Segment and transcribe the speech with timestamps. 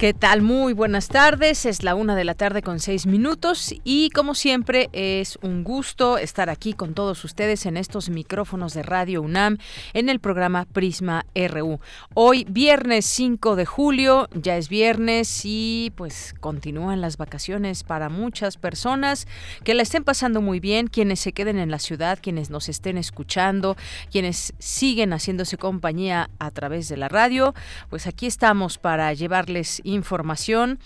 [0.00, 0.40] ¿Qué tal?
[0.40, 1.66] Muy buenas tardes.
[1.66, 6.16] Es la una de la tarde con seis minutos y como siempre es un gusto
[6.16, 9.58] estar aquí con todos ustedes en estos micrófonos de Radio UNAM
[9.92, 11.80] en el programa Prisma RU.
[12.14, 18.56] Hoy viernes 5 de julio, ya es viernes y pues continúan las vacaciones para muchas
[18.56, 19.28] personas
[19.64, 22.96] que la estén pasando muy bien, quienes se queden en la ciudad, quienes nos estén
[22.96, 23.76] escuchando,
[24.10, 27.52] quienes siguen haciéndose compañía a través de la radio,
[27.90, 30.78] pues aquí estamos para llevarles información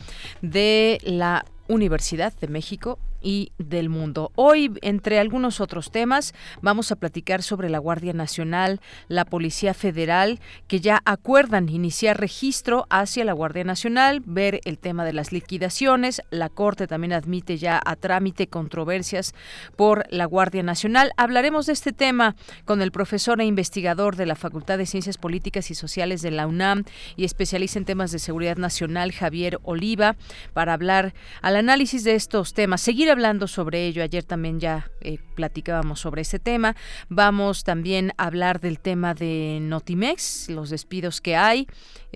[0.43, 4.31] de la Universidad de México y del mundo.
[4.37, 10.39] Hoy, entre algunos otros temas, vamos a platicar sobre la Guardia Nacional, la Policía Federal,
[10.69, 16.23] que ya acuerdan iniciar registro hacia la Guardia Nacional, ver el tema de las liquidaciones.
[16.31, 19.35] La Corte también admite ya a trámite controversias
[19.75, 21.13] por la Guardia Nacional.
[21.17, 25.71] Hablaremos de este tema con el profesor e investigador de la Facultad de Ciencias Políticas
[25.71, 26.85] y Sociales de la UNAM
[27.17, 30.17] y especialista en temas de seguridad nacional, Javier Oliva,
[30.53, 32.83] para hablar al análisis de estos temas.
[32.83, 34.03] Seguir hablando sobre ello.
[34.03, 36.77] Ayer también ya eh, platicábamos sobre ese tema.
[37.09, 41.67] Vamos también a hablar del tema de Notimex, los despidos que hay.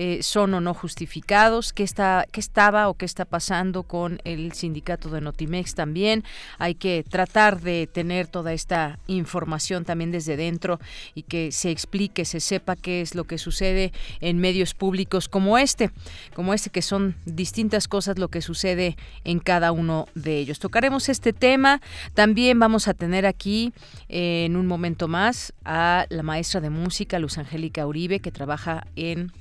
[0.01, 4.53] Eh, son o no justificados, qué, está, qué estaba o qué está pasando con el
[4.53, 6.23] sindicato de Notimex también.
[6.59, 10.79] Hay que tratar de tener toda esta información también desde dentro
[11.17, 15.59] y que se explique, se sepa qué es lo que sucede en medios públicos como
[15.59, 15.91] este,
[16.33, 20.61] como este que son distintas cosas lo que sucede en cada uno de ellos.
[20.61, 21.81] Tocaremos este tema,
[22.15, 23.73] también vamos a tener aquí
[24.09, 28.87] eh, en un momento más a la maestra de música Luz Angélica Uribe que trabaja
[28.95, 29.33] en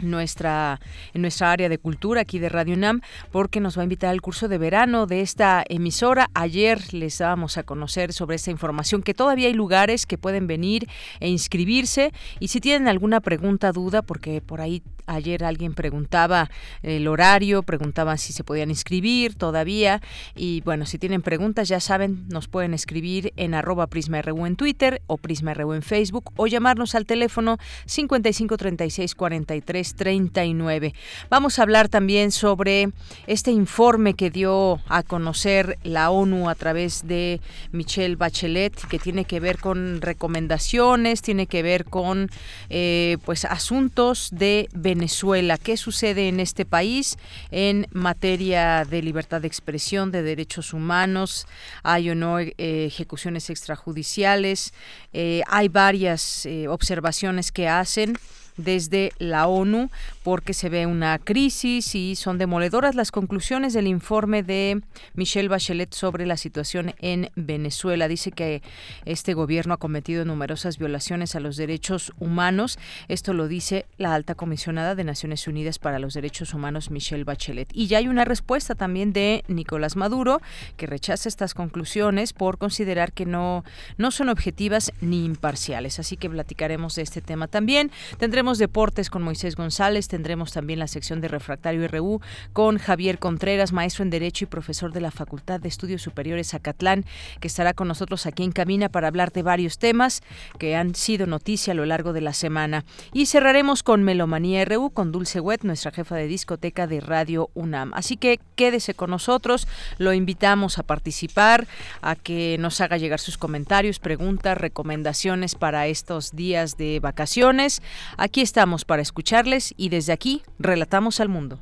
[0.00, 0.80] nuestra
[1.12, 3.00] en nuestra área de cultura aquí de Radio UNAM
[3.30, 6.30] porque nos va a invitar al curso de verano de esta emisora.
[6.34, 10.88] Ayer les dábamos a conocer sobre esta información que todavía hay lugares que pueden venir
[11.20, 16.50] e inscribirse y si tienen alguna pregunta, duda porque por ahí Ayer alguien preguntaba
[16.82, 20.00] el horario, preguntaba si se podían inscribir todavía.
[20.34, 25.02] Y bueno, si tienen preguntas, ya saben, nos pueden escribir en arroba PrismaRU en Twitter
[25.06, 30.94] o PrismaRU en Facebook o llamarnos al teléfono 55 36 43 39.
[31.28, 32.90] Vamos a hablar también sobre
[33.26, 37.40] este informe que dio a conocer la ONU a través de
[37.72, 42.30] Michelle Bachelet, que tiene que ver con recomendaciones, tiene que ver con
[42.70, 45.58] eh, pues asuntos de Venezuela.
[45.58, 47.16] ¿Qué sucede en este país
[47.50, 51.48] en materia de libertad de expresión, de derechos humanos?
[51.82, 54.72] ¿Hay o no eh, ejecuciones extrajudiciales?
[55.12, 58.16] Eh, hay varias eh, observaciones que hacen
[58.56, 59.90] desde la ONU
[60.24, 64.80] porque se ve una crisis y son demoledoras las conclusiones del informe de
[65.12, 68.08] Michelle Bachelet sobre la situación en Venezuela.
[68.08, 68.62] Dice que
[69.04, 72.78] este gobierno ha cometido numerosas violaciones a los derechos humanos.
[73.08, 77.68] Esto lo dice la alta comisionada de Naciones Unidas para los Derechos Humanos, Michelle Bachelet.
[77.74, 80.40] Y ya hay una respuesta también de Nicolás Maduro,
[80.78, 83.62] que rechaza estas conclusiones por considerar que no,
[83.98, 85.98] no son objetivas ni imparciales.
[85.98, 87.90] Así que platicaremos de este tema también.
[88.16, 92.20] Tendremos deportes con Moisés González, tendremos también la sección de Refractario RU
[92.52, 97.04] con Javier Contreras, maestro en Derecho y profesor de la Facultad de Estudios Superiores Acatlán,
[97.40, 100.22] que estará con nosotros aquí en Cabina para hablar de varios temas
[100.56, 102.84] que han sido noticia a lo largo de la semana.
[103.12, 107.92] Y cerraremos con Melomanía RU con Dulce Wet, nuestra jefa de discoteca de Radio UNAM.
[107.92, 109.66] Así que quédese con nosotros,
[109.98, 111.66] lo invitamos a participar,
[112.02, 117.82] a que nos haga llegar sus comentarios, preguntas, recomendaciones para estos días de vacaciones.
[118.16, 121.60] Aquí estamos para escucharles y desde aquí relatamos al mundo.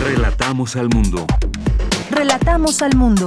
[0.00, 1.26] Relatamos al mundo.
[2.10, 3.26] Relatamos al mundo.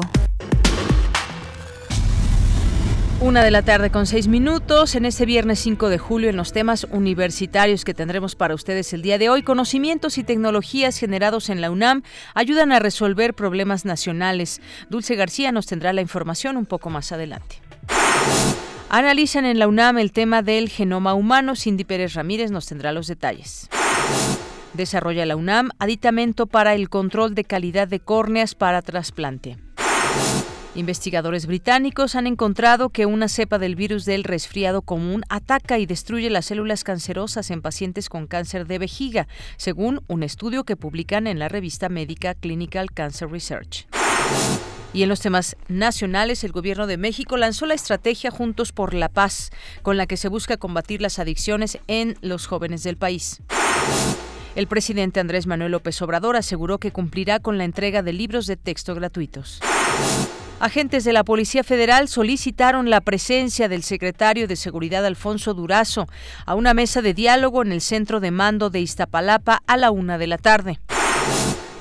[3.20, 6.54] Una de la tarde con seis minutos en este viernes 5 de julio en los
[6.54, 9.42] temas universitarios que tendremos para ustedes el día de hoy.
[9.42, 12.04] Conocimientos y tecnologías generados en la UNAM
[12.36, 14.62] ayudan a resolver problemas nacionales.
[14.90, 17.60] Dulce García nos tendrá la información un poco más adelante.
[18.90, 21.56] Analizan en la UNAM el tema del genoma humano.
[21.56, 23.68] Cindy Pérez Ramírez nos tendrá los detalles.
[24.74, 29.58] Desarrolla la UNAM aditamento para el control de calidad de córneas para trasplante.
[30.76, 36.30] Investigadores británicos han encontrado que una cepa del virus del resfriado común ataca y destruye
[36.30, 39.28] las células cancerosas en pacientes con cáncer de vejiga,
[39.58, 43.88] según un estudio que publican en la revista médica Clinical Cancer Research.
[44.94, 49.10] Y en los temas nacionales, el Gobierno de México lanzó la estrategia Juntos por la
[49.10, 49.50] Paz,
[49.82, 53.42] con la que se busca combatir las adicciones en los jóvenes del país.
[54.56, 58.58] El presidente Andrés Manuel López Obrador aseguró que cumplirá con la entrega de libros de
[58.58, 59.60] texto gratuitos.
[60.60, 66.08] Agentes de la Policía Federal solicitaron la presencia del secretario de Seguridad Alfonso Durazo
[66.48, 70.18] a una mesa de diálogo en el centro de mando de Iztapalapa a la una
[70.18, 70.80] de la tarde.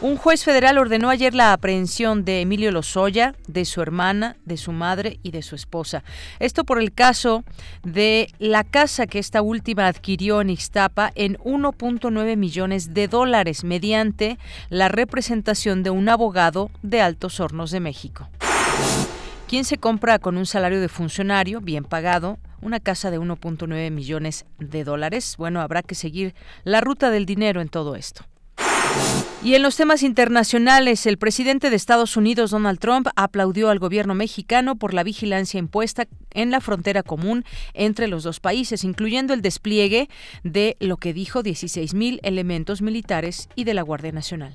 [0.03, 4.71] Un juez federal ordenó ayer la aprehensión de Emilio Lozoya, de su hermana, de su
[4.71, 6.05] madre y de su esposa.
[6.39, 7.45] Esto por el caso
[7.83, 14.39] de la casa que esta última adquirió en Ixtapa en 1.9 millones de dólares mediante
[14.69, 18.29] la representación de un abogado de Altos Hornos de México.
[19.49, 24.45] ¿Quién se compra con un salario de funcionario bien pagado una casa de 1.9 millones
[24.59, 25.37] de dólares?
[25.39, 26.35] Bueno, habrá que seguir
[26.65, 28.27] la ruta del dinero en todo esto.
[29.47, 34.15] Y en los temas internacionales, el presidente de Estados Unidos, Donald Trump, aplaudió al gobierno
[34.15, 39.43] mexicano por la vigilancia impuesta en la frontera común entre los dos países, incluyendo el
[39.43, 40.09] despliegue
[40.43, 44.53] de lo que dijo 16.000 elementos militares y de la Guardia Nacional.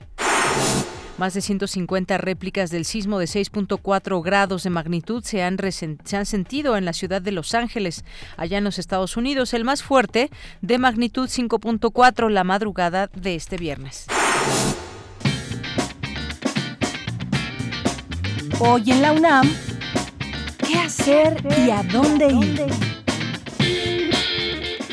[1.22, 6.26] Más de 150 réplicas del sismo de 6.4 grados de magnitud se han, se han
[6.26, 8.04] sentido en la ciudad de Los Ángeles,
[8.38, 13.58] allá en los Estados Unidos, el más fuerte de magnitud 5.4 la madrugada de este
[13.58, 14.08] viernes.
[18.60, 19.48] Hoy en la UNAM,
[20.68, 22.66] ¿qué hacer y a dónde ir?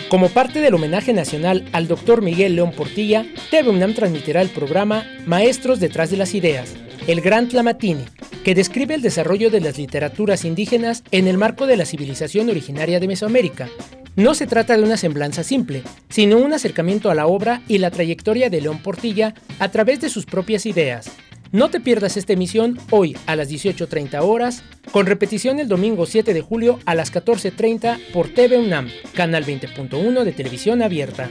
[0.09, 2.23] Como parte del homenaje nacional al Dr.
[2.23, 6.75] Miguel León Portilla, TV UNAM transmitirá el programa Maestros detrás de las ideas,
[7.07, 8.07] el Gran Tlamatini,
[8.43, 13.01] que describe el desarrollo de las literaturas indígenas en el marco de la civilización originaria
[13.01, 13.69] de Mesoamérica.
[14.17, 17.91] No se trata de una semblanza simple, sino un acercamiento a la obra y la
[17.91, 21.11] trayectoria de León Portilla a través de sus propias ideas,
[21.53, 24.63] no te pierdas esta emisión hoy a las 18.30 horas,
[24.93, 30.25] con repetición el domingo 7 de julio a las 14.30 por TV UNAM, canal 20.1
[30.25, 31.31] de televisión abierta.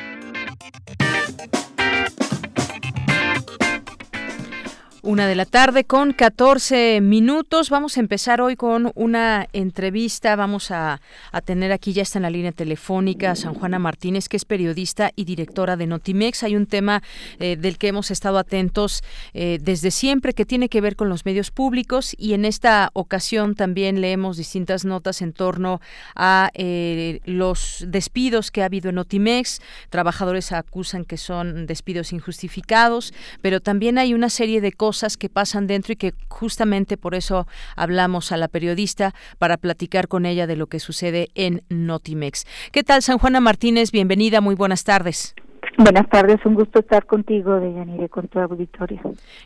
[5.05, 7.69] Una de la tarde con 14 minutos.
[7.69, 10.37] Vamos a empezar hoy con una entrevista.
[10.37, 11.01] Vamos a,
[11.43, 15.11] tener aquí, ya está en la línea telefónica, a San Juana Martínez, que es periodista
[15.17, 16.43] y directora de Notimex.
[16.43, 17.03] Hay un tema
[17.39, 21.25] eh, del que hemos estado atentos eh, desde siempre que tiene que ver con los
[21.25, 25.81] medios públicos y en esta ocasión también leemos distintas notas en torno
[26.15, 29.59] a eh, los despidos que ha habido en Notimex.
[29.89, 35.67] Trabajadores acusan que son despidos injustificados, pero también hay una serie de cosas que pasan
[35.67, 40.55] dentro y que justamente por eso hablamos a la periodista para platicar con ella de
[40.55, 42.45] lo que sucede en Notimex.
[42.71, 43.91] ¿Qué tal, San Juana Martínez?
[43.91, 45.35] Bienvenida, muy buenas tardes.
[45.77, 49.01] Buenas tardes, un gusto estar contigo, Deyanire, con tu auditorio.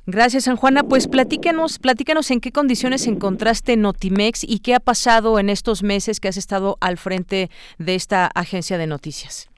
[0.06, 0.84] Gracias, San Juana.
[0.84, 6.20] Pues platícanos, platícanos en qué condiciones encontraste Notimex y qué ha pasado en estos meses
[6.20, 9.50] que has estado al frente de esta agencia de noticias.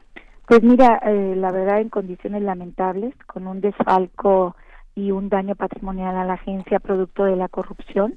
[0.48, 4.55] Pues mira, eh, la verdad en condiciones lamentables, con un desfalco
[5.00, 8.15] y un daño patrimonial a la agencia producto de la corrupción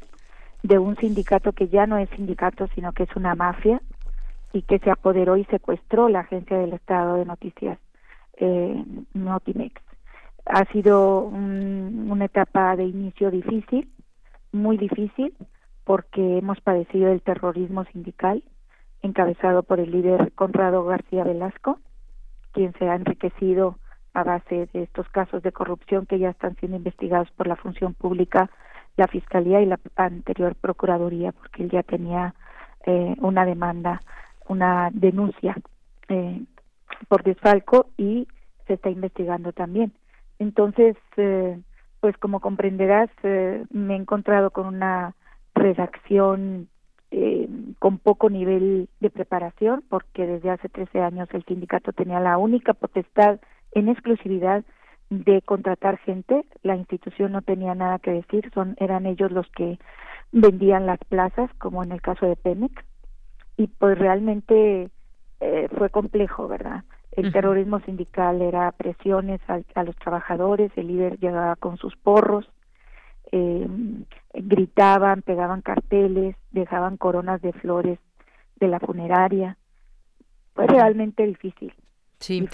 [0.63, 3.81] de un sindicato que ya no es sindicato, sino que es una mafia,
[4.53, 7.79] y que se apoderó y secuestró la agencia del Estado de Noticias
[8.37, 8.85] eh,
[9.15, 9.81] Notimex.
[10.45, 13.89] Ha sido una etapa de inicio difícil,
[14.51, 15.35] muy difícil,
[15.85, 18.43] porque hemos padecido el terrorismo sindical
[19.03, 21.79] encabezado por el líder Conrado García Velasco,
[22.53, 23.79] quien se ha enriquecido
[24.15, 27.95] a base de estos casos de corrupción que ya están siendo investigados por la función
[27.95, 28.51] pública,
[28.97, 32.35] la Fiscalía y la anterior Procuraduría, porque él ya tenía
[32.87, 34.01] eh, una demanda,
[34.49, 35.57] una denuncia
[36.09, 36.43] eh,
[37.09, 38.29] por desfalco y
[38.67, 39.93] se está investigando también.
[40.39, 41.59] Entonces, eh,
[42.01, 45.15] pues como comprenderás, eh, me he encontrado con una
[45.55, 46.69] redacción
[47.11, 52.39] eh, con poco nivel de preparación, porque desde hace 13 años el sindicato tenía la
[52.39, 53.39] única potestad
[53.73, 54.65] en exclusividad
[55.11, 59.79] de contratar gente, la institución no tenía nada que decir, son eran ellos los que
[60.31, 62.75] vendían las plazas, como en el caso de Pemex,
[63.57, 64.89] y pues realmente
[65.41, 66.85] eh, fue complejo, ¿verdad?
[67.13, 72.51] El terrorismo sindical era presiones a, los trabajadores, el líder llegaba con sus porros,
[73.31, 73.69] eh,
[74.33, 77.99] gritaban, pegaban carteles, dejaban coronas de flores
[78.57, 79.59] de la funeraria.
[80.55, 81.75] Fue realmente difícil.
[82.23, 82.49] Sí.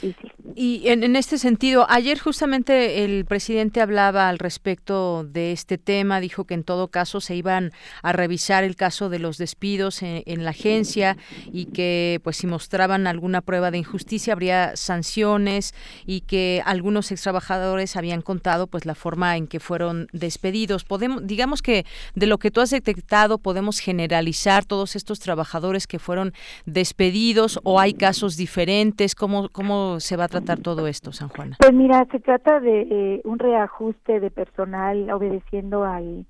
[0.54, 6.20] Y en, en, este sentido, ayer justamente el presidente hablaba al respecto de este tema,
[6.20, 7.72] dijo que en todo caso se iban
[8.02, 11.16] a revisar el caso de los despidos en, la agencia
[11.52, 15.75] y que pues si mostraban alguna prueba de injusticia habría sanciones
[16.06, 20.84] y que algunos ex trabajadores habían contado pues la forma en que fueron despedidos.
[20.84, 21.84] Podemos digamos que
[22.14, 26.32] de lo que tú has detectado podemos generalizar todos estos trabajadores que fueron
[26.66, 31.57] despedidos o hay casos diferentes, cómo ¿Cómo se va a tratar todo esto, San Juan?
[31.59, 36.27] Pues mira, se trata de eh, un reajuste de personal obedeciendo al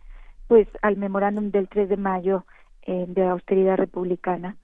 [0.46, 2.46] pues al memorándum del 3 de mayo
[2.86, 4.56] eh, de austeridad republicana.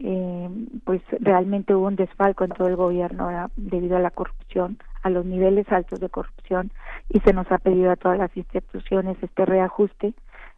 [0.00, 0.50] eh,
[0.84, 5.24] pues realmente hubo un desfalco en todo el gobierno debido a la corrupción, a los
[5.24, 6.72] niveles altos de corrupción
[7.08, 10.12] y se nos ha pedido a todas las instituciones este reajuste.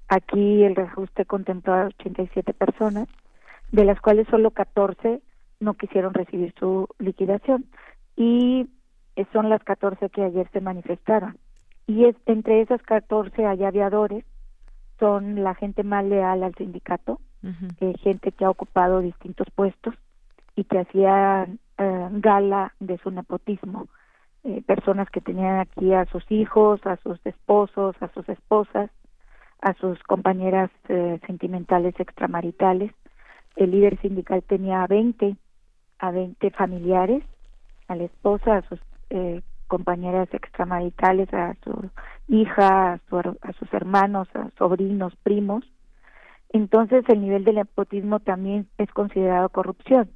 [0.09, 3.07] Aquí el reajuste contempló a 87 personas,
[3.71, 5.21] de las cuales solo 14
[5.60, 7.66] no quisieron recibir su liquidación
[8.16, 8.68] y
[9.32, 11.38] son las 14 que ayer se manifestaron.
[11.86, 14.25] Y es, entre esas 14 hay aviadores,
[14.98, 17.20] son la gente más leal al sindicato,
[17.80, 19.94] eh, gente que ha ocupado distintos puestos
[20.56, 21.46] y que hacía
[21.78, 23.86] eh, gala de su nepotismo.
[24.42, 28.90] Eh, personas que tenían aquí a sus hijos, a sus esposos, a sus esposas,
[29.60, 30.70] a sus compañeras
[31.26, 32.92] sentimentales extramaritales.
[33.56, 35.36] El líder sindical tenía 20
[35.99, 37.23] a 20 familiares,
[37.88, 41.91] a la esposa, a sus eh, compañeras extramaritales, a su
[42.29, 43.00] hija, a,
[43.43, 45.65] a sus hermanos, a sobrinos, primos.
[46.50, 50.11] Entonces el nivel del nepotismo también es considerado corrupción.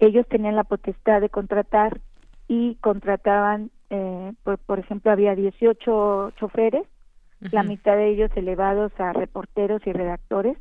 [0.00, 2.00] Ellos tenían la potestad de contratar
[2.46, 6.86] y contrataban, eh, por, por ejemplo, había 18 choferes,
[7.40, 10.58] la mitad de ellos elevados a reporteros y redactores,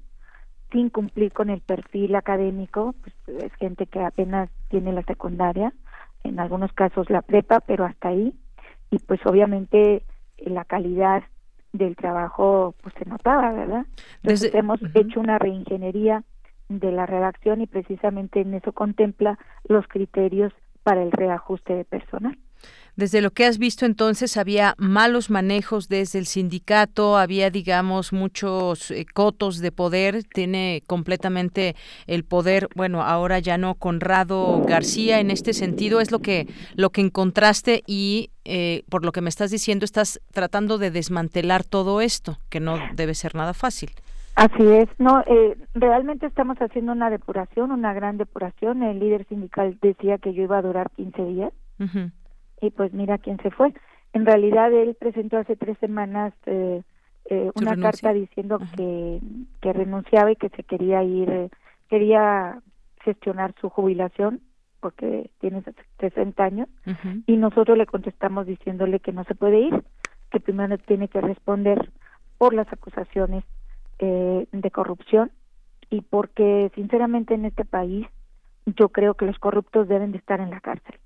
[0.71, 5.73] sin cumplir con el perfil académico, pues es gente que apenas tiene la secundaria,
[6.23, 8.33] en algunos casos la prepa, pero hasta ahí,
[8.91, 10.03] y pues obviamente
[10.37, 11.23] eh, la calidad
[11.73, 13.85] del trabajo pues se notaba, ¿verdad?
[14.23, 16.23] Entonces hemos hecho una reingeniería
[16.69, 20.53] de la redacción y precisamente en eso contempla los criterios
[20.83, 22.37] para el reajuste de personal.
[22.95, 28.89] Desde lo que has visto entonces, había malos manejos desde el sindicato, había, digamos, muchos
[28.89, 31.75] eh, cotos de poder, tiene completamente
[32.07, 36.91] el poder, bueno, ahora ya no Conrado García, en este sentido es lo que, lo
[36.91, 41.99] que encontraste y eh, por lo que me estás diciendo, estás tratando de desmantelar todo
[41.99, 43.89] esto, que no debe ser nada fácil.
[44.35, 48.83] Así es, no, eh, realmente estamos haciendo una depuración, una gran depuración.
[48.83, 51.53] El líder sindical decía que yo iba a durar 15 días
[52.65, 53.73] y pues mira quién se fue.
[54.13, 56.81] En realidad él presentó hace tres semanas eh,
[57.29, 59.19] eh, una carta diciendo que,
[59.61, 61.49] que renunciaba y que se quería ir, eh,
[61.89, 62.61] quería
[63.03, 64.41] gestionar su jubilación
[64.79, 65.63] porque tiene
[65.99, 66.67] 60 años
[67.25, 69.83] y nosotros le contestamos diciéndole que no se puede ir,
[70.31, 71.89] que primero tiene que responder
[72.37, 73.43] por las acusaciones
[73.97, 75.31] eh, de corrupción
[75.89, 78.05] y porque sinceramente en este país
[78.67, 80.99] yo creo que los corruptos deben de estar en la cárcel.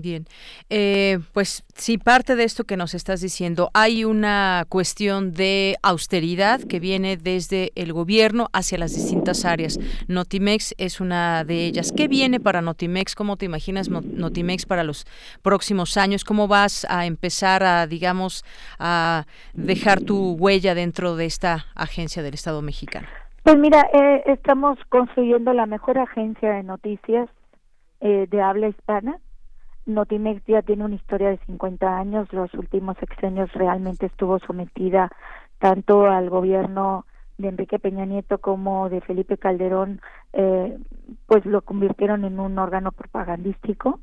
[0.00, 0.26] Bien,
[0.70, 6.60] eh, pues sí, parte de esto que nos estás diciendo, hay una cuestión de austeridad
[6.60, 9.78] que viene desde el gobierno hacia las distintas áreas.
[10.06, 11.92] Notimex es una de ellas.
[11.92, 13.14] ¿Qué viene para Notimex?
[13.14, 15.04] ¿Cómo te imaginas Notimex para los
[15.42, 16.24] próximos años?
[16.24, 18.44] ¿Cómo vas a empezar a, digamos,
[18.78, 23.08] a dejar tu huella dentro de esta agencia del Estado mexicano?
[23.42, 27.30] Pues mira, eh, estamos construyendo la mejor agencia de noticias
[28.00, 29.18] eh, de habla hispana.
[29.88, 35.10] Notimex ya tiene una historia de 50 años, los últimos sexenios realmente estuvo sometida
[35.58, 37.06] tanto al gobierno
[37.38, 40.00] de Enrique Peña Nieto como de Felipe Calderón,
[40.32, 40.78] eh,
[41.26, 44.00] pues lo convirtieron en un órgano propagandístico.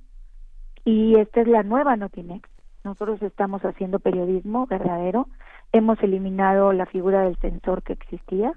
[0.84, 2.50] Y esta es la nueva Notimex.
[2.84, 5.28] Nosotros estamos haciendo periodismo verdadero,
[5.72, 8.54] hemos eliminado la figura del censor que existía,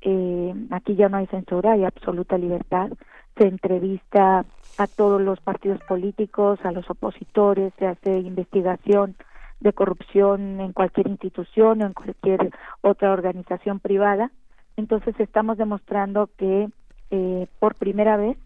[0.00, 2.90] eh, aquí ya no hay censura, hay absoluta libertad,
[3.36, 4.44] se entrevista
[4.78, 9.16] a todos los partidos políticos, a los opositores, se hace investigación
[9.60, 12.50] de corrupción en cualquier institución o en cualquier
[12.80, 14.30] otra organización privada.
[14.76, 16.68] Entonces estamos demostrando que
[17.10, 18.36] eh, por primera vez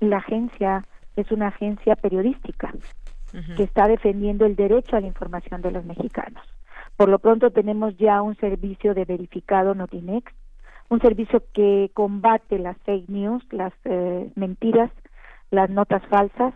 [0.00, 2.72] la agencia es una agencia periodística
[3.56, 6.42] que está defendiendo el derecho a la información de los mexicanos.
[6.96, 10.32] Por lo pronto tenemos ya un servicio de verificado Notinex,
[10.88, 14.90] un servicio que combate las fake news, las eh, mentiras,
[15.50, 16.54] las notas falsas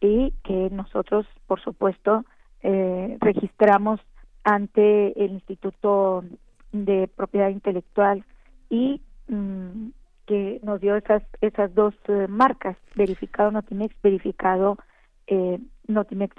[0.00, 2.24] y que nosotros, por supuesto,
[2.62, 4.00] eh, registramos
[4.44, 6.24] ante el Instituto
[6.72, 8.24] de Propiedad Intelectual
[8.70, 9.88] y mm,
[10.26, 14.78] que nos dio esas esas dos eh, marcas, verificado Notimex, verificado
[15.28, 16.34] eh, Notimex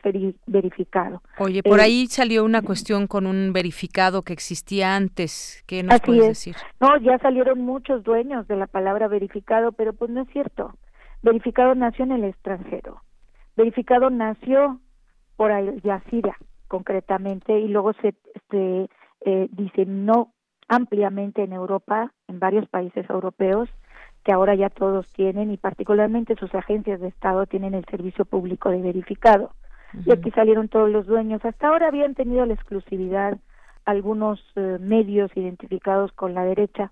[0.46, 1.22] verificado.
[1.40, 5.64] Oye, por eh, ahí salió una cuestión con un verificado que existía antes.
[5.68, 6.56] ¿Qué nos puedes decir?
[6.80, 10.74] No, ya salieron muchos dueños de la palabra verificado, pero pues no es cierto.
[11.22, 13.02] Verificado nació en el extranjero.
[13.56, 14.80] Verificado nació
[15.36, 18.14] por Al Jazeera, concretamente, y luego se,
[18.52, 18.90] se
[19.26, 20.34] eh, diseminó
[20.68, 23.68] ampliamente en Europa, en varios países europeos,
[24.30, 28.70] que ahora ya todos tienen y particularmente sus agencias de Estado tienen el servicio público
[28.70, 29.56] de verificado.
[30.06, 31.44] Y aquí salieron todos los dueños.
[31.44, 33.40] Hasta ahora habían tenido la exclusividad
[33.86, 36.92] algunos eh, medios identificados con la derecha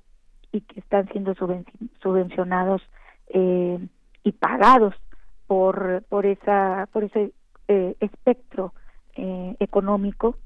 [0.52, 1.36] y que están siendo
[2.02, 2.82] subvencionados
[3.28, 3.88] eh,
[4.24, 4.96] y pagados
[5.46, 7.34] por por esa por ese
[7.68, 8.74] eh, espectro
[9.16, 10.38] eh, económico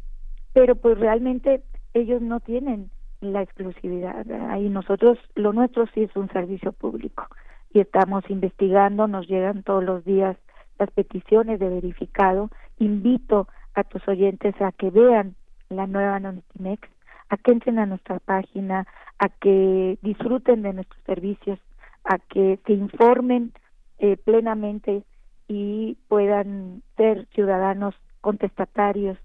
[0.51, 4.29] pero pues realmente ellos no tienen la exclusividad.
[4.49, 7.27] Ahí nosotros, lo nuestro sí es un servicio público
[7.73, 10.37] y estamos investigando, nos llegan todos los días
[10.79, 12.49] las peticiones de verificado.
[12.79, 15.35] Invito a tus oyentes a que vean
[15.69, 16.89] la nueva Notimex,
[17.29, 18.87] a que entren a nuestra página,
[19.19, 21.59] a que disfruten de nuestros servicios,
[22.03, 23.53] a que se informen
[23.99, 25.03] eh, plenamente
[25.47, 29.17] y puedan ser ciudadanos contestatarios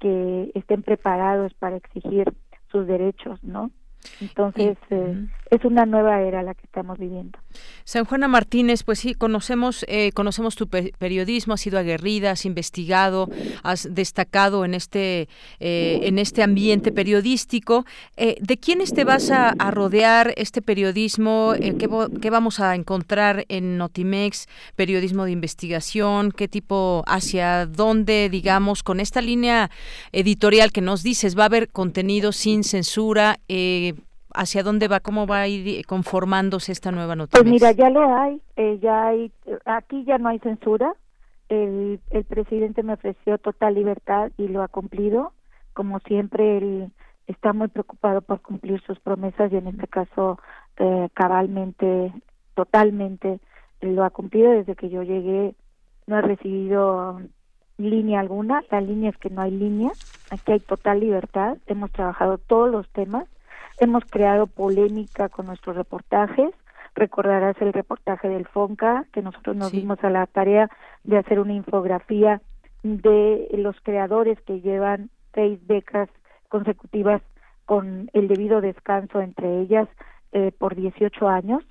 [0.00, 2.32] que estén preparados para exigir
[2.70, 3.70] sus derechos, ¿no?
[4.20, 7.38] Entonces, eh, es una nueva era la que estamos viviendo.
[7.84, 13.28] San Juana Martínez, pues sí, conocemos, eh, conocemos tu periodismo, has sido aguerrida, has investigado,
[13.62, 15.28] has destacado en este,
[15.60, 17.84] eh, en este ambiente periodístico.
[18.16, 21.54] ¿De quiénes te vas a, rodear este periodismo?
[21.58, 21.88] ¿qué,
[22.20, 24.46] ¿qué, vamos a encontrar en Notimex?
[24.74, 29.70] Periodismo de investigación, ¿qué tipo, hacia dónde, digamos, con esta línea
[30.12, 33.38] editorial que nos dices, va a haber contenido sin censura?
[34.38, 37.42] Hacia dónde va, cómo va a ir conformándose esta nueva noticia.
[37.42, 39.32] Pues mira, ya lo hay, eh, ya hay,
[39.64, 40.94] aquí ya no hay censura.
[41.48, 45.32] El, el presidente me ofreció total libertad y lo ha cumplido.
[45.72, 46.92] Como siempre, él
[47.26, 50.38] está muy preocupado por cumplir sus promesas y en este caso
[50.76, 52.12] eh, cabalmente,
[52.54, 53.40] totalmente
[53.80, 55.54] lo ha cumplido desde que yo llegué.
[56.06, 57.20] No he recibido
[57.78, 58.62] línea alguna.
[58.70, 59.90] La línea es que no hay línea.
[60.30, 61.58] Aquí hay total libertad.
[61.66, 63.26] Hemos trabajado todos los temas
[63.78, 66.50] Hemos creado polémica con nuestros reportajes.
[66.94, 70.70] Recordarás el reportaje del FONCA, que nosotros nos dimos a la tarea
[71.04, 72.40] de hacer una infografía
[72.82, 76.08] de los creadores que llevan seis becas
[76.48, 77.20] consecutivas
[77.66, 79.88] con el debido descanso entre ellas
[80.32, 81.62] eh, por 18 años,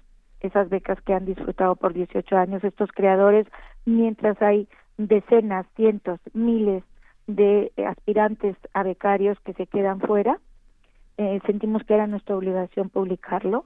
[0.42, 3.48] esas becas que han disfrutado por 18 años estos creadores,
[3.86, 6.84] mientras hay decenas, cientos, miles
[7.26, 10.40] de aspirantes a becarios que se quedan fuera
[11.18, 13.66] eh, sentimos que era nuestra obligación publicarlo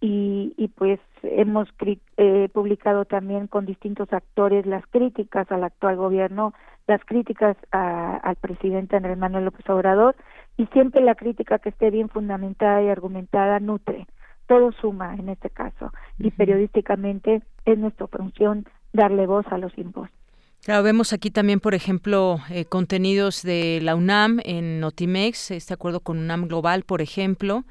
[0.00, 1.68] y, y pues hemos
[2.16, 6.52] eh, publicado también con distintos actores las críticas al actual gobierno,
[6.86, 10.14] las críticas al presidente Andrés Manuel López Obrador
[10.56, 14.06] y siempre la crítica que esté bien fundamentada y argumentada nutre.
[14.46, 20.23] Todo suma en este caso y periodísticamente es nuestra función darle voz a los impuestos.
[20.64, 26.00] Claro, vemos aquí también, por ejemplo, eh, contenidos de la UNAM en Notimex, este acuerdo
[26.00, 27.66] con UNAM Global, por ejemplo,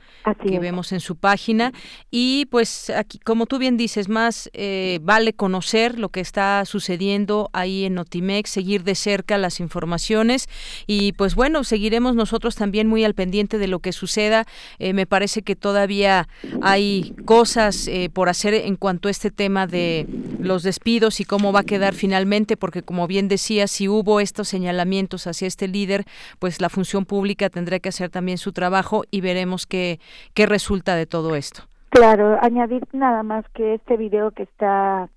[0.45, 1.73] que vemos en su página.
[2.11, 7.49] Y pues aquí, como tú bien dices, más eh, vale conocer lo que está sucediendo
[7.51, 10.47] ahí en Notimex, seguir de cerca las informaciones
[10.85, 14.45] y pues bueno, seguiremos nosotros también muy al pendiente de lo que suceda.
[14.77, 16.27] Eh, me parece que todavía
[16.61, 20.05] hay cosas por hacer en cuanto a este tema de
[20.39, 24.47] los despidos y cómo va a quedar finalmente, porque como bien decía, si hubo estos
[24.47, 26.05] señalamientos hacia este líder,
[26.39, 29.99] pues la función pública tendrá que hacer también su trabajo y veremos qué,
[30.33, 31.63] qué resulta de todo esto.
[31.89, 35.09] Claro, añadir nada más que este video que está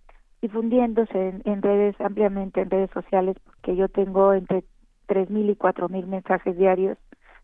[0.43, 4.63] difundiéndose en, redes ampliamente en redes sociales, porque yo tengo entre
[5.09, 6.99] 3.000 y 4.000 mensajes diarios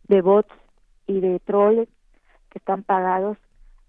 [0.08, 0.52] de bots
[1.06, 1.88] y de trolls
[2.50, 3.38] que están pagados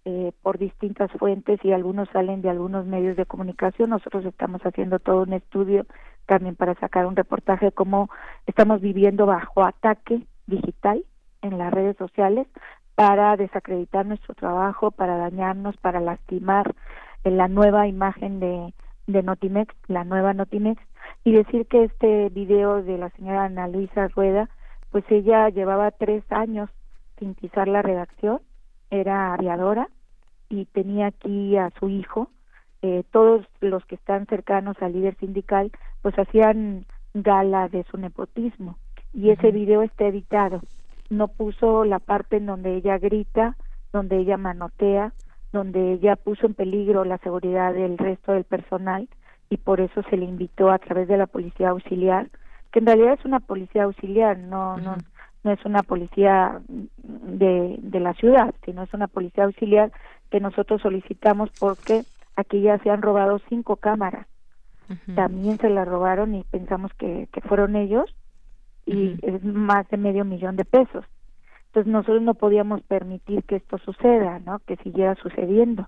[0.05, 3.89] eh, por distintas fuentes y algunos salen de algunos medios de comunicación.
[3.89, 5.85] Nosotros estamos haciendo todo un estudio
[6.25, 8.09] también para sacar un reportaje de cómo
[8.45, 11.05] estamos viviendo bajo ataque digital
[11.41, 12.47] en las redes sociales
[12.95, 16.75] para desacreditar nuestro trabajo, para dañarnos, para lastimar
[17.23, 18.73] en la nueva imagen de,
[19.07, 20.81] Notimex, la nueva Notimex,
[21.23, 24.49] y decir que este video de la señora Ana Luisa Rueda,
[24.91, 26.69] pues ella llevaba tres años
[27.17, 28.41] sin pisar la redacción,
[28.89, 29.89] era aviadora
[30.53, 32.29] y tenía aquí a su hijo,
[32.81, 38.77] eh, todos los que están cercanos al líder sindical pues hacían gala de su nepotismo.
[39.13, 40.61] Y ese video está editado.
[41.09, 43.55] No puso la parte en donde ella grita
[43.91, 45.13] donde ella manotea
[45.53, 49.07] donde ella puso en peligro la seguridad del resto del personal
[49.49, 52.29] y por eso se le invitó a través de la policía auxiliar
[52.71, 54.97] que en realidad es una policía auxiliar no no
[55.43, 59.91] no es una policía de, de la ciudad sino es una policía auxiliar
[60.33, 62.03] que nosotros solicitamos porque
[62.35, 64.27] Aquí ya se han robado cinco cámaras.
[65.15, 68.13] También se las robaron y pensamos que, que fueron ellos
[68.85, 71.05] y es más de medio millón de pesos.
[71.67, 74.59] Entonces nosotros no podíamos permitir que esto suceda, ¿no?
[74.59, 75.87] Que siguiera sucediendo.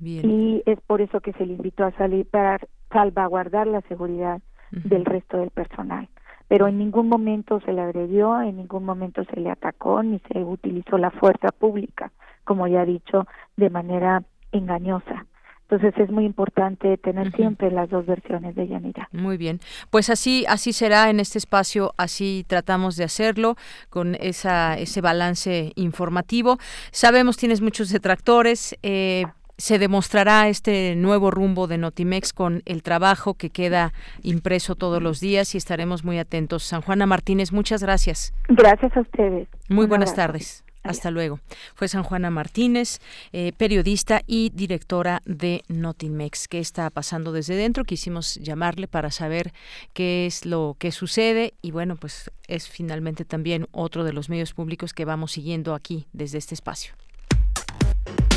[0.00, 2.58] Y es por eso que se le invitó a salir para
[2.90, 4.42] salvaguardar la seguridad
[4.72, 6.08] del resto del personal.
[6.48, 10.44] Pero en ningún momento se le agredió, en ningún momento se le atacó, ni se
[10.44, 12.12] utilizó la fuerza pública,
[12.44, 13.26] como ya he dicho,
[13.56, 15.26] de manera engañosa.
[15.68, 19.08] Entonces es muy importante tener siempre las dos versiones de Yanira.
[19.12, 23.56] Muy bien, pues así así será en este espacio, así tratamos de hacerlo
[23.88, 26.58] con esa ese balance informativo.
[26.90, 28.76] Sabemos tienes muchos detractores.
[28.82, 29.24] Eh,
[29.56, 35.20] se demostrará este nuevo rumbo de Notimex con el trabajo que queda impreso todos los
[35.20, 36.64] días y estaremos muy atentos.
[36.64, 38.32] San Juana Martínez, muchas gracias.
[38.48, 39.48] Gracias a ustedes.
[39.68, 40.64] Muy buenas tardes.
[40.84, 41.40] Hasta luego.
[41.74, 43.00] Fue San Juana Martínez,
[43.32, 46.46] eh, periodista y directora de Notimex.
[46.46, 47.84] ¿Qué está pasando desde dentro?
[47.84, 49.52] Quisimos llamarle para saber
[49.94, 54.52] qué es lo que sucede y bueno, pues es finalmente también otro de los medios
[54.52, 56.92] públicos que vamos siguiendo aquí desde este espacio.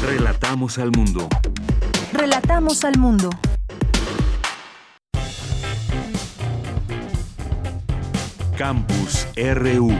[0.01, 1.27] Relatamos al mundo.
[2.13, 3.29] Relatamos al mundo.
[8.57, 9.91] Campus RU.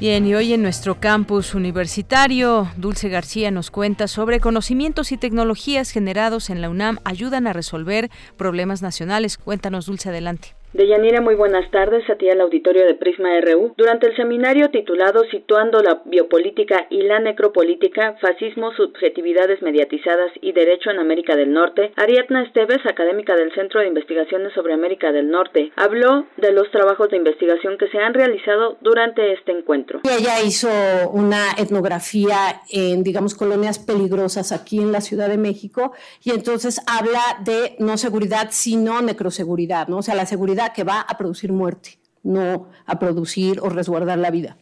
[0.00, 5.90] Bien, y hoy en nuestro campus universitario, Dulce García nos cuenta sobre conocimientos y tecnologías
[5.90, 9.36] generados en la UNAM ayudan a resolver problemas nacionales.
[9.36, 10.56] Cuéntanos, Dulce, adelante.
[10.74, 13.74] Deyanira, muy buenas tardes a ti al auditorio de Prisma RU.
[13.76, 20.90] Durante el seminario titulado Situando la biopolítica y la necropolítica, fascismo, subjetividades mediatizadas y derecho
[20.90, 25.72] en América del Norte, Ariadna Esteves, académica del Centro de Investigaciones sobre América del Norte,
[25.76, 30.00] habló de los trabajos de investigación que se han realizado durante este encuentro.
[30.04, 30.70] Ella hizo
[31.12, 37.20] una etnografía en, digamos, colonias peligrosas aquí en la Ciudad de México y entonces habla
[37.44, 39.98] de no seguridad, sino necroseguridad, ¿no?
[39.98, 44.30] O sea, la seguridad que va a producir muerte, no a producir o resguardar la
[44.30, 44.56] vida.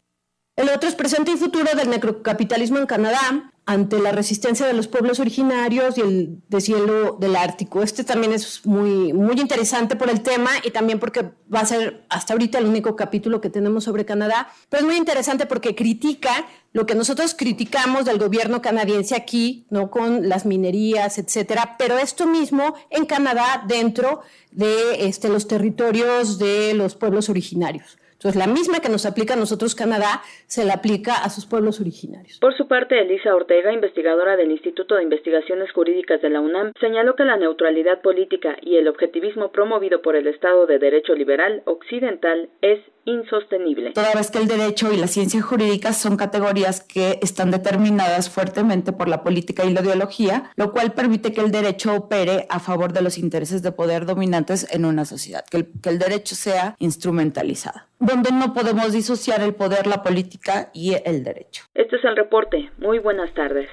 [0.61, 4.89] El otro es presente y futuro del necrocapitalismo en Canadá ante la resistencia de los
[4.89, 7.83] pueblos originarios y el deshielo del Ártico.
[7.83, 12.05] Este también es muy, muy interesante por el tema y también porque va a ser
[12.11, 16.45] hasta ahorita el único capítulo que tenemos sobre Canadá, pero es muy interesante porque critica
[16.75, 19.91] lo que nosotros criticamos del gobierno canadiense aquí, ¿no?
[19.91, 24.21] Con las minerías, etcétera, pero esto mismo en Canadá dentro
[24.51, 28.00] de este, los territorios de los pueblos originarios.
[28.21, 31.81] Entonces, la misma que nos aplica a nosotros Canadá, se la aplica a sus pueblos
[31.81, 32.39] originarios.
[32.39, 37.17] Por su parte, Elisa Ortega, investigadora del Instituto de Investigaciones Jurídicas de la UNAM, señaló
[37.17, 42.51] que la neutralidad política y el objetivismo promovido por el Estado de Derecho Liberal Occidental
[42.61, 42.81] es
[43.11, 43.93] insostenible.
[43.93, 48.93] Toda vez que el derecho y la ciencia jurídica son categorías que están determinadas fuertemente
[48.93, 52.93] por la política y la ideología, lo cual permite que el derecho opere a favor
[52.93, 56.77] de los intereses de poder dominantes en una sociedad, que el, que el derecho sea
[56.79, 61.65] instrumentalizado, donde no podemos disociar el poder, la política y el derecho.
[61.75, 62.71] Este es el reporte.
[62.79, 63.69] Muy buenas tardes.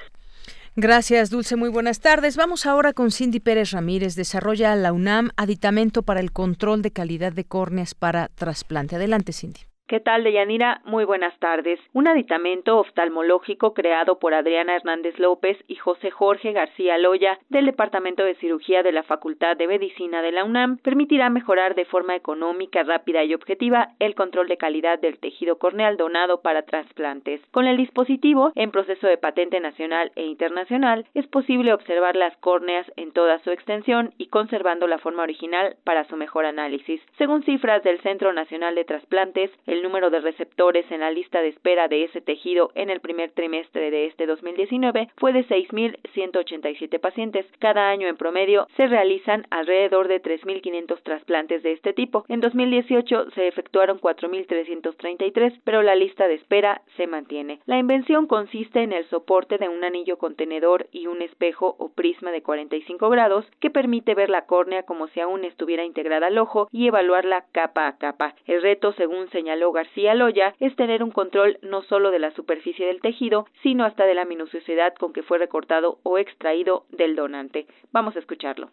[0.80, 1.56] Gracias, Dulce.
[1.56, 2.36] Muy buenas tardes.
[2.36, 4.14] Vamos ahora con Cindy Pérez Ramírez.
[4.14, 8.94] Desarrolla la UNAM aditamento para el control de calidad de córneas para trasplante.
[8.94, 9.67] Adelante, Cindy.
[9.88, 10.82] ¿Qué tal, Deyanira?
[10.84, 11.80] Muy buenas tardes.
[11.94, 18.22] Un aditamento oftalmológico creado por Adriana Hernández López y José Jorge García Loya del Departamento
[18.22, 22.82] de Cirugía de la Facultad de Medicina de la UNAM permitirá mejorar de forma económica,
[22.82, 27.40] rápida y objetiva el control de calidad del tejido corneal donado para trasplantes.
[27.50, 32.86] Con el dispositivo, en proceso de patente nacional e internacional, es posible observar las córneas
[32.96, 37.00] en toda su extensión y conservando la forma original para su mejor análisis.
[37.16, 41.40] Según cifras del Centro Nacional de Trasplantes, el el número de receptores en la lista
[41.40, 46.98] de espera de ese tejido en el primer trimestre de este 2019 fue de 6.187
[46.98, 47.46] pacientes.
[47.60, 52.24] Cada año en promedio se realizan alrededor de 3.500 trasplantes de este tipo.
[52.28, 57.60] En 2018 se efectuaron 4.333, pero la lista de espera se mantiene.
[57.66, 62.32] La invención consiste en el soporte de un anillo contenedor y un espejo o prisma
[62.32, 66.68] de 45 grados que permite ver la córnea como si aún estuviera integrada al ojo
[66.72, 68.34] y evaluarla capa a capa.
[68.46, 72.86] El reto, según señaló García Loya es tener un control no solo de la superficie
[72.86, 77.66] del tejido, sino hasta de la minuciosidad con que fue recortado o extraído del donante.
[77.92, 78.70] Vamos a escucharlo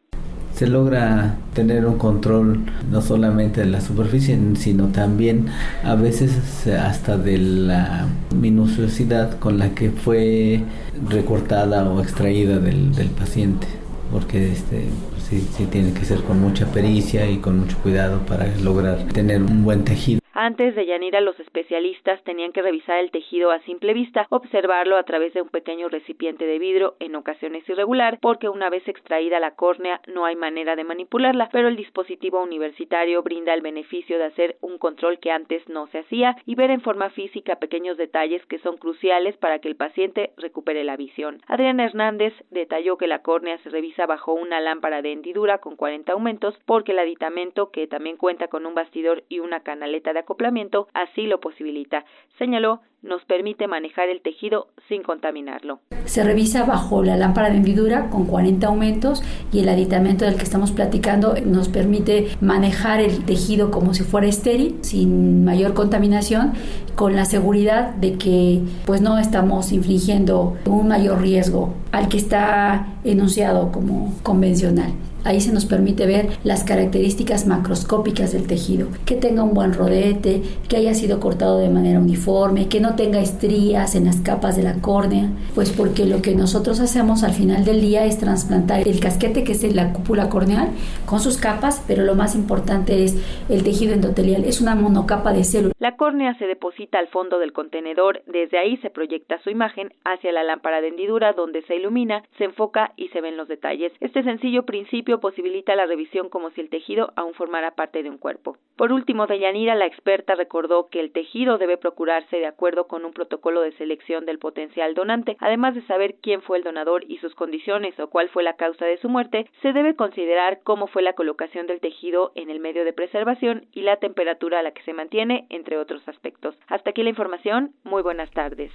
[0.55, 5.47] se logra tener un control no solamente de la superficie, sino también
[5.83, 10.61] a veces hasta de la minuciosidad con la que fue
[11.09, 13.67] recortada o extraída del, paciente,
[14.11, 14.85] porque este,
[15.29, 19.65] sí, tiene que ser con mucha pericia y con mucho cuidado para lograr tener un
[19.65, 20.21] buen tejido.
[20.37, 25.03] Antes de Yanira, los especialistas tenían que revisar el tejido a simple vista, observarlo a
[25.03, 29.55] través de un pequeño recipiente de vidrio, en ocasiones irregular, porque una vez extraída la
[29.55, 34.57] córnea no hay manera de manipularla, pero el dispositivo universitario brinda el beneficio de hacer
[34.59, 38.59] un control que antes no se hacía y ver en forma física pequeños detalles que
[38.59, 41.39] son cruciales para que el paciente recupere la visión.
[41.47, 46.11] Adriana Hernández detalló que la córnea se revisa bajo una lámpara de hendidura con 40
[46.11, 50.89] aumentos porque el aditamento, que también cuenta con un bastidor y una canaleta de acoplamiento
[50.93, 52.05] así lo posibilita.
[52.37, 55.79] Señaló, nos permite manejar el tejido sin contaminarlo.
[56.05, 60.43] Se revisa bajo la lámpara de hendidura con 40 aumentos y el aditamento del que
[60.43, 66.53] estamos platicando nos permite manejar el tejido como si fuera estéril, sin mayor contaminación,
[66.95, 72.87] con la seguridad de que pues no estamos infligiendo un mayor riesgo al que está
[73.03, 74.93] enunciado como convencional.
[75.25, 80.43] Ahí se nos permite ver las características macroscópicas del tejido, que tenga un buen rodete,
[80.69, 84.63] que haya sido cortado de manera uniforme, que no tenga estrías en las capas de
[84.63, 88.99] la córnea, pues porque lo que nosotros hacemos al final del día es trasplantar el
[88.99, 90.69] casquete que es la cúpula corneal
[91.05, 93.15] con sus capas, pero lo más importante es
[93.49, 95.73] el tejido endotelial, es una monocapa de células.
[95.79, 100.31] La córnea se deposita al fondo del contenedor, desde ahí se proyecta su imagen hacia
[100.31, 103.91] la lámpara de hendidura donde se ilumina, se enfoca y se ven los detalles.
[103.99, 108.17] Este sencillo principio posibilita la revisión como si el tejido aún formara parte de un
[108.17, 108.57] cuerpo.
[108.75, 113.13] Por último, Deyanira, la experta, recordó que el tejido debe procurarse de acuerdo con un
[113.13, 115.37] protocolo de selección del potencial donante.
[115.39, 118.85] Además de saber quién fue el donador y sus condiciones o cuál fue la causa
[118.85, 122.85] de su muerte, se debe considerar cómo fue la colocación del tejido en el medio
[122.85, 126.55] de preservación y la temperatura a la que se mantiene, entre otros aspectos.
[126.67, 127.73] Hasta aquí la información.
[127.83, 128.71] Muy buenas tardes.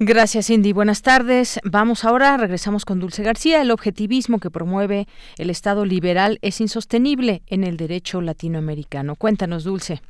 [0.00, 0.72] Gracias, Cindy.
[0.72, 1.60] Buenas tardes.
[1.62, 3.62] Vamos ahora, regresamos con Dulce García.
[3.62, 5.06] El objetivismo que promueve
[5.38, 9.14] el Estado liberal es insostenible en el derecho latinoamericano.
[9.14, 10.00] Cuéntanos, Dulce.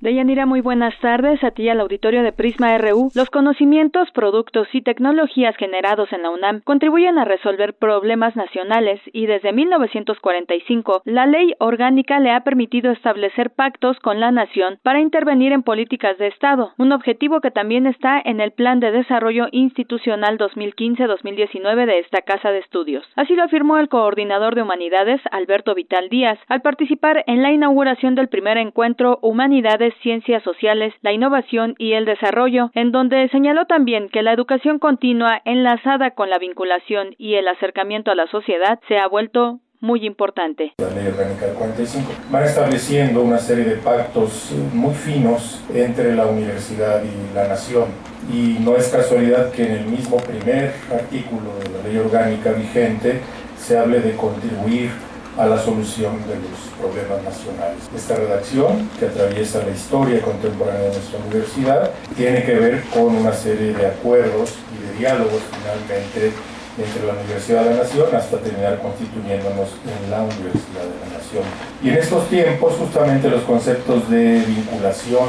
[0.00, 3.10] Deyanira, muy buenas tardes a ti al auditorio de Prisma RU.
[3.14, 9.26] Los conocimientos, productos y tecnologías generados en la UNAM contribuyen a resolver problemas nacionales y
[9.26, 15.52] desde 1945 la ley orgánica le ha permitido establecer pactos con la nación para intervenir
[15.52, 20.38] en políticas de Estado, un objetivo que también está en el Plan de Desarrollo Institucional
[20.38, 23.04] 2015-2019 de esta Casa de Estudios.
[23.16, 28.14] Así lo afirmó el coordinador de Humanidades, Alberto Vital Díaz, al participar en la inauguración
[28.14, 34.08] del primer encuentro Humanidades Ciencias Sociales, la Innovación y el Desarrollo, en donde señaló también
[34.08, 38.98] que la educación continua enlazada con la vinculación y el acercamiento a la sociedad se
[38.98, 40.74] ha vuelto muy importante.
[40.78, 46.14] La ley orgánica del 45 van estableciendo una serie de pactos eh, muy finos entre
[46.14, 47.86] la universidad y la nación.
[48.30, 53.20] Y no es casualidad que en el mismo primer artículo de la ley orgánica vigente
[53.56, 54.90] se hable de contribuir
[55.36, 57.78] a la solución de los problemas nacionales.
[57.94, 63.32] Esta redacción, que atraviesa la historia contemporánea de nuestra universidad, tiene que ver con una
[63.32, 66.32] serie de acuerdos y de diálogos finalmente
[66.78, 71.44] entre la Universidad de la Nación hasta terminar constituyéndonos en la Universidad de la Nación.
[71.82, 75.28] Y en estos tiempos justamente los conceptos de vinculación,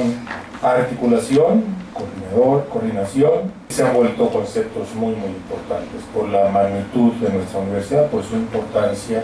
[0.61, 7.59] articulación, coordinador, coordinación, se han vuelto conceptos muy muy importantes por la magnitud de nuestra
[7.59, 9.23] universidad, por su importancia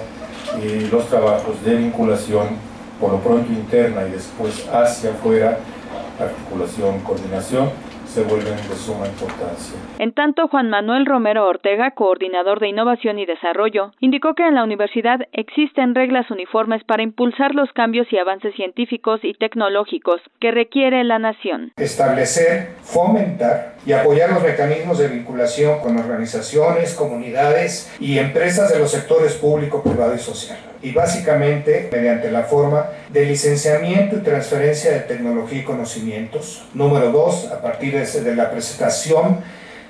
[0.61, 2.47] y los trabajos de vinculación,
[2.99, 5.59] por lo pronto interna y después hacia afuera,
[6.19, 7.69] articulación, coordinación,
[8.07, 9.77] se vuelven de suma importancia.
[9.99, 14.63] En tanto, Juan Manuel Romero Ortega, coordinador de Innovación y Desarrollo, indicó que en la
[14.63, 21.03] universidad existen reglas uniformes para impulsar los cambios y avances científicos y tecnológicos que requiere
[21.03, 21.73] la nación.
[21.77, 28.91] Establecer, fomentar y apoyar los mecanismos de vinculación con organizaciones, comunidades y empresas de los
[28.91, 34.99] sectores público, privado y social y básicamente mediante la forma de licenciamiento y transferencia de
[34.99, 36.65] tecnología y conocimientos.
[36.73, 39.39] Número dos, a partir de la presentación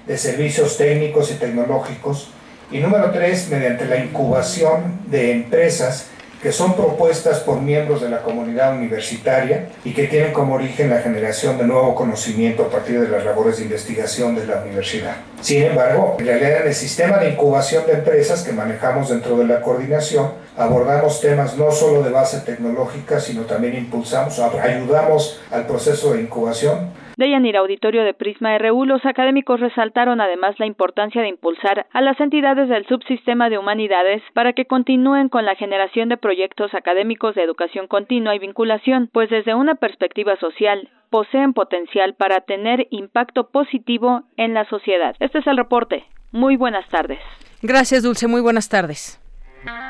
[0.06, 2.30] de servicios técnicos y tecnológicos.
[2.72, 6.08] Y número tres, mediante la incubación de empresas
[6.42, 11.00] que son propuestas por miembros de la comunidad universitaria y que tienen como origen la
[11.00, 15.16] generación de nuevo conocimiento a partir de las labores de investigación de la universidad.
[15.42, 19.46] Sin embargo, en realidad en el sistema de incubación de empresas que manejamos dentro de
[19.46, 26.14] la coordinación, abordamos temas no solo de base tecnológica, sino también impulsamos, ayudamos al proceso
[26.14, 31.28] de incubación de Yanir Auditorio de Prisma RU, los académicos resaltaron además la importancia de
[31.28, 36.18] impulsar a las entidades del subsistema de humanidades para que continúen con la generación de
[36.18, 42.42] proyectos académicos de educación continua y vinculación, pues desde una perspectiva social poseen potencial para
[42.42, 45.16] tener impacto positivo en la sociedad.
[45.20, 46.06] Este es el reporte.
[46.32, 47.20] Muy buenas tardes.
[47.62, 48.28] Gracias, Dulce.
[48.28, 49.20] Muy buenas tardes.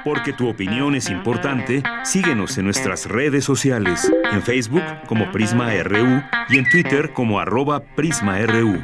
[0.04, 6.22] Porque tu opinión es importante, síguenos en nuestras redes sociales, en Facebook como Prisma RU
[6.50, 8.84] y en Twitter como arroba PrismaRU.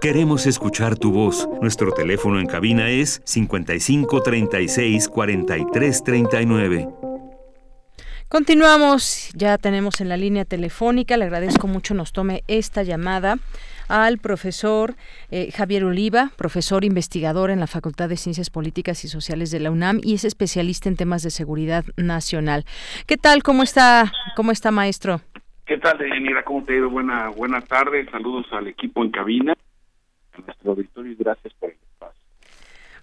[0.00, 1.46] Queremos escuchar tu voz.
[1.60, 6.88] Nuestro teléfono en cabina es 55 36 43 39.
[8.30, 13.38] Continuamos, ya tenemos en la línea telefónica, le agradezco mucho nos tome esta llamada
[13.90, 14.94] al profesor
[15.30, 19.70] eh, Javier Oliva, profesor investigador en la Facultad de Ciencias Políticas y Sociales de la
[19.70, 22.64] UNAM y es especialista en temas de seguridad nacional.
[23.06, 23.42] ¿Qué tal?
[23.42, 25.20] ¿Cómo está, cómo está maestro?
[25.66, 26.42] ¿Qué tal, Deyanira?
[26.44, 26.90] ¿Cómo te ha ido?
[26.90, 28.06] Buena, buena tarde.
[28.10, 29.54] Saludos al equipo en cabina,
[30.32, 31.70] a nuestro auditorio y gracias por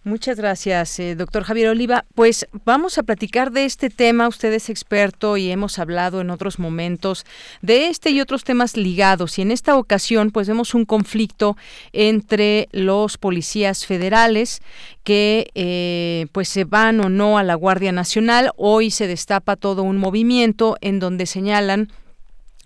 [0.07, 2.05] Muchas gracias, eh, doctor Javier Oliva.
[2.15, 4.29] Pues vamos a platicar de este tema.
[4.29, 7.25] Usted es experto y hemos hablado en otros momentos
[7.61, 9.37] de este y otros temas ligados.
[9.37, 11.57] Y en esta ocasión, pues vemos un conflicto
[11.91, 14.61] entre los policías federales
[15.03, 18.51] que eh, pues se van o no a la Guardia Nacional.
[18.55, 21.91] Hoy se destapa todo un movimiento en donde señalan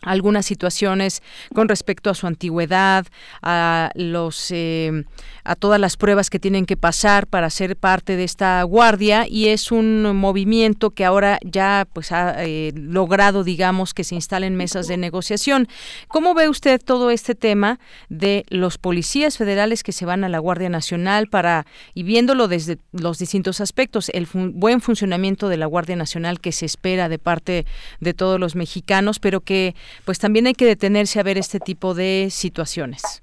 [0.02, 1.22] algunas situaciones
[1.54, 3.06] con respecto a su antigüedad,
[3.42, 5.04] a los eh,
[5.44, 9.48] a todas las pruebas que tienen que pasar para ser parte de esta guardia y
[9.48, 14.88] es un movimiento que ahora ya pues ha eh, logrado digamos que se instalen mesas
[14.88, 15.68] de negociación.
[16.08, 20.40] ¿Cómo ve usted todo este tema de los policías federales que se van a la
[20.40, 25.96] Guardia Nacional para y viéndolo desde los distintos aspectos, el buen funcionamiento de la Guardia
[25.96, 27.66] Nacional que se espera de parte
[28.00, 29.76] de todos los mexicanos, pero que
[30.06, 33.22] pues también hay que detenerse a ver este tipo de situaciones.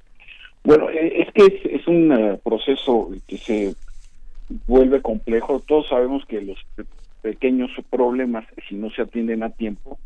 [0.64, 3.74] Bueno, eh, es que es, un eh, proceso que se
[4.66, 5.60] vuelve complejo.
[5.60, 6.58] Todos sabemos que los
[7.22, 9.98] pequeños problemas, si no se atienden a tiempo,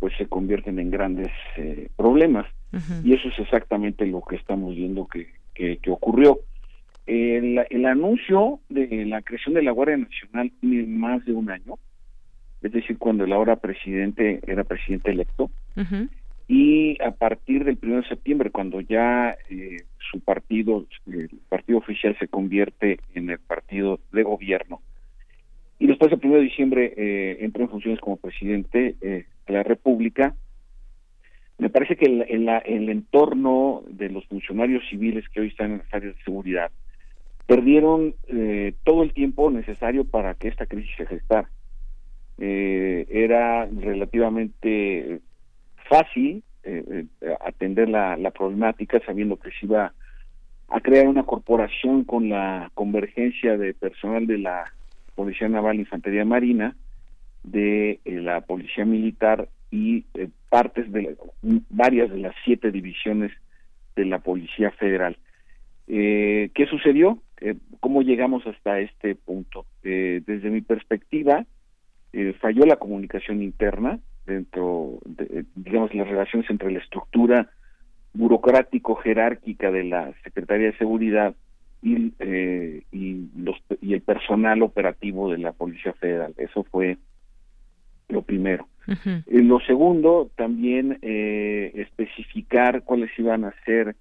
[0.00, 2.46] pues se convierten en grandes eh, problemas.
[3.04, 6.40] Y eso es exactamente lo que estamos viendo que, que, ocurrió.
[7.06, 11.74] El, el, anuncio de la creación de la Guardia Nacional tiene más de un año
[12.62, 15.50] es decir, cuando el ahora presidente era presidente electo,
[16.48, 22.16] y a partir del 1 de septiembre, cuando ya eh, su partido, el partido oficial
[22.18, 24.80] se convierte en el partido de gobierno,
[25.78, 29.62] y después el 1 de diciembre eh, entra en funciones como presidente eh, de la
[29.64, 30.34] República,
[31.58, 35.94] me parece que el, el, entorno de los funcionarios civiles que hoy están en las
[35.94, 36.70] áreas de seguridad
[37.46, 41.48] perdieron eh, todo el tiempo necesario para que esta crisis se gestara
[42.38, 45.20] eh, era relativamente
[45.88, 49.92] fácil eh, eh, atender la, problemática sabiendo que se iba
[50.68, 54.72] a crear una corporación con la convergencia de personal de la
[55.16, 56.76] Policía Naval Infantería Marina,
[57.42, 60.04] de eh, la Policía Militar y
[60.50, 61.16] partes de
[61.68, 63.32] varias de las siete divisiones
[63.96, 65.16] de la Policía Federal.
[65.86, 67.18] ¿Qué sucedió?
[67.80, 69.66] ¿Cómo llegamos hasta este punto?
[69.82, 71.44] desde mi perspectiva,
[72.40, 77.50] falló la comunicación interna dentro de, digamos, las relaciones entre la estructura
[78.14, 81.34] burocrático-jerárquica de la Secretaría de Seguridad
[81.82, 82.12] y,
[82.92, 86.34] y, los, y el personal operativo de la Policía Federal.
[86.36, 86.98] Eso fue
[88.08, 88.68] lo primero.
[89.26, 93.96] lo segundo, también eh, especificar cuáles iban a ser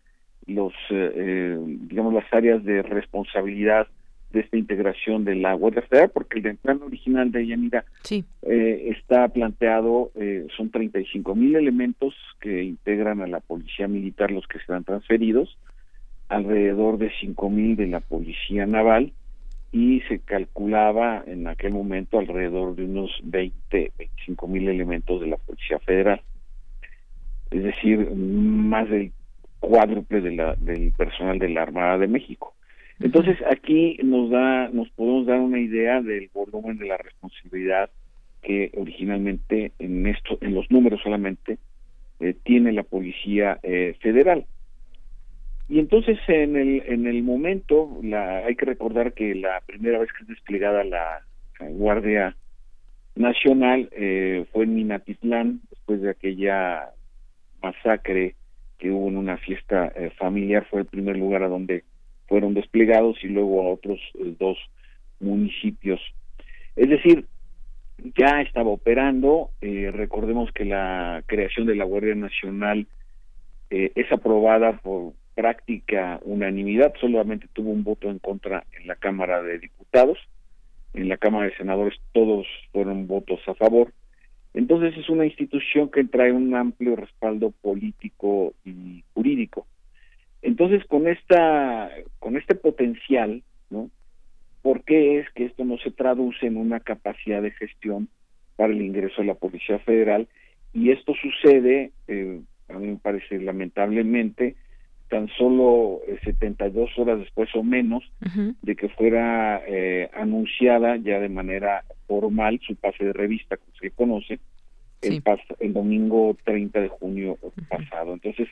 [0.48, 3.88] los, eh, eh, digamos, las áreas de responsabilidad
[4.32, 8.24] de esta integración de la Guardia Federal, porque el plan original de Yanira sí.
[8.42, 10.12] está planteado,
[10.56, 15.58] son 35 mil elementos que integran a la Policía Militar, los que serán transferidos,
[16.30, 19.12] alrededor de 5 mil de la Policía Naval,
[19.72, 25.38] y se calculaba en aquel momento alrededor de unos 20, 25 mil elementos de la
[25.38, 26.22] Policía Federal.
[27.52, 29.12] Es decir, más del
[29.60, 32.54] cuádruple de la, del personal de la Armada de México.
[33.04, 37.90] Entonces aquí nos da, nos podemos dar una idea del volumen de la responsabilidad
[38.42, 41.58] que originalmente en esto, en los números solamente
[42.20, 44.46] eh, tiene la Policía eh, Federal.
[45.70, 50.10] Y entonces en el, en el momento, la, hay que recordar que la primera vez
[50.12, 51.22] que es desplegada la,
[51.70, 52.36] Guardia
[53.16, 56.90] Nacional eh, fue en Minatitlán, después de aquella
[57.62, 58.36] masacre
[58.80, 61.84] que hubo en una fiesta eh, familiar, fue el primer lugar a donde
[62.32, 64.58] fueron desplegados y luego a otros eh, dos
[65.20, 66.00] municipios.
[66.78, 67.26] Es decir,
[68.18, 72.88] ya estaba operando, recordemos que la creación de la Guardia Nacional
[73.70, 79.60] es aprobada por práctica unanimidad, solamente tuvo un voto en contra en la Cámara de
[79.60, 80.18] Diputados,
[80.94, 83.94] en la Cámara de Senadores todos fueron votos a favor.
[84.54, 89.68] Entonces es una institución que trae un amplio respaldo político y jurídico.
[90.42, 91.90] Entonces con esta
[92.20, 93.90] con este potencial, ¿no?
[94.62, 98.10] ¿Por qué es que esto no se traduce en una capacidad de gestión
[98.56, 100.28] para el ingreso a la Policía Federal?
[100.74, 104.56] Y esto sucede, eh, a mí me parece lamentablemente,
[105.10, 108.04] tan solo 72 eh, horas después o menos
[108.62, 113.92] de que fuera eh, anunciada ya de manera formal su pase de revista, como se
[113.92, 114.40] conoce,
[115.02, 115.22] el,
[115.60, 117.38] el domingo 30 de junio
[117.68, 118.14] pasado.
[118.14, 118.48] Entonces,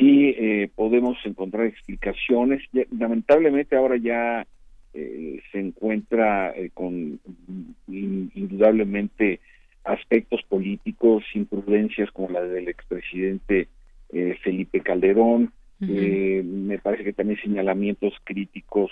[0.00, 2.62] sí eh, podemos encontrar explicaciones.
[2.98, 4.44] lamentablemente ahora ya
[4.92, 7.20] se encuentra con
[7.86, 9.38] indudablemente
[9.84, 13.68] aspectos políticos, imprudencias como la del expresidente
[14.42, 15.52] Felipe Calderón,
[15.88, 18.90] eh, me parece que también señalamientos críticos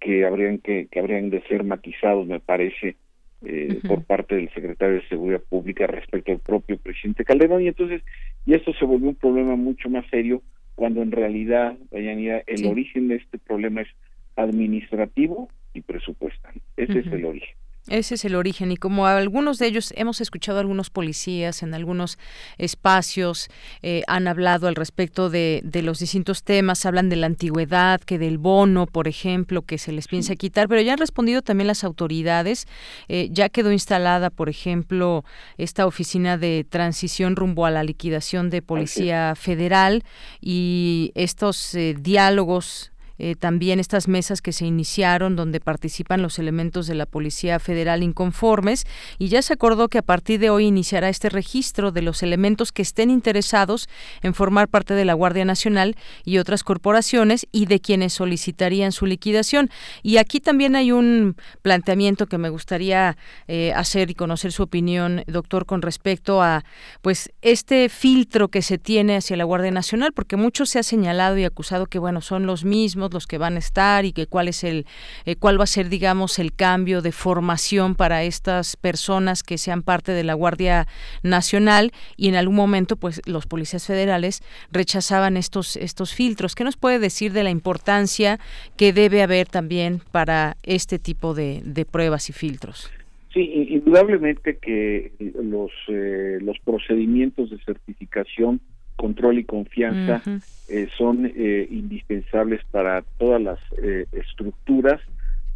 [0.00, 2.96] que habrían que, que habrían de ser matizados, me parece,
[3.44, 7.62] eh, por parte del secretario de Seguridad Pública respecto al propio presidente Calderón.
[7.62, 8.02] Y entonces,
[8.46, 10.42] y esto se volvió un problema mucho más serio
[10.74, 13.88] cuando en realidad, Dayanira, el origen de este problema es
[14.36, 16.54] administrativo y presupuestal.
[16.76, 17.56] Ese es el origen.
[17.88, 21.74] Ese es el origen y como algunos de ellos hemos escuchado a algunos policías en
[21.74, 22.18] algunos
[22.56, 23.50] espacios
[23.82, 28.18] eh, han hablado al respecto de, de, los distintos temas, hablan de la antigüedad, que
[28.18, 31.84] del bono, por ejemplo, que se les piensa quitar, pero ya han respondido también las
[31.84, 32.66] autoridades.
[33.08, 35.24] Eh, ya quedó instalada, por ejemplo,
[35.58, 40.04] esta oficina de transición rumbo a la liquidación de policía federal
[40.40, 46.86] y estos eh, diálogos eh, también estas mesas que se iniciaron donde participan los elementos
[46.86, 48.86] de la Policía Federal inconformes
[49.18, 52.72] y ya se acordó que a partir de hoy iniciará este registro de los elementos
[52.72, 53.88] que estén interesados
[54.22, 59.06] en formar parte de la Guardia Nacional y otras corporaciones y de quienes solicitarían su
[59.06, 59.70] liquidación.
[60.02, 65.22] Y aquí también hay un planteamiento que me gustaría eh, hacer y conocer su opinión,
[65.26, 66.64] doctor, con respecto a
[67.00, 71.38] pues este filtro que se tiene hacia la Guardia Nacional, porque mucho se ha señalado
[71.38, 74.48] y acusado que bueno son los mismos los que van a estar y que cuál
[74.48, 74.86] es el
[75.24, 79.82] eh, cuál va a ser digamos el cambio de formación para estas personas que sean
[79.82, 80.86] parte de la Guardia
[81.22, 84.42] Nacional y en algún momento pues los policías federales
[84.72, 86.54] rechazaban estos estos filtros.
[86.54, 88.38] ¿Qué nos puede decir de la importancia
[88.76, 92.90] que debe haber también para este tipo de, pruebas y filtros?
[93.32, 93.40] Sí,
[93.70, 98.60] indudablemente que los eh, los procedimientos de certificación
[98.96, 100.22] control y confianza
[100.68, 105.00] eh, son eh, indispensables para todas las eh, estructuras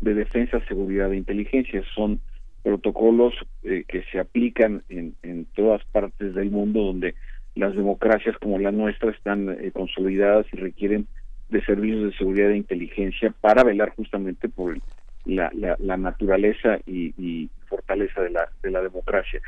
[0.01, 1.83] de defensa, seguridad e inteligencia.
[1.95, 2.21] Son
[2.63, 7.15] protocolos que se aplican en, en, todas partes del mundo donde
[7.55, 11.07] las democracias como la nuestra están consolidadas y requieren
[11.49, 14.77] de servicios de seguridad e inteligencia para velar justamente por
[15.25, 19.41] la, la, naturaleza y, y, fortaleza de la, de la democracia.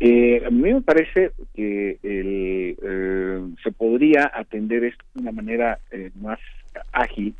[0.00, 5.78] Eh, a mí me parece que el, eh, se podría atender esto de una manera
[5.90, 6.38] eh, más
[6.92, 7.34] ágil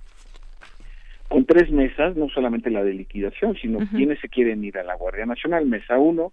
[1.29, 4.95] con tres mesas, no solamente la de liquidación, sino quienes se quieren ir a la
[4.95, 6.33] Guardia Nacional, mesa uno,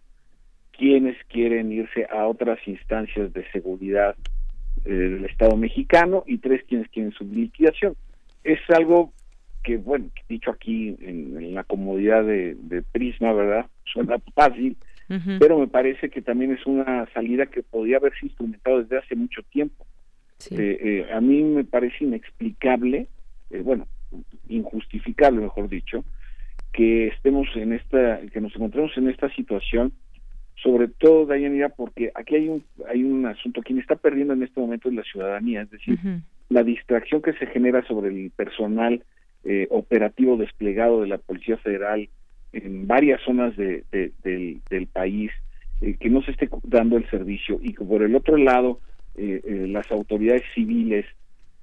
[0.77, 4.15] quienes quieren irse a otras instancias de seguridad
[4.85, 7.95] eh, del Estado mexicano y tres quienes quieren su liquidación.
[8.43, 9.13] Es algo
[9.63, 13.67] que, bueno, dicho aquí en, la comodidad de, Prisma, ¿verdad?
[13.85, 14.75] Suena fácil,
[15.39, 19.41] pero me parece que también es una salida que podría haberse instrumentado desde hace mucho
[19.43, 19.85] tiempo.
[20.49, 23.07] Eh, eh, a mí me parece inexplicable,
[23.63, 23.87] bueno,
[24.49, 26.03] injustificable, mejor dicho,
[26.73, 29.93] que estemos en esta, que nos encontremos en esta situación,
[30.55, 34.59] sobre todo, Dayanira, porque aquí hay un, hay un asunto, quien está perdiendo en este
[34.59, 35.97] momento es la ciudadanía, es decir,
[36.49, 39.03] la distracción que se genera sobre el personal
[39.43, 42.09] eh, operativo desplegado de la Policía Federal
[42.53, 43.83] en varias zonas de,
[44.23, 45.31] del, país,
[45.81, 48.79] eh, que no se esté dando el servicio y que por el otro lado
[49.15, 51.05] eh, las autoridades civiles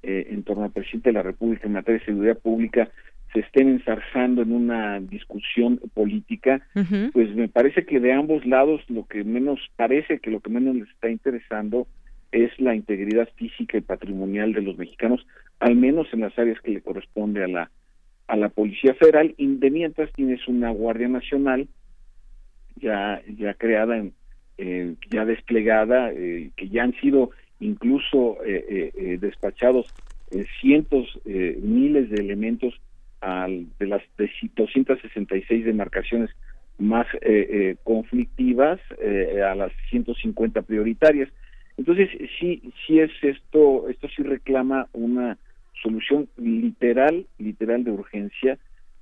[0.01, 2.89] en torno al presidente de la República en materia de seguridad pública
[3.32, 6.62] se estén ensarzando en una discusión política,
[7.12, 10.76] pues me parece que de ambos lados lo que menos parece que lo que menos
[10.76, 11.86] les está interesando
[12.32, 15.26] es la integridad física y patrimonial de los mexicanos,
[15.61, 17.70] al menos en las áreas que le corresponde a la
[18.29, 21.68] a la Policía Federal, y de mientras tienes una Guardia Nacional
[22.76, 24.05] ya ya creada
[24.59, 29.87] eh, ya desplegada eh, que ya han sido incluso eh, despachados
[30.61, 32.74] cientos miles de elementos
[33.20, 36.31] de las 266 demarcaciones
[36.79, 41.29] más eh, eh, conflictivas eh, a las 150 prioritarias.
[41.76, 42.09] Entonces,
[42.39, 45.39] sí, sí es esto, esto sí reclama una
[45.83, 48.59] solución literal, literal de urgencia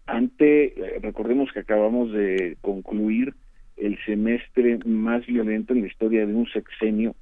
[0.07, 3.35] ante, recordemos que acabamos de concluir
[3.77, 7.15] el semestre más violento en la historia de un sexenio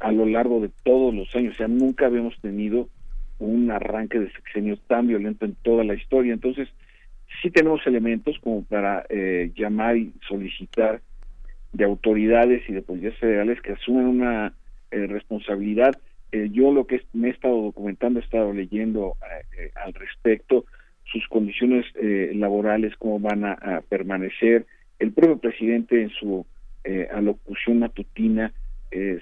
[0.00, 2.90] a lo largo de todos los años, o sea, nunca habíamos tenido
[3.38, 6.32] un arranque de sexenio tan violento en toda la historia.
[6.32, 6.68] Entonces,
[7.42, 11.00] sí tenemos elementos como para eh, llamar y solicitar
[11.72, 14.54] de autoridades y de policías federales que asumen una
[14.90, 15.98] eh, responsabilidad.
[16.32, 19.16] Eh, yo lo que me he estado documentando, he estado leyendo
[19.84, 20.64] al respecto,
[21.04, 21.86] sus condiciones
[22.34, 24.66] laborales, cómo van a, permanecer.
[24.98, 26.44] El propio presidente en su
[27.12, 28.52] alocución matutina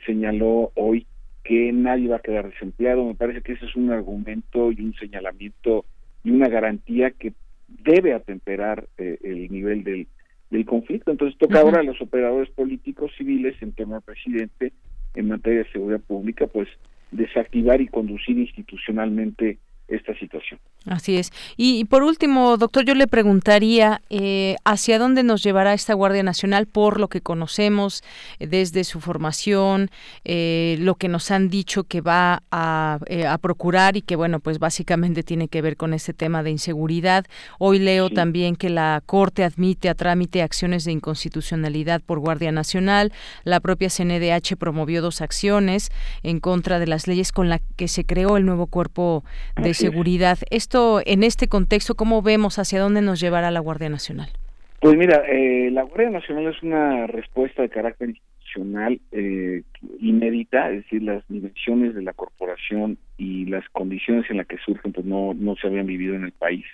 [0.06, 1.06] señaló hoy
[1.44, 3.04] que nadie va a quedar desempleado.
[3.04, 5.84] Me parece que ese es un argumento y un señalamiento
[6.24, 7.34] y una garantía que
[7.68, 10.06] debe atemperar eh, el nivel del,
[10.50, 11.10] del conflicto.
[11.10, 14.72] Entonces toca ahora a los operadores políticos civiles en torno al presidente
[15.14, 16.68] en materia de seguridad pública, pues
[17.14, 19.58] desactivar y conducir institucionalmente
[19.96, 20.60] esta situación.
[20.86, 21.32] Así es.
[21.56, 26.66] Y, por último, doctor, yo le preguntaría eh, hacia dónde nos llevará esta Guardia Nacional
[26.66, 28.02] por lo que conocemos
[28.38, 29.90] eh, desde su formación,
[30.24, 34.58] eh, lo que nos han dicho que va a, a, procurar y que, bueno, pues
[34.58, 37.24] básicamente tiene que ver con este tema de inseguridad.
[37.58, 43.12] Hoy leo también que la Corte admite a trámite acciones de inconstitucionalidad por Guardia Nacional.
[43.44, 45.90] La propia CNDH promovió dos acciones
[46.22, 49.24] en contra de las leyes con las que se creó el nuevo cuerpo
[49.56, 50.38] de seguridad.
[50.50, 54.30] Esto, en este contexto, ¿cómo vemos hacia dónde nos llevará la Guardia Nacional?
[54.80, 59.62] Pues mira, eh, la Guardia Nacional es una respuesta de carácter institucional eh,
[60.00, 64.92] inédita, es decir, las dimensiones de la corporación y las condiciones en las que surgen
[64.92, 66.64] pues no, no se habían vivido en el país.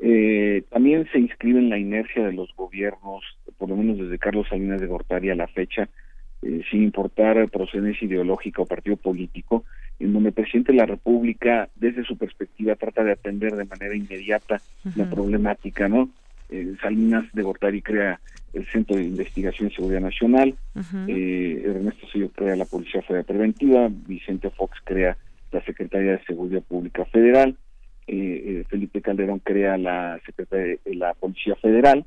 [0.00, 3.24] eh, también se inscribe en la inercia de los gobiernos,
[3.58, 5.88] por lo menos desde Carlos Salinas de Gortari a la fecha,
[6.46, 9.64] eh, sin importar procedencia ideológica o partido político,
[9.98, 13.96] en donde el presidente de la República, desde su perspectiva, trata de atender de manera
[13.96, 14.60] inmediata
[14.94, 16.10] la problemática, ¿no?
[16.50, 18.20] Eh, Salinas de Gortari crea
[18.52, 20.54] el Centro de Investigación y Seguridad Nacional,
[21.08, 25.16] eh, Ernesto Sello crea la Policía Federal Preventiva, Vicente Fox crea
[25.50, 27.56] la Secretaría de Seguridad Pública Federal,
[28.06, 32.04] Felipe Calderón crea la Secretaría de la Policía Federal,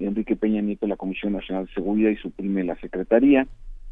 [0.00, 3.46] Enrique Peña Nieto la Comisión Nacional de Seguridad y suprime la Secretaría,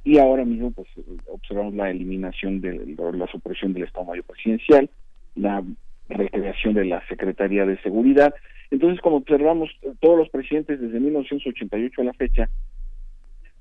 [0.04, 0.86] y ahora mismo pues
[1.26, 4.90] observamos la eliminación de la supresión del Estado Mayor Presidencial,
[5.34, 5.64] la
[6.08, 8.34] recreación de la Secretaría de Seguridad.
[8.70, 12.50] Entonces, como observamos, todos los presidentes desde 1988 a la fecha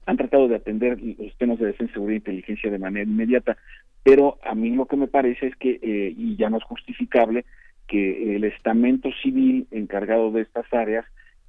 [0.05, 3.57] han tratado de atender los temas de defensa, seguridad e inteligencia de manera inmediata,
[4.03, 7.45] pero a mí lo que me parece es que, eh, y ya no es justificable,
[7.87, 11.05] que el estamento civil encargado de estas áreas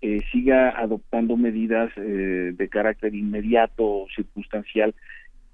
[0.06, 4.94] eh, siga adoptando medidas eh, de carácter inmediato o circunstancial,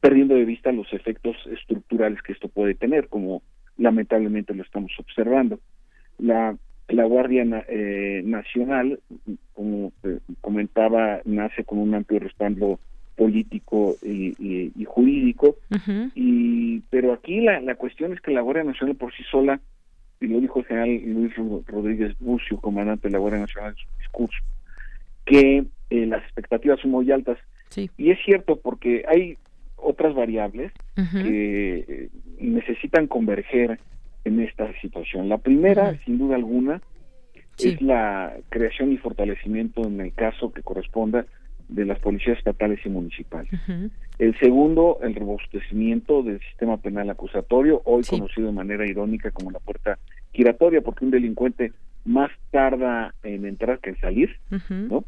[0.00, 3.42] perdiendo de vista los efectos estructurales que esto puede tener, como
[3.78, 5.60] lamentablemente lo estamos observando.
[6.18, 6.56] La,
[6.88, 8.98] la Guardia eh, Nacional,
[9.52, 9.92] como
[10.40, 12.80] comentaba, nace con un amplio respaldo
[13.14, 14.34] político y,
[14.76, 15.58] y, jurídico,
[16.16, 19.60] y pero aquí la, la cuestión es que la Guardia Nacional por sí sola
[20.20, 21.32] y lo dijo el general Luis
[21.66, 24.38] Rodríguez Bucio, comandante de la Guardia Nacional en su discurso,
[25.24, 27.38] que eh, las expectativas son muy altas.
[27.96, 29.38] Y es cierto porque hay
[29.76, 32.08] otras variables que eh,
[32.38, 33.78] necesitan converger
[34.24, 35.28] en esta situación.
[35.28, 36.82] La primera, sin duda alguna,
[37.58, 41.26] es la creación y fortalecimiento en el caso que corresponda
[41.70, 43.50] de las policías estatales y municipales.
[44.18, 49.60] El segundo, el robustecimiento del sistema penal acusatorio, hoy conocido de manera irónica como la
[49.60, 49.98] puerta
[50.32, 51.72] giratoria, porque un delincuente
[52.04, 54.36] más tarda en entrar que en salir,
[54.68, 55.04] ¿no?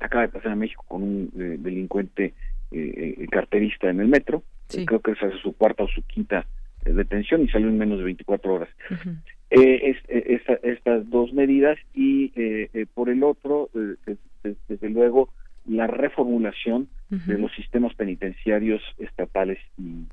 [0.00, 2.34] Acaba de pasar en México con un eh, delincuente
[2.70, 6.46] eh, eh, carterista en el metro, creo que esa es su cuarta o su quinta
[6.84, 8.68] detención y salió en menos de 24 horas.
[9.50, 9.96] es,
[10.62, 12.28] estas dos medidas y
[12.94, 13.68] por el otro,
[14.42, 15.28] desde luego,
[15.66, 19.58] la reformulación de los sistemas penitenciarios estatales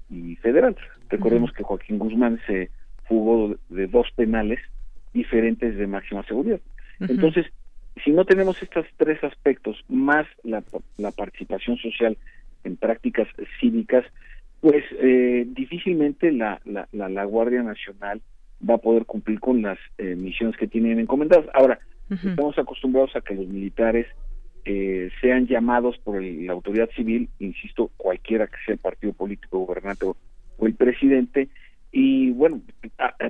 [0.10, 0.80] y, federales.
[1.10, 2.72] Recordemos que Joaquín Guzmán se
[3.06, 4.60] fugó de dos penales
[5.14, 6.60] diferentes de máxima seguridad.
[7.00, 7.46] Entonces,
[8.04, 10.62] si no tenemos estos tres aspectos, más la,
[11.12, 12.18] participación social
[12.64, 13.28] en prácticas
[13.60, 14.06] cívicas,
[14.62, 18.22] pues eh, difícilmente la, la, la, Guardia Nacional
[18.68, 21.46] va a poder cumplir con las eh, misiones que tienen encomendadas.
[21.54, 21.80] Ahora,
[22.10, 24.08] estamos acostumbrados a que los militares
[24.66, 30.06] eh, sean llamados por la autoridad civil, insisto, cualquiera que sea el partido político, gobernante
[30.06, 30.16] o,
[30.66, 31.48] el presidente,
[31.92, 32.62] y bueno,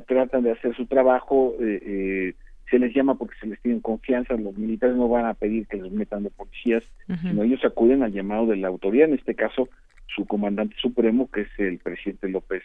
[0.08, 2.34] tratan de hacer su trabajo, eh, eh,
[2.70, 5.78] se les llama porque se les tiene confianza, los militares no van a pedir que
[5.78, 6.84] los metan de policías,
[7.22, 9.70] sino ellos acuden al llamado de la autoridad, en este caso
[10.14, 12.64] su comandante supremo, que es el presidente López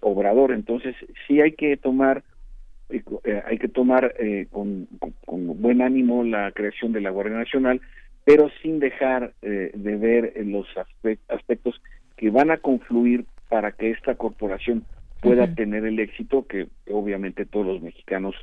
[0.00, 0.52] Obrador.
[0.52, 0.94] Entonces,
[1.26, 2.22] sí hay que tomar eh,
[3.46, 4.88] hay que tomar eh, con,
[5.26, 7.80] buen ánimo la creación de la Guardia Nacional,
[8.24, 10.66] pero sin dejar eh, de ver los
[11.28, 11.80] aspectos
[12.16, 14.84] que van a confluir para que esta corporación
[15.20, 18.34] pueda tener el éxito que obviamente todos los mexicanos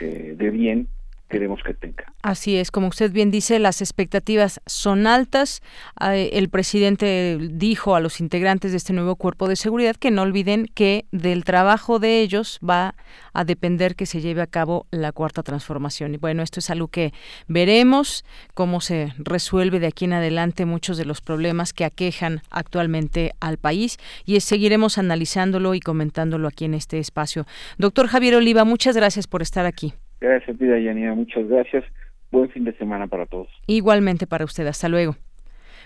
[0.00, 0.88] de bien
[1.28, 2.12] queremos que tenga.
[2.22, 5.62] Así es, como usted bien dice, las expectativas son altas.
[6.00, 10.66] El presidente dijo a los integrantes de este nuevo cuerpo de seguridad que no olviden
[10.72, 12.94] que del trabajo de ellos va
[13.32, 16.14] a depender que se lleve a cabo la cuarta transformación.
[16.14, 17.12] Y bueno, esto es algo que
[17.48, 18.24] veremos
[18.54, 23.58] cómo se resuelve de aquí en adelante muchos de los problemas que aquejan actualmente al
[23.58, 27.46] país y seguiremos analizándolo y comentándolo aquí en este espacio.
[27.78, 29.94] Doctor Javier Oliva, muchas gracias por estar aquí.
[30.20, 31.14] Gracias, Pida Yanina.
[31.14, 31.84] Muchas gracias.
[32.30, 33.48] Buen fin de semana para todos.
[33.66, 34.66] Igualmente para usted.
[34.66, 35.16] Hasta luego.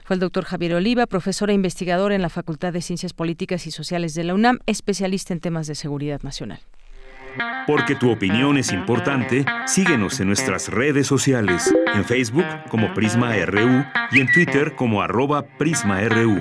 [0.04, 3.70] Fue el doctor Javier Oliva, profesor e investigador en la Facultad de Ciencias Políticas y
[3.70, 6.60] Sociales de la UNAM, especialista en temas de seguridad nacional.
[7.66, 13.84] Porque tu opinión es importante, síguenos en nuestras redes sociales, en Facebook como Prisma RU
[14.10, 16.40] y en Twitter como arroba PrismaRU.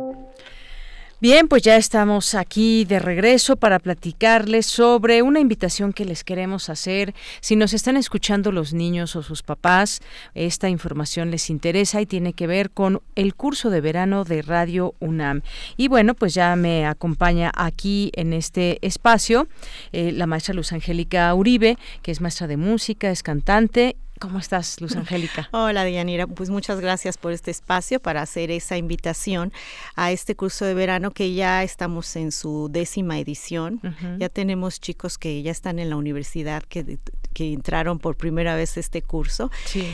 [1.21, 6.67] Bien, pues ya estamos aquí de regreso para platicarles sobre una invitación que les queremos
[6.67, 7.13] hacer.
[7.41, 10.01] Si nos están escuchando los niños o sus papás,
[10.33, 14.95] esta información les interesa y tiene que ver con el curso de verano de Radio
[14.99, 15.43] UNAM.
[15.77, 19.47] Y bueno, pues ya me acompaña aquí en este espacio
[19.91, 24.79] eh, la maestra Luz Angélica Uribe, que es maestra de música, es cantante ¿Cómo estás,
[24.79, 25.49] Luz Angélica?
[25.51, 26.27] Hola, Dianira.
[26.27, 29.51] Pues muchas gracias por este espacio para hacer esa invitación
[29.95, 33.81] a este curso de verano que ya estamos en su décima edición.
[34.19, 36.99] Ya tenemos chicos que ya están en la universidad que,
[37.33, 39.49] que entraron por primera vez este curso.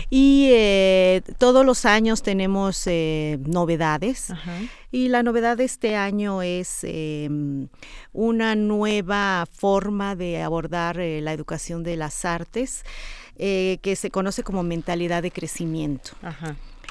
[0.09, 4.34] Y eh, todos los años tenemos eh, novedades.
[4.91, 7.69] Y la novedad de este año es em,
[8.11, 12.84] una nueva forma de abordar eh, la educación de las artes.
[13.39, 16.11] Eh, que se conoce como mentalidad de crecimiento.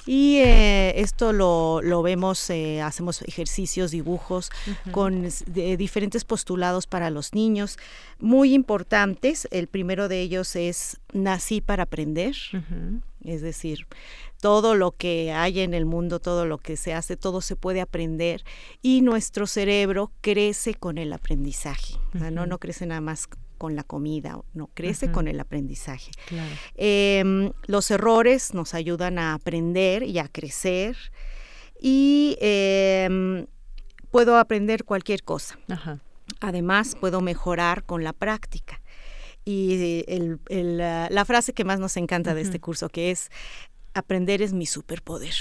[0.06, 4.52] Y eh, esto lo, lo vemos, eh, hacemos ejercicios, dibujos
[4.92, 7.78] con diferentes postulados para los niños,
[8.20, 9.48] muy importantes.
[9.50, 12.36] El primero de ellos es nací para aprender,
[13.24, 13.88] es decir,
[14.40, 17.80] todo lo que hay en el mundo, todo lo que se hace, todo se puede
[17.80, 18.44] aprender
[18.82, 21.94] y nuestro cerebro crece con el aprendizaje.
[22.12, 26.10] no, no crece nada más con la comida, no crece con el aprendizaje.
[26.74, 30.96] Em, los errores nos ayudan a aprender y a crecer
[31.80, 33.46] y em,
[34.10, 35.58] puedo aprender cualquier cosa.
[36.40, 38.80] Además, puedo mejorar con la práctica.
[39.44, 40.08] Y
[40.48, 43.30] la frase que más nos encanta de este curso, que es,
[43.94, 45.34] aprender es mi superpoder.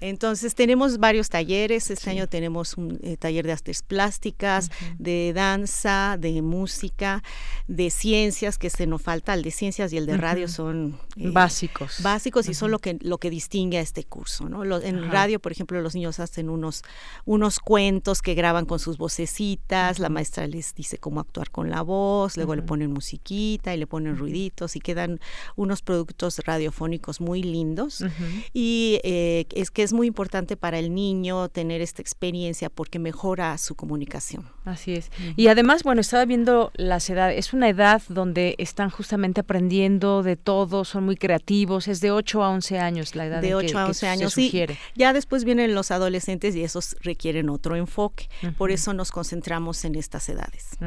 [0.00, 6.16] Entonces tenemos varios talleres, este año tenemos un eh, taller de artes plásticas, de danza,
[6.18, 7.22] de música,
[7.68, 11.30] de ciencias, que se nos falta, el de ciencias y el de radio son eh,
[11.30, 12.02] básicos.
[12.02, 14.48] Básicos y son lo que, lo que distingue a este curso.
[14.48, 14.64] ¿no?
[14.64, 16.82] en radio, por ejemplo, los niños hacen unos,
[17.24, 21.82] unos cuentos que graban con sus vocecitas, la maestra les dice cómo actuar con la
[21.82, 25.20] voz, luego le ponen musiquita y le ponen ruiditos y quedan
[25.56, 28.04] unos productos radiofónicos muy lindos.
[28.52, 33.56] Y eh, es que es muy importante para el niño tener esta experiencia porque mejora
[33.56, 34.53] su comunicación.
[34.64, 35.10] Así es.
[35.36, 40.36] Y además, bueno, estaba viendo las edades, es una edad donde están justamente aprendiendo de
[40.36, 43.86] todo, son muy creativos, es de 8 a 11 años la edad de 8 a
[43.86, 44.32] 11 años.
[44.32, 48.28] Sí, ya después vienen los adolescentes y esos requieren otro enfoque.
[48.56, 50.78] Por eso nos concentramos en estas edades.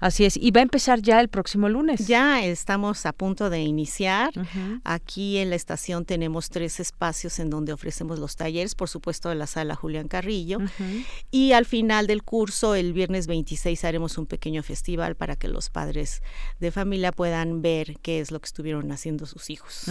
[0.00, 0.36] Así es.
[0.36, 2.06] Y va a empezar ya el próximo lunes.
[2.06, 4.32] Ya estamos a punto de iniciar.
[4.84, 9.34] Aquí en la estación tenemos tres espacios en donde ofrecemos los talleres, por supuesto, de
[9.34, 10.58] la sala Julián Carrillo.
[11.30, 15.70] Y al final del curso, el viernes 26, haremos un pequeño festival para que los
[15.70, 16.22] padres
[16.60, 19.84] de familia puedan ver qué es lo que estuvieron haciendo sus hijos.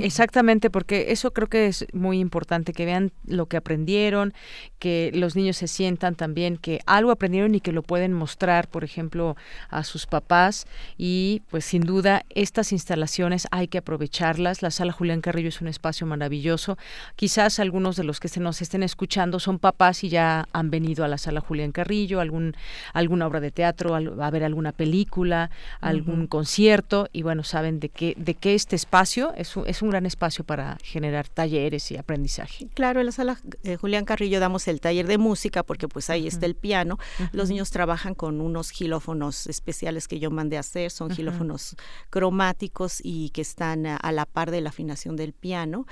[0.00, 4.34] Exactamente, porque eso creo que es muy importante, que vean lo que aprendieron,
[4.78, 8.84] que los niños se sientan también que algo aprendieron y que lo pueden mostrar, por
[8.84, 9.36] ejemplo,
[9.70, 14.62] a sus papás y pues sin duda estas instalaciones hay que aprovecharlas.
[14.62, 16.78] La sala Julián Carrillo es un espacio maravilloso.
[17.16, 21.04] Quizás algunos de los que se nos estén escuchando son papás y ya han venido
[21.04, 26.26] a la sala Julián Carrillo, algún alguna obra de teatro, a ver alguna película, algún
[26.26, 30.06] concierto y bueno, saben de qué de qué este espacio es un, es un gran
[30.06, 32.68] espacio para generar talleres y aprendizaje.
[32.74, 36.26] Claro, en la sala eh, Julián Carrillo damos el taller de música porque pues ahí
[36.26, 36.98] está el piano.
[37.32, 41.76] Los niños trabajan con unos gilófonos especiales que yo mandé a hacer, son gilófonos
[42.10, 45.86] cromáticos y que están a, la par de la afinación del piano.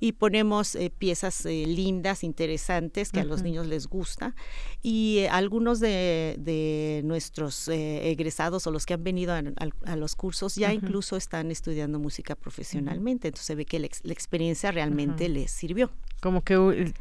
[0.00, 4.34] Y ponemos eh, piezas eh, lindas, interesantes, que a los niños les gusta.
[4.82, 5.91] Y eh, algunos de,
[7.04, 12.34] nuestros egresados o los que han venido a, los cursos ya incluso están estudiando música
[12.34, 13.28] profesionalmente.
[13.28, 15.90] Entonces se ve que la, experiencia realmente les sirvió
[16.22, 16.92] como que,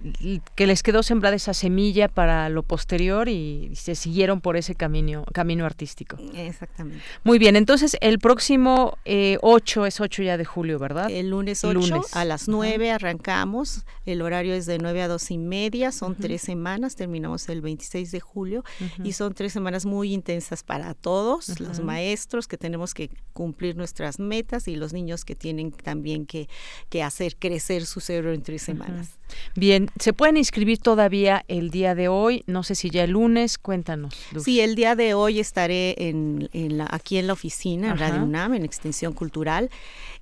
[0.56, 5.26] que les quedó sembrada esa semilla para lo posterior y se siguieron por ese camino,
[5.32, 6.18] camino artístico.
[6.34, 7.04] Exactamente.
[7.24, 11.12] Muy bien, entonces el próximo 8 eh, es 8 ya de julio, ¿verdad?
[11.12, 15.38] El lunes 8 a las 9 arrancamos, el horario es de 9 a 2 y
[15.38, 18.64] media, son tres semanas, terminamos el 26 de julio
[19.04, 24.18] y son tres semanas muy intensas para todos, los maestros que tenemos que cumplir nuestras
[24.18, 26.50] metas y los niños que tienen también que,
[26.90, 29.11] que hacer crecer su cerebro en tres semanas.
[29.55, 32.43] Bien, ¿se pueden inscribir todavía el día de hoy?
[32.47, 34.14] No sé si ya el lunes, cuéntanos.
[34.39, 36.49] Sí, el día de hoy estaré en,
[36.89, 39.70] aquí en la oficina, en Radio UNAM, en Extensión Cultural,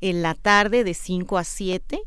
[0.02, 2.02] en la tarde de 5 a 7.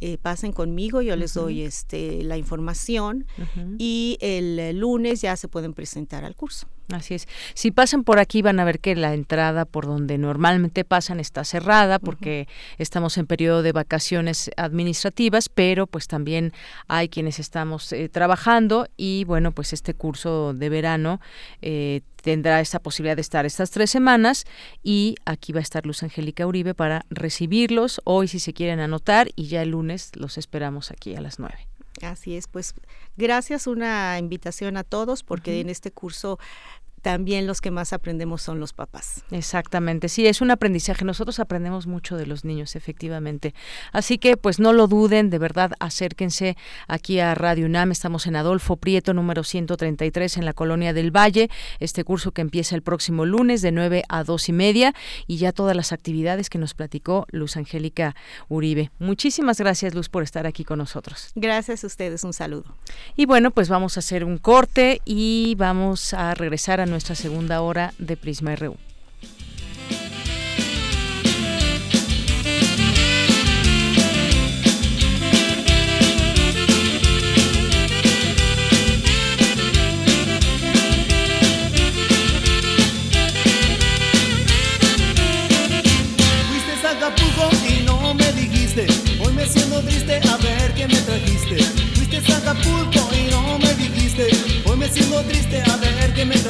[0.00, 3.26] Eh, pasen conmigo, yo les doy este, la información
[3.78, 6.66] y el lunes ya se pueden presentar al curso.
[6.92, 7.26] Así es.
[7.54, 11.42] Si pasan por aquí van a ver que la entrada por donde normalmente pasan está
[11.44, 16.52] cerrada porque estamos en periodo de vacaciones administrativas, pero pues también
[16.86, 21.20] hay quienes estamos eh, trabajando y bueno, pues este curso de verano
[21.62, 24.44] eh, tendrá esa posibilidad de estar estas tres semanas
[24.82, 29.28] y aquí va a estar Luz Angélica Uribe para recibirlos hoy si se quieren anotar
[29.36, 31.66] y ya el lunes los esperamos aquí a las nueve.
[32.02, 32.74] Así es, pues
[33.16, 36.38] gracias, una invitación a todos porque en este curso
[37.04, 39.24] también los que más aprendemos son los papás.
[39.30, 41.04] Exactamente, sí, es un aprendizaje.
[41.04, 43.54] Nosotros aprendemos mucho de los niños, efectivamente.
[43.92, 46.56] Así que, pues no lo duden, de verdad, acérquense
[46.88, 47.92] aquí a Radio UNAM.
[47.92, 51.50] Estamos en Adolfo Prieto, número 133, en la Colonia del Valle.
[51.78, 54.94] Este curso que empieza el próximo lunes de 9 a 2 y media
[55.26, 58.16] y ya todas las actividades que nos platicó Luz Angélica
[58.48, 58.90] Uribe.
[58.98, 61.32] Muchísimas gracias, Luz, por estar aquí con nosotros.
[61.34, 62.74] Gracias a ustedes, un saludo.
[63.14, 67.60] Y bueno, pues vamos a hacer un corte y vamos a regresar a nuestra segunda
[67.60, 68.76] hora de Prisma RU.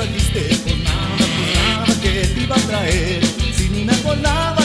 [0.05, 3.24] trajiste con nada, pues nada que te iba a traer.
[3.57, 4.63] Sin una colada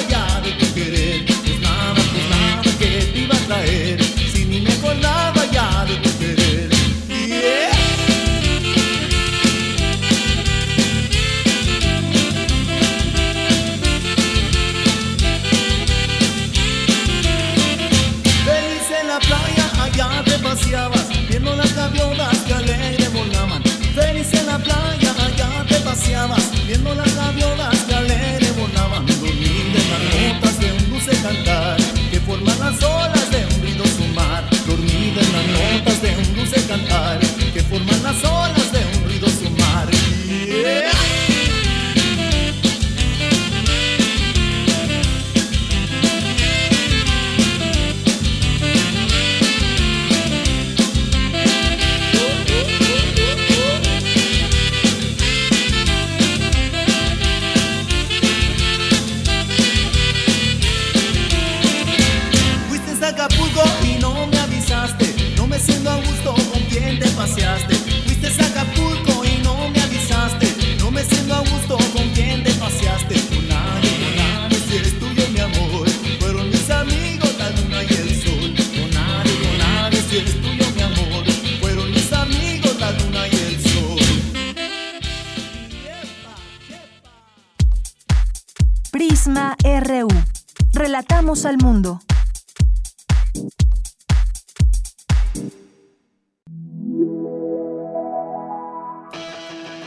[26.65, 29.05] viendo las gaviotas que alegre volaban.
[29.05, 31.77] Dormida en las notas de un dulce cantar,
[32.11, 34.43] que forman las olas de un ruidoso mar.
[34.67, 37.19] Dormida en las notas de un dulce cantar,
[37.53, 37.98] que forman
[91.45, 92.01] Al mundo.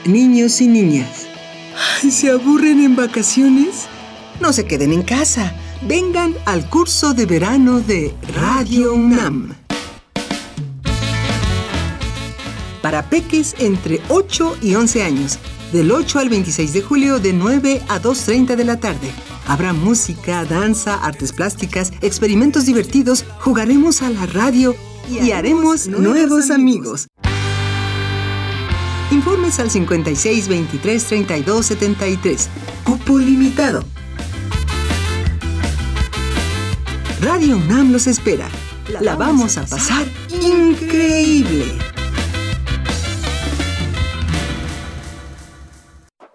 [0.06, 1.26] Niños y niñas,
[2.10, 3.86] ¿se aburren en vacaciones?
[4.40, 5.52] No se queden en casa.
[5.82, 9.54] Vengan al curso de verano de Radio UNAM.
[12.80, 15.38] Para peques entre 8 y 11 años,
[15.72, 19.12] del 8 al 26 de julio de 9 a 2.30 de la tarde.
[19.46, 24.74] Habrá música, danza, artes plásticas, experimentos divertidos, jugaremos a la radio
[25.10, 27.08] y, haremos nuevos amigos.
[29.10, 32.48] Informes al 56 23 32 73.
[32.84, 33.84] Cupo limitado.
[37.20, 38.48] Radio UNAM los espera.
[39.00, 41.91] La vamos a pasar increíble.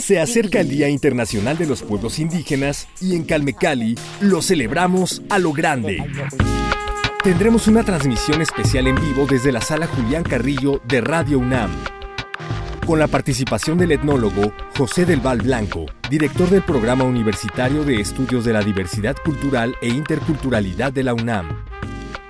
[0.00, 5.38] Se acerca el Día Internacional de los Pueblos Indígenas y en Calmecali lo celebramos a
[5.38, 6.02] lo grande.
[7.22, 11.70] Tendremos una transmisión especial en vivo desde la sala Julián Carrillo de Radio UNAM.
[12.86, 18.44] Con la participación del etnólogo José del Val Blanco, director del Programa Universitario de Estudios
[18.44, 21.64] de la Diversidad Cultural e Interculturalidad de la UNAM.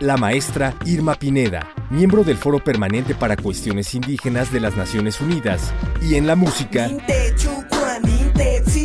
[0.01, 5.73] La maestra Irma Pineda, miembro del Foro Permanente para Cuestiones Indígenas de las Naciones Unidas.
[6.03, 6.91] Y en la música,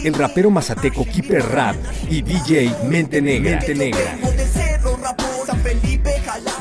[0.06, 1.76] el rapero mazateco Keeper Rap
[2.10, 3.60] y DJ Mente Negra.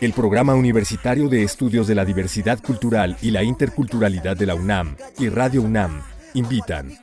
[0.00, 4.96] El Programa Universitario de Estudios de la Diversidad Cultural y la Interculturalidad de la UNAM
[5.18, 6.00] y Radio UNAM
[6.32, 6.98] invitan.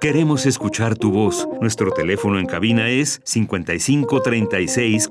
[0.00, 1.46] Queremos escuchar tu voz.
[1.60, 5.10] Nuestro teléfono en cabina es 55 36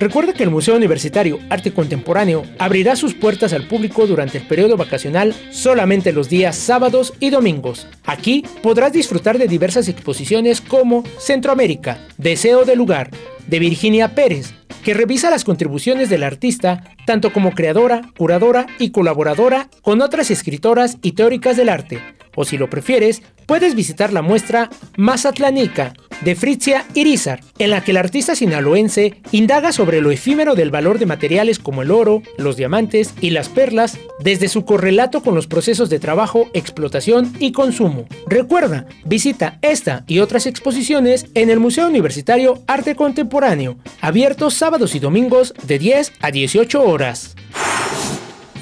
[0.00, 4.78] Recuerda que el Museo Universitario Arte Contemporáneo abrirá sus puertas al público durante el periodo
[4.78, 7.86] vacacional solamente los días sábados y domingos.
[8.06, 13.10] Aquí podrás disfrutar de diversas exposiciones como Centroamérica, Deseo de Lugar,
[13.46, 19.68] de Virginia Pérez, que revisa las contribuciones del artista tanto como creadora, curadora y colaboradora
[19.82, 22.00] con otras escritoras y teóricas del arte.
[22.34, 27.92] O si lo prefieres, puedes visitar la muestra Mazatlanica de Fritzia Irizar, en la que
[27.92, 32.56] el artista sinaloense indaga sobre lo efímero del valor de materiales como el oro, los
[32.56, 38.06] diamantes y las perlas, desde su correlato con los procesos de trabajo, explotación y consumo.
[38.26, 44.98] Recuerda, visita esta y otras exposiciones en el Museo Universitario Arte Contemporáneo, abiertos sábados y
[44.98, 47.34] domingos de 10 a 18 horas.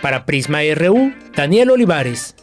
[0.01, 2.35] Para Prisma RU, Daniel Olivares.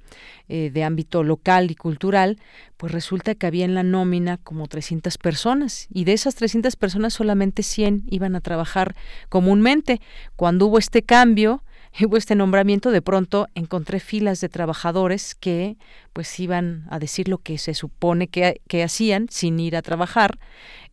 [0.49, 2.39] eh, de ámbito local y cultural,
[2.79, 7.13] pues resulta que había en la nómina como 300 personas y de esas 300 personas
[7.13, 8.95] solamente 100 iban a trabajar
[9.29, 10.01] comúnmente.
[10.37, 11.65] Cuando hubo este cambio,
[12.01, 15.77] hubo este nombramiento, de pronto encontré filas de trabajadores que
[16.13, 20.39] pues iban a decir lo que se supone que, que hacían sin ir a trabajar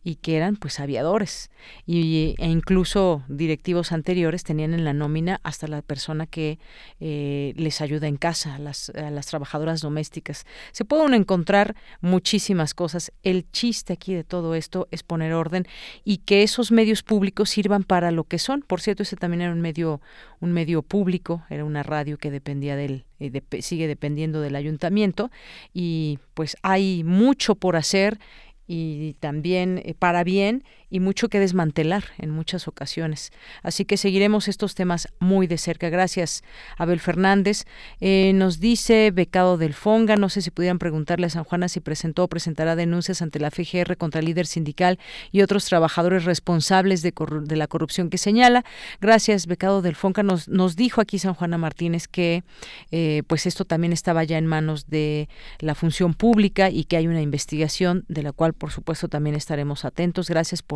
[0.06, 1.50] y que eran pues aviadores
[1.84, 6.60] y, e incluso directivos anteriores tenían en la nómina hasta la persona que
[7.00, 10.46] eh, les ayuda en casa, las, a las trabajadoras domésticas.
[10.70, 13.10] Se pueden encontrar muchísimas cosas.
[13.24, 15.66] El chiste aquí de todo esto es poner orden
[16.04, 18.62] y que esos medios públicos sirvan para lo que son.
[18.62, 20.00] Por cierto, ese también era un medio,
[20.38, 25.32] un medio público, era una radio que dependía del, eh, sigue dependiendo del ayuntamiento
[25.74, 28.20] y pues hay mucho por hacer
[28.66, 33.32] y también eh, para bien y mucho que desmantelar en muchas ocasiones.
[33.62, 35.88] Así que seguiremos estos temas muy de cerca.
[35.88, 36.44] Gracias,
[36.78, 37.64] Abel Fernández.
[38.00, 41.80] Eh, nos dice Becado del Fonga, no sé si pudieran preguntarle a San Juana si
[41.80, 44.98] presentó o presentará denuncias ante la FGR contra el líder sindical
[45.32, 47.12] y otros trabajadores responsables de,
[47.42, 48.64] de la corrupción que señala.
[49.00, 50.22] Gracias, Becado del Fonga.
[50.22, 52.44] Nos, nos dijo aquí San Juana Martínez que
[52.90, 55.28] eh, pues esto también estaba ya en manos de
[55.58, 59.84] la función pública y que hay una investigación de la cual, por supuesto, también estaremos
[59.84, 60.28] atentos.
[60.28, 60.75] Gracias por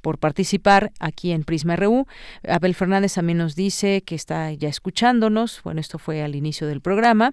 [0.00, 2.06] por, participar aquí en Prisma RU.
[2.46, 5.62] Abel Fernández también nos dice que está ya escuchándonos.
[5.62, 7.32] Bueno, esto fue al inicio del programa.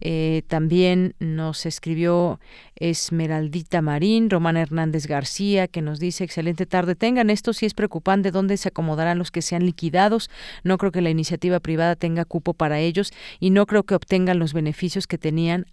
[0.00, 2.40] Eh, también nos escribió
[2.76, 8.30] Esmeraldita Marín, Romana Hernández García, que nos dice, excelente tarde, tengan esto, si es preocupante,
[8.30, 10.30] ¿dónde se acomodarán los que sean liquidados?
[10.62, 14.38] No creo que la iniciativa privada tenga cupo para ellos y no creo que obtengan
[14.38, 15.66] los beneficios que tenían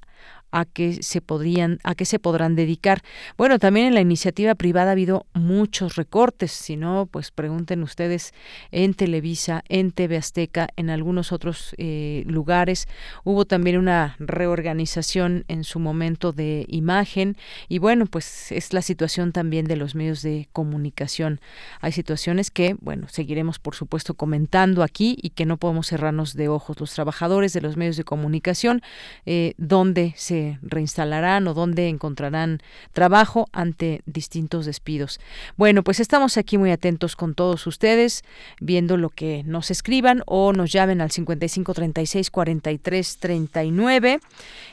[0.51, 3.01] a qué se podrían a qué se podrán dedicar.
[3.37, 8.33] Bueno, también en la iniciativa privada ha habido muchos recortes, si no, pues pregunten ustedes
[8.71, 12.87] en Televisa, en TV Azteca, en algunos otros eh, lugares.
[13.23, 17.37] Hubo también una reorganización en su momento de imagen
[17.69, 21.39] y bueno, pues es la situación también de los medios de comunicación.
[21.79, 26.49] Hay situaciones que, bueno, seguiremos por supuesto comentando aquí y que no podemos cerrarnos de
[26.49, 26.79] ojos.
[26.79, 28.81] Los trabajadores de los medios de comunicación,
[29.25, 32.61] eh, donde se reinstalarán o dónde encontrarán
[32.93, 35.19] trabajo ante distintos despidos.
[35.57, 38.23] Bueno, pues estamos aquí muy atentos con todos ustedes,
[38.59, 44.19] viendo lo que nos escriban o nos llamen al 55 36 43 39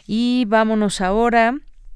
[0.06, 1.54] y vámonos ahora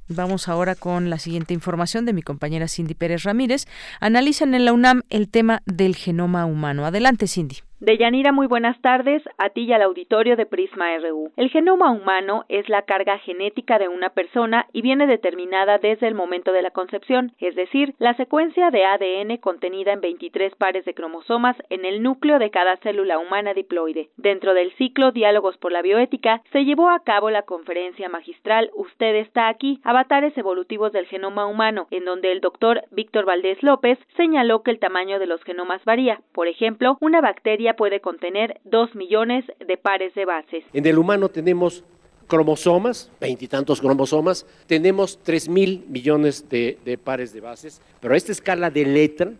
[0.09, 3.67] Vamos ahora con la siguiente información de mi compañera Cindy Pérez Ramírez.
[4.01, 6.85] Analizan en la UNAM el tema del genoma humano.
[6.85, 7.59] Adelante, Cindy.
[7.85, 11.33] Deyanira, muy buenas tardes a ti y al auditorio de Prisma RU.
[11.37, 16.15] El genoma humano es la carga genética de una persona y viene determinada desde el
[16.15, 20.95] momento de la concepción, es decir, la secuencia de ADN contenida en 23 pares de
[20.95, 24.11] cromosomas en el núcleo de cada célula humana diploide.
[24.17, 29.17] Dentro del ciclo Diálogos por la Bioética se llevó a cabo la conferencia magistral Usted
[29.17, 34.63] está aquí, avatares evolutivos del genoma humano, en donde el doctor Víctor Valdés López señaló
[34.63, 36.21] que el tamaño de los genomas varía.
[36.33, 40.65] Por ejemplo, una bacteria puede contener 2 millones de pares de bases.
[40.73, 41.85] En el humano tenemos
[42.33, 48.71] cromosomas, veintitantos cromosomas, tenemos 3 mil millones de, pares de bases, pero a esta escala
[48.71, 49.33] de letra,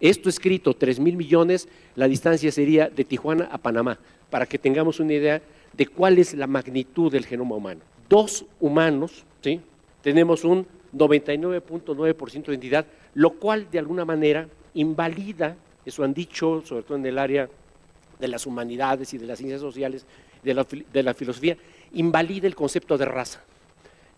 [0.00, 3.98] esto escrito 3 mil millones, la distancia sería de Tijuana a Panamá,
[4.30, 7.82] para que tengamos una idea de cuál es la magnitud del genoma humano.
[8.08, 9.60] Dos humanos, ¿sí?
[10.02, 15.56] tenemos un 99.9% de entidad, lo cual de alguna manera invalida,
[15.86, 17.48] eso han dicho, sobre todo en el área
[18.24, 20.06] de las humanidades y de las ciencias sociales,
[20.42, 21.58] de la, de la filosofía,
[21.92, 23.40] invalida el concepto de raza.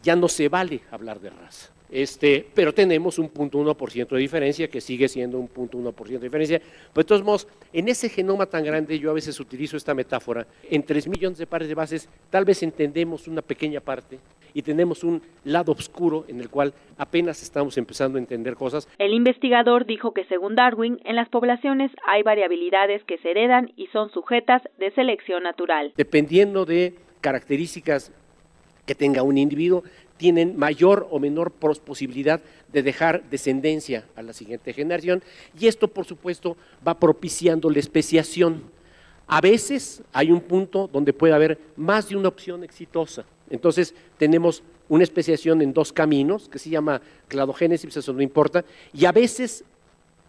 [0.03, 1.71] Ya no se vale hablar de raza.
[1.91, 6.59] Este, pero tenemos un punto de diferencia, que sigue siendo un punto de diferencia.
[6.59, 10.47] Pero de todos modos, en ese genoma tan grande, yo a veces utilizo esta metáfora,
[10.71, 14.19] en 3 millones de pares de bases, tal vez entendemos una pequeña parte
[14.57, 18.89] y tenemos un lado oscuro en el cual apenas estamos empezando a entender cosas.
[18.99, 23.89] El investigador dijo que según Darwin, en las poblaciones hay variabilidades que se heredan y
[23.89, 25.93] son sujetas de selección natural.
[25.97, 28.13] Dependiendo de características
[28.87, 29.83] que tenga un individuo,
[30.17, 32.41] tienen mayor o menor posibilidad
[32.73, 35.23] de dejar descendencia a la siguiente generación
[35.59, 36.57] y esto por supuesto
[36.87, 38.63] va propiciando la especiación.
[39.27, 43.25] A veces hay un punto donde puede haber más de una opción exitosa.
[43.51, 49.05] Entonces tenemos una especiación en dos caminos que se llama cladogénesis, eso no importa, y
[49.05, 49.65] a veces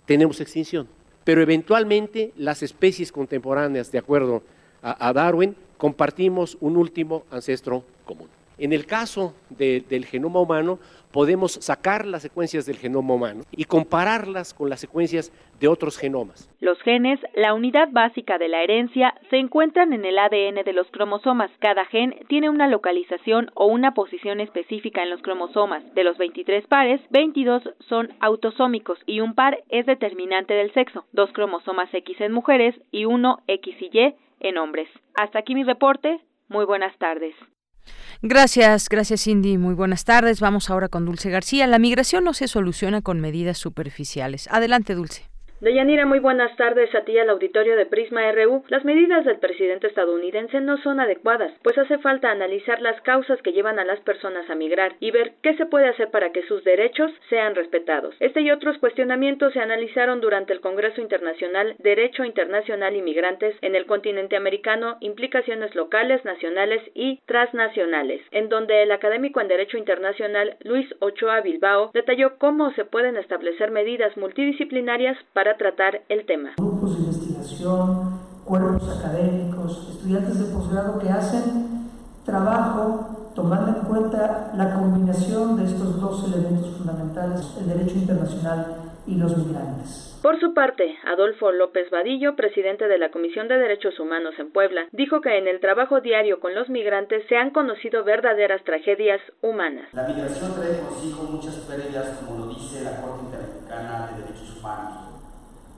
[0.05, 0.87] tenemos extinción.
[1.23, 4.43] pero eventualmente las especies contemporáneas, de acuerdo
[4.81, 8.29] a, Darwin, compartimos un último ancestro común.
[8.57, 10.79] En el caso del genoma humano,
[11.11, 16.49] podemos sacar las secuencias del genoma humano y compararlas con las secuencias de otros genomas.
[16.59, 20.87] Los genes, la unidad básica de la herencia, se encuentran en el ADN de los
[20.91, 21.51] cromosomas.
[21.59, 25.83] Cada gen tiene una localización o una posición específica en los cromosomas.
[25.93, 31.05] De los 23 pares, 22 son autosómicos y un par es determinante del sexo.
[31.11, 34.89] Dos cromosomas X en mujeres y uno X y Y en hombres.
[35.15, 36.19] Hasta aquí mi reporte.
[36.49, 37.35] Muy buenas tardes.
[38.21, 39.57] Gracias, gracias Cindy.
[39.57, 40.39] Muy buenas tardes.
[40.39, 41.67] Vamos ahora con Dulce García.
[41.67, 44.47] La migración no se soluciona con medidas superficiales.
[44.51, 45.36] Adelante, Dulce.
[45.59, 48.63] Deyanira, muy buenas tardes a ti al auditorio de Prisma RU.
[48.67, 53.53] Las medidas del presidente estadounidense no son adecuadas, pues hace falta analizar las causas que
[53.53, 56.63] llevan a las personas a migrar y ver qué se puede hacer para que sus
[56.63, 58.15] derechos sean respetados.
[58.19, 63.73] Este y otros cuestionamientos se analizaron durante el Congreso Internacional Derecho Internacional y Migrantes en
[63.73, 70.55] el continente americano, implicaciones locales, nacionales y transnacionales, en donde el académico en Derecho Internacional
[70.63, 76.55] Luis Ochoa Bilbao detalló cómo se pueden establecer medidas multidisciplinarias para tratar el tema.
[76.57, 81.87] Grupos de investigación, cuerpos académicos, estudiantes de posgrado que hacen
[82.25, 88.65] trabajo tomando en cuenta la combinación de estos dos elementos fundamentales, el derecho internacional
[89.05, 90.19] y los migrantes.
[90.23, 94.87] Por su parte, Adolfo López Vadillo, presidente de la Comisión de Derechos Humanos en Puebla,
[94.91, 99.87] dijo que en el trabajo diario con los migrantes se han conocido verdaderas tragedias humanas.
[99.93, 105.16] La migración trae consigo muchas pérdidas, como lo dice la Corte Interamericana de Derechos Humanos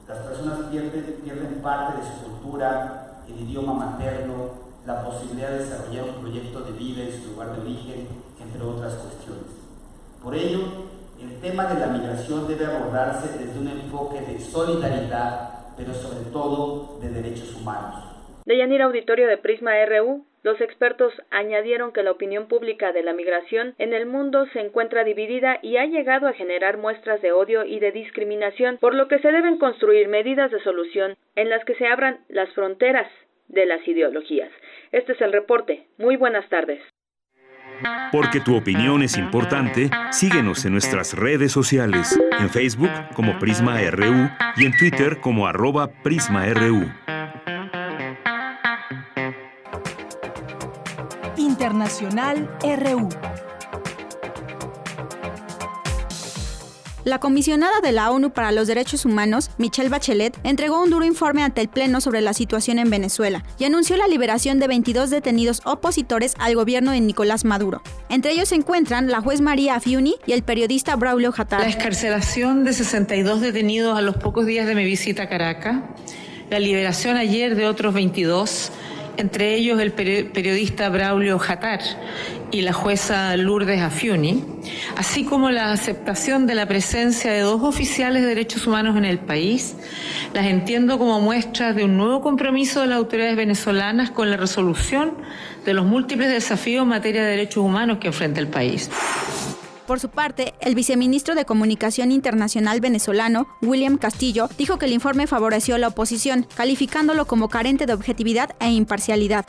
[0.10, 4.34] las personas pierden, parte de su cultura, el idioma materno,
[4.88, 8.08] la posibilidad de desarrollar un proyecto de vida en su lugar de origen,
[8.42, 9.46] entre otras cuestiones.
[10.24, 10.62] Por ello,
[11.22, 16.98] el tema de la migración debe abordarse desde un enfoque de solidaridad, pero sobre todo
[17.00, 18.09] de derechos humanos.
[18.50, 23.76] Deyanira Auditorio de Prisma RU, los expertos añadieron que la opinión pública de la migración
[23.78, 27.80] en el mundo se encuentra dividida y ha llegado a generar muestras de odio y
[27.80, 31.86] de discriminación, por lo que se deben construir medidas de solución en las que se
[31.86, 33.06] abran las fronteras
[33.50, 34.50] de las ideologías.
[34.92, 35.86] Este es el reporte.
[36.00, 36.82] Muy buenas tardes.
[38.12, 44.28] Porque tu opinión es importante, síguenos en nuestras redes sociales, en Facebook como Prisma RU
[44.58, 46.88] y en Twitter como arroba PrismaRU.
[51.60, 53.10] Internacional RU.
[57.04, 61.44] La comisionada de la ONU para los Derechos Humanos, Michelle Bachelet, entregó un duro informe
[61.44, 65.62] ante el Pleno sobre la situación en Venezuela y anunció la liberación de 22 detenidos
[65.66, 67.82] opositores al gobierno de Nicolás Maduro.
[68.08, 71.60] Entre ellos se encuentran la juez María Afiuni y el periodista Braulio Jatar.
[71.60, 75.76] La escarcelación de 62 detenidos a los pocos días de mi visita a Caracas,
[76.50, 78.72] la liberación ayer de otros 22
[79.20, 81.82] entre ellos el periodista Braulio Jatar
[82.52, 84.44] y la jueza Lourdes Afiuni,
[84.96, 89.20] así como la aceptación de la presencia de dos oficiales de derechos humanos en el
[89.20, 89.76] país,
[90.34, 95.16] las entiendo como muestras de un nuevo compromiso de las autoridades venezolanas con la resolución
[95.66, 98.90] de los múltiples desafíos en materia de derechos humanos que enfrenta el país.
[99.90, 105.26] Por su parte, el viceministro de Comunicación Internacional venezolano, William Castillo, dijo que el informe
[105.26, 109.48] favoreció a la oposición, calificándolo como carente de objetividad e imparcialidad.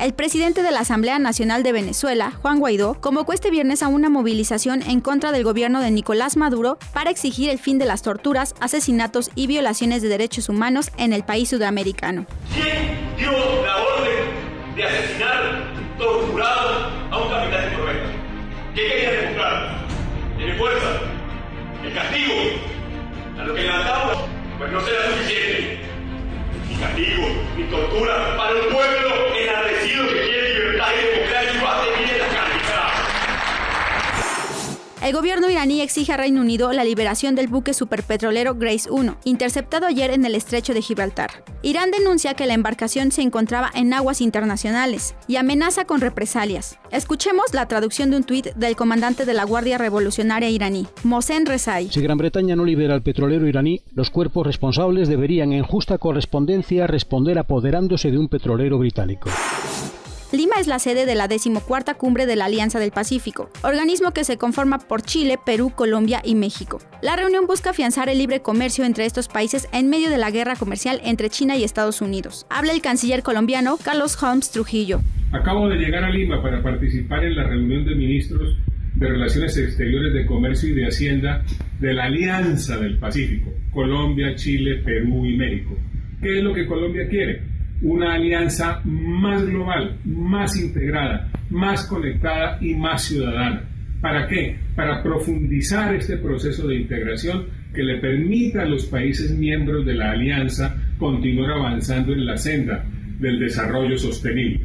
[0.00, 4.10] El presidente de la Asamblea Nacional de Venezuela, Juan Guaidó, convocó este viernes a una
[4.10, 8.56] movilización en contra del gobierno de Nicolás Maduro para exigir el fin de las torturas,
[8.58, 12.26] asesinatos y violaciones de derechos humanos en el país sudamericano.
[12.52, 15.70] ¿Quién dio la orden de asesinar,
[17.12, 17.79] a un
[18.80, 19.76] ¿Qué quería demostrar?
[20.38, 20.88] ¿Tiene fuerza?
[21.84, 22.34] ¿El castigo?
[23.38, 24.24] A lo que levantamos,
[24.56, 25.80] pues no será suficiente.
[26.66, 27.28] Ni castigo,
[27.58, 32.19] ni tortura para un pueblo enardecido que quiere libertad y democracia y
[35.02, 39.86] el gobierno iraní exige a Reino Unido la liberación del buque superpetrolero Grace 1, interceptado
[39.86, 41.30] ayer en el estrecho de Gibraltar.
[41.62, 46.78] Irán denuncia que la embarcación se encontraba en aguas internacionales y amenaza con represalias.
[46.90, 51.88] Escuchemos la traducción de un tuit del comandante de la Guardia Revolucionaria iraní, Mohsen Rezai.
[51.90, 56.86] Si Gran Bretaña no libera al petrolero iraní, los cuerpos responsables deberían en justa correspondencia
[56.86, 59.30] responder apoderándose de un petrolero británico.
[60.32, 64.22] Lima es la sede de la decimocuarta cumbre de la Alianza del Pacífico, organismo que
[64.22, 66.78] se conforma por Chile, Perú, Colombia y México.
[67.02, 70.54] La reunión busca afianzar el libre comercio entre estos países en medio de la guerra
[70.54, 72.46] comercial entre China y Estados Unidos.
[72.48, 75.00] Habla el canciller colombiano Carlos Holmes Trujillo.
[75.32, 78.56] Acabo de llegar a Lima para participar en la reunión de ministros
[78.94, 81.42] de Relaciones Exteriores de Comercio y de Hacienda
[81.80, 85.76] de la Alianza del Pacífico, Colombia, Chile, Perú y México.
[86.22, 87.49] ¿Qué es lo que Colombia quiere?
[87.82, 93.62] Una alianza más global, más integrada, más conectada y más ciudadana.
[94.00, 94.56] ¿Para qué?
[94.74, 100.12] Para profundizar este proceso de integración que le permita a los países miembros de la
[100.12, 102.84] alianza continuar avanzando en la senda
[103.18, 104.60] del desarrollo sostenible.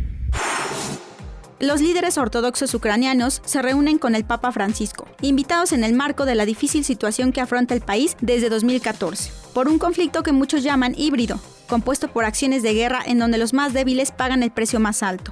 [1.60, 6.36] Los líderes ortodoxos ucranianos se reúnen con el Papa Francisco, invitados en el marco de
[6.36, 10.94] la difícil situación que afronta el país desde 2014, por un conflicto que muchos llaman
[10.98, 15.02] híbrido, compuesto por acciones de guerra en donde los más débiles pagan el precio más
[15.02, 15.32] alto.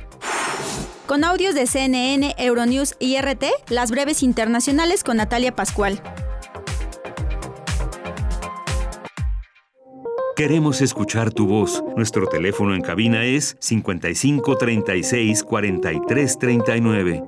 [1.08, 6.02] Con audios de CNN, Euronews y RT, las breves internacionales con Natalia Pascual.
[10.35, 11.84] Queremos escuchar tu voz.
[11.95, 17.23] Nuestro teléfono en cabina es 55 36 43 39.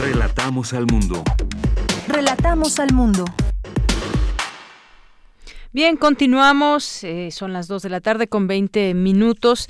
[0.00, 1.22] Relatamos al mundo.
[2.08, 3.26] Relatamos al mundo.
[5.74, 7.04] Bien, continuamos.
[7.04, 9.68] Eh, son las 2 de la tarde con 20 minutos.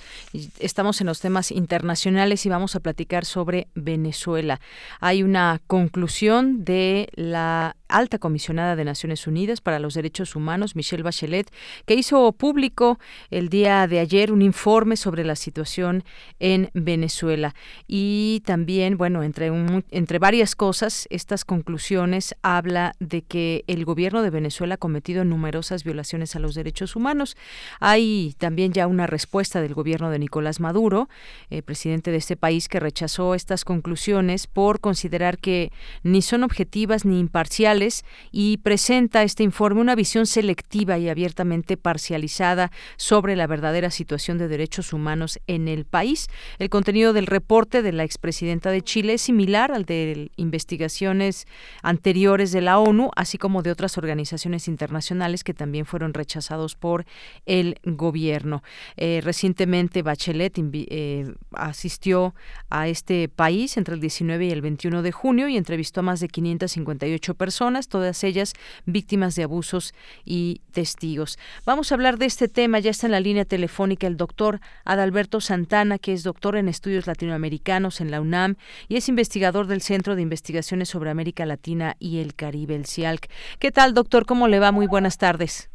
[0.61, 4.61] Estamos en los temas internacionales y vamos a platicar sobre Venezuela.
[5.01, 11.03] Hay una conclusión de la alta comisionada de Naciones Unidas para los Derechos Humanos, Michelle
[11.03, 11.53] Bachelet,
[11.87, 12.99] que hizo público
[13.31, 16.05] el día de ayer un informe sobre la situación
[16.41, 17.55] en Venezuela.
[17.87, 19.51] Y también, bueno, entre,
[19.91, 25.85] entre varias cosas, estas conclusiones habla de que el gobierno de Venezuela ha cometido numerosas
[25.85, 27.37] violaciones a los derechos humanos.
[27.81, 31.09] Hay también ya una respuesta del gobierno de Nicolás Maduro,
[31.51, 35.71] eh, presidente de este país, que rechazó estas conclusiones por considerar que
[36.03, 37.82] ni son objetivas ni imparciales
[38.31, 44.49] y presenta este informe una visión selectiva y abiertamente parcializada sobre la verdadera situación de
[44.49, 46.29] derechos humanos en el país.
[46.59, 51.47] El contenido del reporte de la expresidenta de Chile es similar al de investigaciones
[51.83, 57.05] anteriores de la ONU, así como de otras organizaciones internacionales que también fueron rechazados por
[57.47, 58.63] el gobierno.
[58.97, 62.35] Eh, recientemente Bachelet eh, asistió
[62.71, 66.21] a este país entre el 19 y el 21 de junio y entrevistó a más
[66.21, 68.53] de 558 personas todas ellas
[68.87, 69.95] víctimas de abusos
[70.25, 71.39] y testigos.
[71.65, 75.41] Vamos a hablar de este tema, ya está en la línea telefónica el doctor Adalberto
[75.41, 78.57] Santana, que es doctor en estudios latinoamericanos en la UNAM
[78.89, 83.29] y es investigador del Centro de Investigaciones sobre América Latina y el Caribe, el CIALC.
[83.59, 84.27] ¿Qué tal, doctor?
[84.27, 84.73] ¿Cómo le va?
[84.73, 85.71] Muy buenas tardes.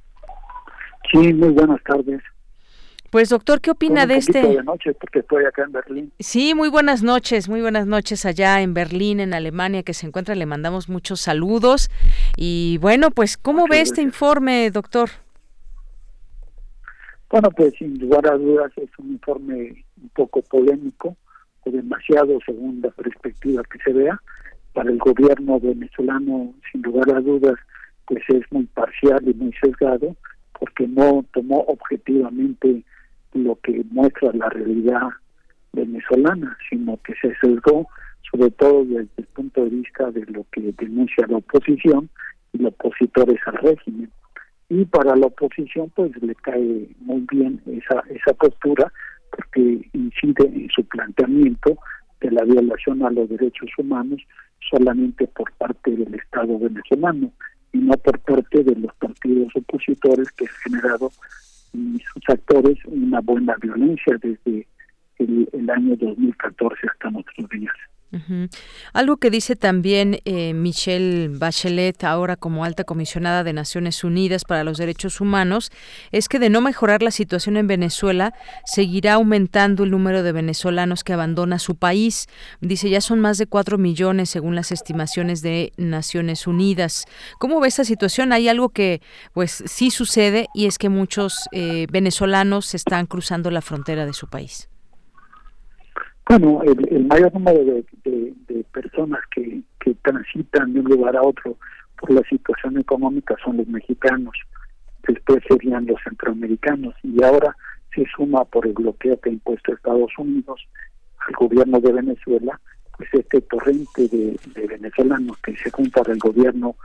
[1.11, 2.22] Sí, muy buenas tardes.
[3.10, 4.42] Pues doctor, ¿qué opina de este?
[4.42, 6.12] De noche porque estoy acá en Berlín.
[6.20, 10.36] Sí, muy buenas noches, muy buenas noches allá en Berlín, en Alemania, que se encuentra.
[10.36, 11.90] Le mandamos muchos saludos
[12.36, 15.10] y bueno, pues ¿cómo ve este informe, doctor?
[17.30, 21.16] Bueno, pues sin lugar a dudas es un informe un poco polémico
[21.64, 24.22] o demasiado según la perspectiva que se vea.
[24.74, 27.56] Para el gobierno venezolano, sin lugar a dudas,
[28.06, 30.16] pues es muy parcial y muy sesgado
[30.60, 32.84] porque no tomó objetivamente
[33.38, 35.10] lo que muestra la realidad
[35.74, 37.88] venezolana, sino que se sesgó
[38.32, 42.10] sobre todo desde el punto de vista de lo que denuncia la oposición
[42.54, 44.12] y los opositores al régimen.
[44.70, 48.92] Y para la oposición pues le cae muy bien esa, esa postura
[49.32, 51.78] porque incide en su planteamiento
[52.20, 54.22] de la violación a los derechos humanos
[54.70, 57.32] solamente por parte del Estado venezolano
[57.72, 61.12] y no por parte de los partidos opositores que han generado
[61.73, 64.68] y sus actores una buena violencia desde
[65.19, 67.76] el, el año 2014 hasta nuestros días.
[68.94, 74.64] Algo que dice también eh, Michelle Bachelet, ahora como alta comisionada de Naciones Unidas para
[74.64, 75.72] los Derechos Humanos,
[76.12, 78.34] es que de no mejorar la situación en Venezuela,
[78.66, 82.28] seguirá aumentando el número de venezolanos que abandona su país.
[82.62, 87.06] Dice, ya son más de cuatro millones según las estimaciones de Naciones Unidas.
[87.40, 88.32] ¿Cómo ve esta situación?
[88.32, 89.02] Hay algo que
[89.34, 94.28] pues sí sucede y es que muchos eh, venezolanos están cruzando la frontera de su
[94.28, 94.70] país.
[96.30, 97.86] Bueno, el, mayor número de,
[98.74, 101.58] personas que, que transitan de un lugar a otro
[101.99, 104.36] por la situación económica son los mexicanos,
[105.08, 107.56] después serían los centroamericanos y ahora
[107.95, 110.68] se suma por el bloqueo que ha impuesto Estados Unidos
[111.28, 112.60] al gobierno de Venezuela,
[112.95, 114.38] pues este torrente de,
[114.68, 116.76] venezolanos que se junta al gobierno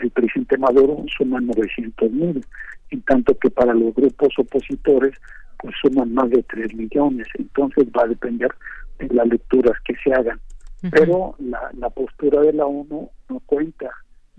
[0.00, 2.44] del presidente Maduro suma 900 mil,
[2.90, 5.14] en tanto que para los grupos opositores
[5.58, 8.50] pues suman más de 3 millones, entonces va a depender
[9.00, 10.40] en las lecturas que se hagan.
[10.90, 13.90] Pero la, la postura de la ONU no cuenta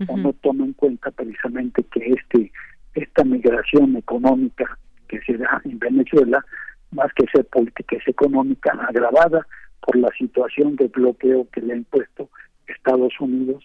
[0.08, 2.50] o no toma en cuenta precisamente que este
[2.94, 4.78] esta migración económica
[5.08, 6.44] que se da en Venezuela,
[6.90, 9.46] más que ser política, es económica agravada
[9.80, 12.28] por la situación de bloqueo que le ha impuesto
[12.66, 13.64] Estados Unidos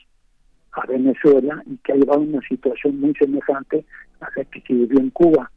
[0.74, 3.86] a Venezuela y que ha llevado a una situación muy semejante
[4.22, 5.52] a la que se vivió en Cuba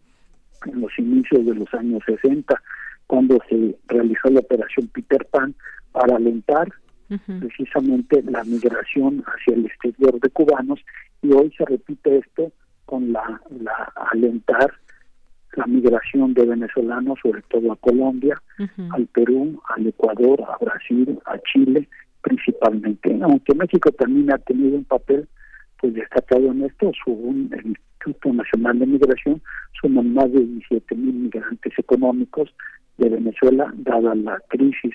[0.66, 2.62] en los inicios de los años 60,
[3.10, 5.52] cuando se realizó la operación Peter Pan
[5.90, 6.68] para alentar
[7.40, 10.78] precisamente la migración hacia el exterior de cubanos
[11.20, 12.52] y hoy se repite esto
[12.84, 14.72] con la, la alentar
[15.56, 18.40] la migración de venezolanos, sobre todo a Colombia,
[18.92, 21.88] al Perú, al Ecuador, a Brasil, a Chile,
[22.22, 23.18] principalmente.
[23.22, 25.28] Aunque México también ha tenido un papel
[25.80, 29.42] pues destacado en esto, según el Instituto Nacional de Migración,
[29.80, 32.54] suman más de 17 mil migrantes económicos
[33.00, 34.94] de Venezuela, dada la crisis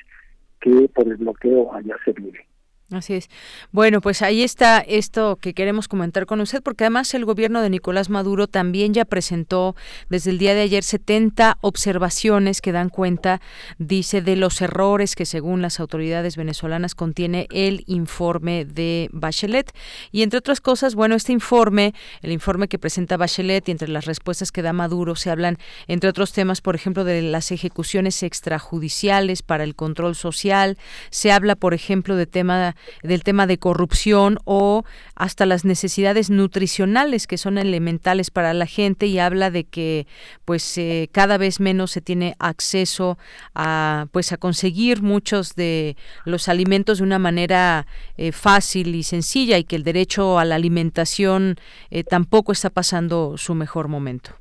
[0.61, 2.45] que por el bloqueo allá se vive.
[2.91, 3.29] Así es.
[3.71, 7.71] Bueno, pues ahí está esto que queremos comentar con usted, porque además el gobierno de
[7.71, 9.75] Nicolás Maduro también ya presentó
[10.07, 13.41] desde el día de ayer 70 observaciones que dan cuenta,
[13.79, 19.71] dice, de los errores que según las autoridades venezolanas contiene el informe de Bachelet.
[20.11, 24.05] Y entre otras cosas, bueno, este informe, el informe que presenta Bachelet y entre las
[24.05, 25.57] respuestas que da Maduro se hablan,
[25.87, 30.77] entre otros temas, por ejemplo, de las ejecuciones extrajudiciales para el control social,
[31.09, 34.83] se habla, por ejemplo, de tema del tema de corrupción o
[35.15, 40.07] hasta las necesidades nutricionales que son elementales para la gente y habla de que
[40.45, 43.17] pues eh, cada vez menos se tiene acceso
[43.53, 45.95] a pues a conseguir muchos de
[46.25, 47.87] los alimentos de una manera
[48.17, 51.55] eh, fácil y sencilla y que el derecho a la alimentación
[51.89, 54.31] eh, tampoco está pasando su mejor momento.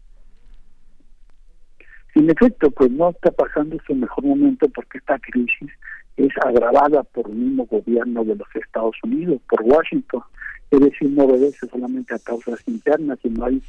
[2.15, 5.71] En efecto, pues no está pasando su mejor momento porque esta crisis
[6.17, 10.23] es agravada por el mismo gobierno de los Estados Unidos, por Washington.
[10.71, 13.61] Es decir, no obedece solamente a causas internas, sino hay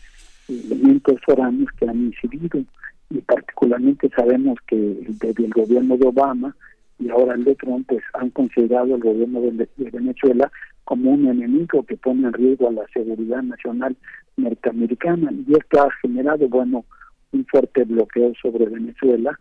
[0.48, 2.64] elementos foráneos que han incidido.
[3.10, 6.56] Y particularmente sabemos que desde el gobierno de Obama
[7.00, 10.52] y ahora el de Trump, pues han considerado el gobierno de, Venezuela
[10.86, 13.96] como un enemigo que pone en riesgo a la seguridad nacional
[14.38, 15.32] norteamericana.
[15.48, 16.86] Y esto ha generado, bueno,
[17.32, 19.38] un fuerte bloqueo sobre Venezuela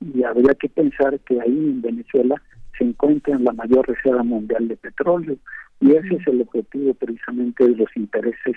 [0.00, 2.40] y habría que pensar que ahí en Venezuela
[2.76, 5.36] se encuentra la mayor reserva mundial de petróleo
[5.80, 8.56] y ese es el objetivo precisamente de los intereses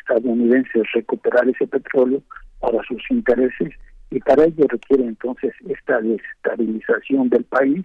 [0.00, 2.22] estadounidenses, recuperar ese petróleo
[2.60, 3.72] para sus intereses
[4.10, 7.84] y para ello requiere entonces esta desestabilización del país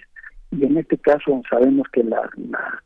[0.52, 2.84] y en este caso sabemos que la, la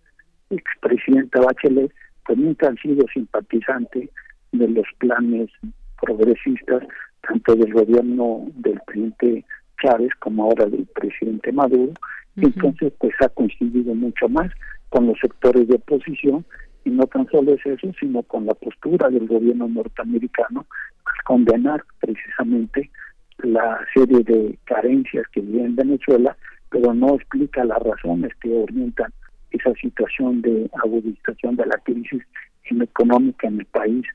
[0.50, 1.92] expresidenta Bachelet
[2.26, 4.10] pues nunca ha sido simpatizante
[4.52, 5.50] de los planes
[6.02, 6.84] progresistas
[7.22, 9.46] tanto del gobierno del presidente
[10.20, 11.94] Como ahora del presidente Maduro,
[12.36, 14.52] entonces pues ha coincidido mucho más
[14.90, 16.46] con los sectores de oposición
[16.86, 20.66] y no tan solo es eso, sino con la postura del gobierno norteamericano
[21.06, 22.90] al condenar precisamente
[23.40, 26.36] la serie de carencias que vive en Venezuela,
[26.70, 29.12] pero no explica las razones que orientan
[29.50, 32.22] esa situación de agudización de la crisis
[32.66, 34.06] económica en el país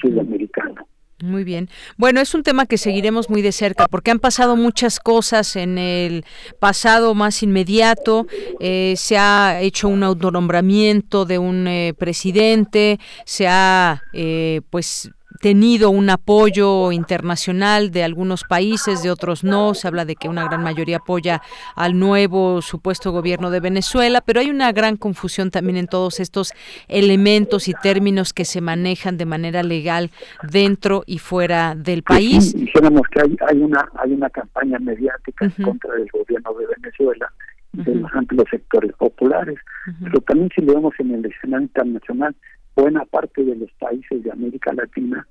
[0.00, 0.86] sudamericano.
[1.22, 1.70] Muy bien.
[1.96, 5.78] Bueno, es un tema que seguiremos muy de cerca porque han pasado muchas cosas en
[5.78, 6.24] el
[6.58, 8.26] pasado más inmediato.
[8.58, 15.12] Eh, se ha hecho un autonombramiento de un eh, presidente, se ha, eh, pues,
[15.42, 19.74] tenido un apoyo internacional de algunos países, de otros no.
[19.74, 21.42] Se habla de que una gran mayoría apoya
[21.74, 26.52] al nuevo supuesto gobierno de Venezuela, pero hay una gran confusión también en todos estos
[26.86, 30.10] elementos y términos que se manejan de manera legal
[30.48, 32.54] dentro y fuera del país.
[32.54, 37.32] dijéramos que hay, una hay una campaña mediática contra el gobierno de Venezuela
[37.72, 39.58] de los amplios sectores populares,
[40.04, 42.36] pero también si lo vemos en el escenario internacional,
[42.74, 45.26] buena parte de los países de América Latina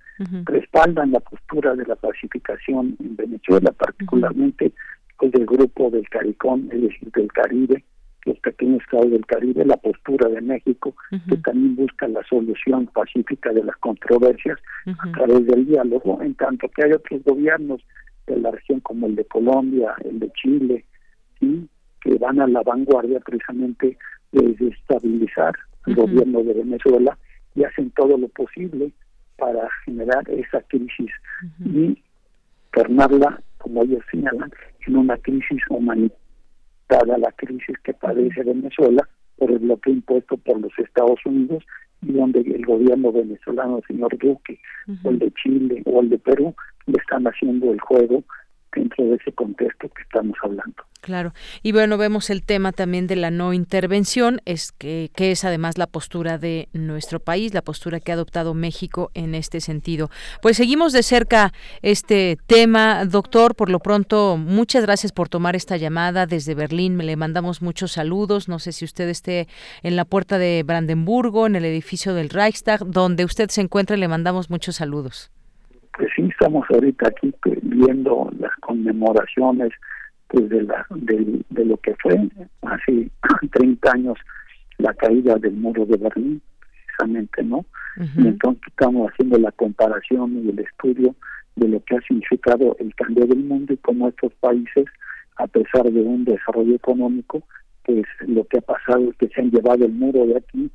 [0.46, 4.74] respaldan la postura de la pacificación en Venezuela, particularmente el
[5.18, 7.84] pues, del grupo del CARICOM, es decir, del Caribe,
[8.26, 10.96] los pequeños estados del Caribe, la postura de México,
[11.28, 16.70] que también busca la solución pacífica de las controversias a través del diálogo, en tanto
[16.70, 17.82] que hay otros gobiernos
[18.28, 20.86] de la región como el de Colombia, el de Chile,
[21.40, 23.98] que van a la vanguardia precisamente
[24.32, 25.56] de desestabilizar
[25.88, 27.18] el gobierno de Venezuela
[27.56, 28.91] y hacen todo lo posible
[29.38, 31.11] para generar esa crisis
[31.65, 31.98] y
[32.73, 34.52] tornarla, como ellos señalan,
[34.88, 39.07] en una crisis humanitaria, la crisis que padece Venezuela
[39.38, 41.64] por el bloqueo impuesto por los Estados Unidos
[42.02, 44.60] y donde el gobierno venezolano, el señor Duque,
[45.03, 46.53] o el de Chile o el de Perú,
[46.86, 48.23] le están haciendo el juego
[48.76, 50.84] dentro de ese contexto que estamos hablando.
[51.02, 51.34] Claro.
[51.64, 55.80] Y bueno, vemos el tema también de la no intervención, es que, que, es además
[55.80, 60.11] la postura de nuestro país, la postura que ha adoptado México en este sentido.
[60.43, 63.56] Pues seguimos de cerca este tema, doctor.
[63.56, 66.99] Por lo pronto, muchas gracias por tomar esta llamada desde Berlín.
[66.99, 68.48] Le mandamos muchos saludos.
[68.48, 69.48] No sé si usted esté
[69.81, 74.07] en la puerta de Brandenburgo, en el edificio del Reichstag, donde usted se encuentra, le
[74.07, 75.31] mandamos muchos saludos.
[76.42, 77.32] Pues estamos ahorita aquí
[77.62, 79.70] viendo las conmemoraciones
[80.28, 82.18] pues de, la, de, lo que fue
[82.64, 83.12] hace
[83.52, 84.18] 30 años
[84.80, 87.64] la caída del muro de Berlín, precisamente, ¿no?
[88.18, 91.14] Y entonces estamos haciendo la comparación y el estudio
[91.58, 94.86] de lo que ha significado el cambio del mundo y cómo estos países,
[95.36, 97.44] a pesar de un desarrollo económico,
[97.84, 100.72] pues lo que ha pasado es que se han llevado el muro de aquí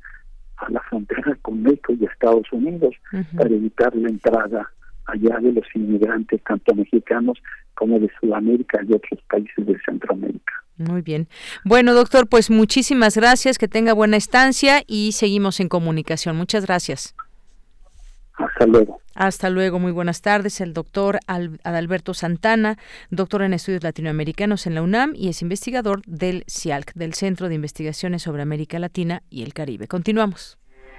[0.57, 2.95] a la frontera con México y Estados Unidos
[3.35, 4.71] para evitar la entrada
[5.07, 7.37] allá de los inmigrantes, tanto mexicanos
[7.73, 10.53] como de Sudamérica y otros países de Centroamérica.
[10.77, 11.27] Muy bien.
[11.63, 16.35] Bueno, doctor, pues muchísimas gracias, que tenga buena estancia y seguimos en comunicación.
[16.35, 17.15] Muchas gracias.
[18.33, 19.01] Hasta luego.
[19.15, 20.61] Hasta luego, muy buenas tardes.
[20.61, 22.77] El doctor Adalberto Santana,
[23.09, 27.55] doctor en estudios latinoamericanos en la UNAM y es investigador del CIALC, del Centro de
[27.55, 29.87] Investigaciones sobre América Latina y el Caribe.
[29.87, 30.59] Continuamos.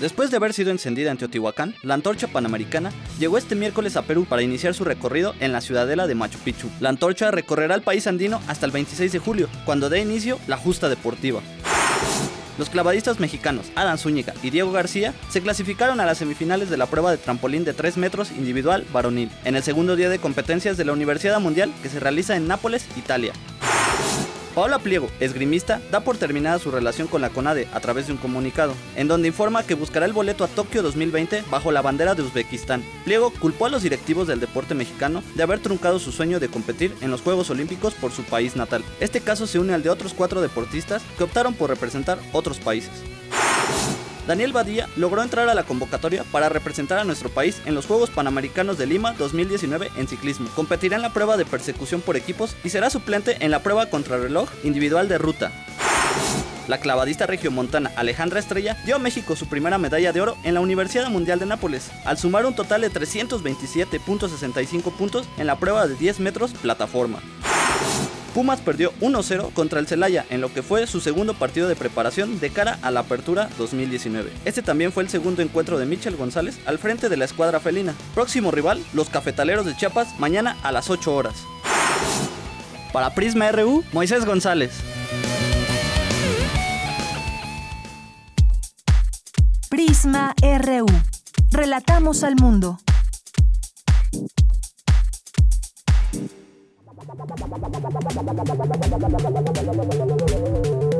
[0.00, 4.26] Después de haber sido encendida en Teotihuacán, la antorcha panamericana llegó este miércoles a Perú
[4.28, 6.70] para iniciar su recorrido en la ciudadela de Machu Picchu.
[6.78, 10.56] La antorcha recorrerá el país andino hasta el 26 de julio, cuando dé inicio la
[10.56, 11.40] justa deportiva.
[12.58, 16.86] Los clavadistas mexicanos Adán Zúñiga y Diego García se clasificaron a las semifinales de la
[16.86, 20.84] prueba de trampolín de 3 metros individual varonil, en el segundo día de competencias de
[20.84, 23.32] la Universidad Mundial que se realiza en Nápoles, Italia.
[24.58, 28.18] Paola Pliego, esgrimista, da por terminada su relación con la CONADE a través de un
[28.18, 32.22] comunicado, en donde informa que buscará el boleto a Tokio 2020 bajo la bandera de
[32.22, 32.82] Uzbekistán.
[33.04, 36.92] Pliego culpó a los directivos del deporte mexicano de haber truncado su sueño de competir
[37.02, 38.82] en los Juegos Olímpicos por su país natal.
[38.98, 42.90] Este caso se une al de otros cuatro deportistas que optaron por representar otros países.
[44.28, 48.10] Daniel Badía logró entrar a la convocatoria para representar a nuestro país en los Juegos
[48.10, 50.50] Panamericanos de Lima 2019 en ciclismo.
[50.54, 54.50] Competirá en la prueba de persecución por equipos y será suplente en la prueba contrarreloj
[54.64, 55.50] individual de ruta.
[56.68, 60.60] La clavadista regiomontana Alejandra Estrella dio a México su primera medalla de oro en la
[60.60, 65.94] Universidad Mundial de Nápoles, al sumar un total de 327.65 puntos en la prueba de
[65.94, 67.20] 10 metros plataforma.
[68.38, 72.38] Pumas perdió 1-0 contra el Celaya en lo que fue su segundo partido de preparación
[72.38, 74.30] de cara a la Apertura 2019.
[74.44, 77.96] Este también fue el segundo encuentro de Michel González al frente de la escuadra felina.
[78.14, 81.34] Próximo rival, los Cafetaleros de Chiapas, mañana a las 8 horas.
[82.92, 84.70] Para Prisma RU, Moisés González.
[89.68, 90.86] Prisma RU.
[91.50, 92.78] Relatamos al mundo.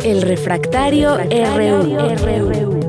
[0.03, 2.89] El refractario, RU.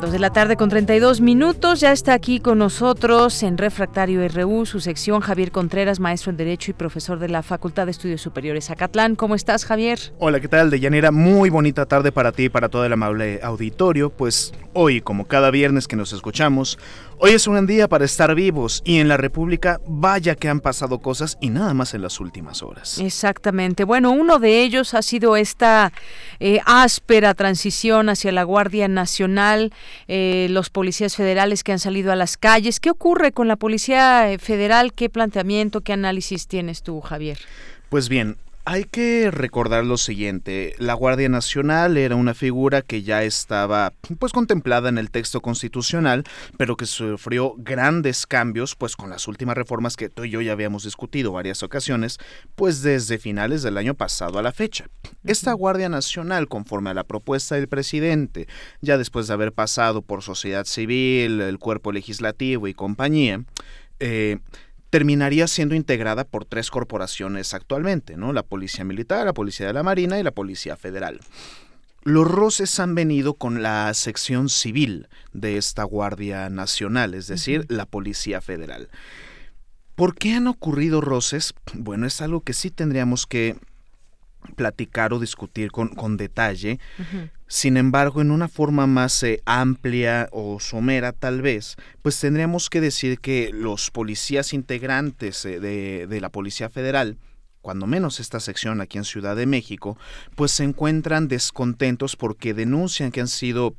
[0.00, 1.80] Dos de la tarde con 32 minutos.
[1.80, 6.70] Ya está aquí con nosotros en Refractario RU, su sección, Javier Contreras, maestro en Derecho
[6.70, 9.16] y profesor de la Facultad de Estudios Superiores Acatlán.
[9.16, 9.98] ¿Cómo estás, Javier?
[10.18, 10.70] Hola, ¿qué tal?
[10.70, 14.08] De Llanera, muy bonita tarde para ti y para todo el amable auditorio.
[14.08, 16.78] Pues hoy, como cada viernes que nos escuchamos,
[17.18, 20.60] Hoy es un gran día para estar vivos y en la República vaya que han
[20.60, 22.98] pasado cosas y nada más en las últimas horas.
[22.98, 23.84] Exactamente.
[23.84, 25.94] Bueno, uno de ellos ha sido esta
[26.40, 29.72] eh, áspera transición hacia la Guardia Nacional,
[30.08, 32.80] eh, los policías federales que han salido a las calles.
[32.80, 34.92] ¿Qué ocurre con la Policía eh, Federal?
[34.92, 37.38] ¿Qué planteamiento, qué análisis tienes tú, Javier?
[37.88, 38.36] Pues bien,
[38.68, 44.32] hay que recordar lo siguiente, la Guardia Nacional era una figura que ya estaba pues
[44.32, 46.24] contemplada en el texto constitucional,
[46.58, 50.50] pero que sufrió grandes cambios pues con las últimas reformas que tú y yo ya
[50.50, 52.18] habíamos discutido varias ocasiones,
[52.56, 54.88] pues desde finales del año pasado a la fecha.
[55.22, 58.48] Esta Guardia Nacional, conforme a la propuesta del presidente,
[58.80, 63.44] ya después de haber pasado por sociedad civil, el cuerpo legislativo y compañía,
[64.00, 64.38] eh,
[64.96, 68.32] terminaría siendo integrada por tres corporaciones actualmente, ¿no?
[68.32, 71.20] La Policía Militar, la Policía de la Marina y la Policía Federal.
[72.02, 77.84] Los roces han venido con la sección civil de esta Guardia Nacional, es decir, la
[77.84, 78.88] Policía Federal.
[79.96, 81.52] ¿Por qué han ocurrido roces?
[81.74, 83.58] Bueno, es algo que sí tendríamos que
[84.54, 86.78] platicar o discutir con, con detalle.
[87.48, 92.80] Sin embargo, en una forma más eh, amplia o somera tal vez, pues tendríamos que
[92.80, 97.18] decir que los policías integrantes eh, de, de la Policía Federal,
[97.62, 99.96] cuando menos esta sección aquí en Ciudad de México,
[100.34, 103.76] pues se encuentran descontentos porque denuncian que han sido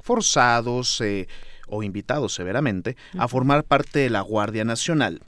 [0.00, 1.28] forzados eh,
[1.66, 5.22] o invitados severamente a formar parte de la Guardia Nacional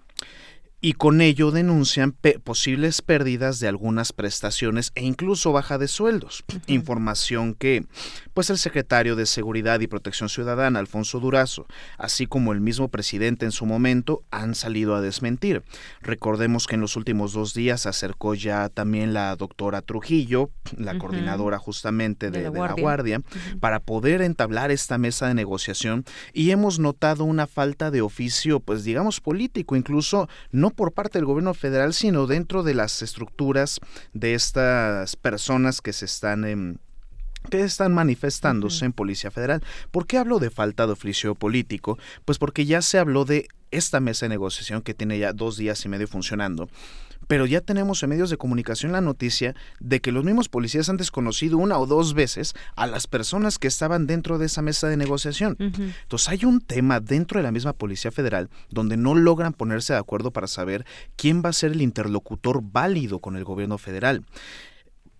[0.84, 6.42] y con ello denuncian posibles pérdidas de algunas prestaciones e incluso baja de sueldos.
[6.66, 7.86] Información que,
[8.34, 11.66] pues el secretario de Seguridad y Protección Ciudadana, Alfonso Durazo,
[11.98, 15.62] así como el mismo presidente en su momento, han salido a desmentir.
[16.00, 20.98] Recordemos que en los últimos dos días se acercó ya también la doctora Trujillo, la
[20.98, 23.22] coordinadora justamente de, la Guardia,
[23.60, 28.82] para poder entablar esta mesa de negociación y hemos notado una falta de oficio, pues
[28.82, 33.80] digamos político, incluso no por parte del gobierno federal, sino dentro de las estructuras
[34.12, 36.44] de estas personas que se están...
[36.44, 36.80] en
[37.50, 39.64] que están manifestándose en Policía Federal.
[39.90, 41.98] ¿Por qué hablo de falta de oficio político?
[42.24, 45.84] Pues porque ya se habló de esta mesa de negociación que tiene ya dos días
[45.84, 46.68] y medio funcionando
[47.32, 50.98] pero ya tenemos en medios de comunicación la noticia de que los mismos policías han
[50.98, 54.98] desconocido una o dos veces a las personas que estaban dentro de esa mesa de
[54.98, 55.56] negociación.
[55.58, 59.98] Entonces hay un tema dentro de la misma Policía Federal donde no logran ponerse de
[59.98, 60.84] acuerdo para saber
[61.16, 64.26] quién va a ser el interlocutor válido con el gobierno federal.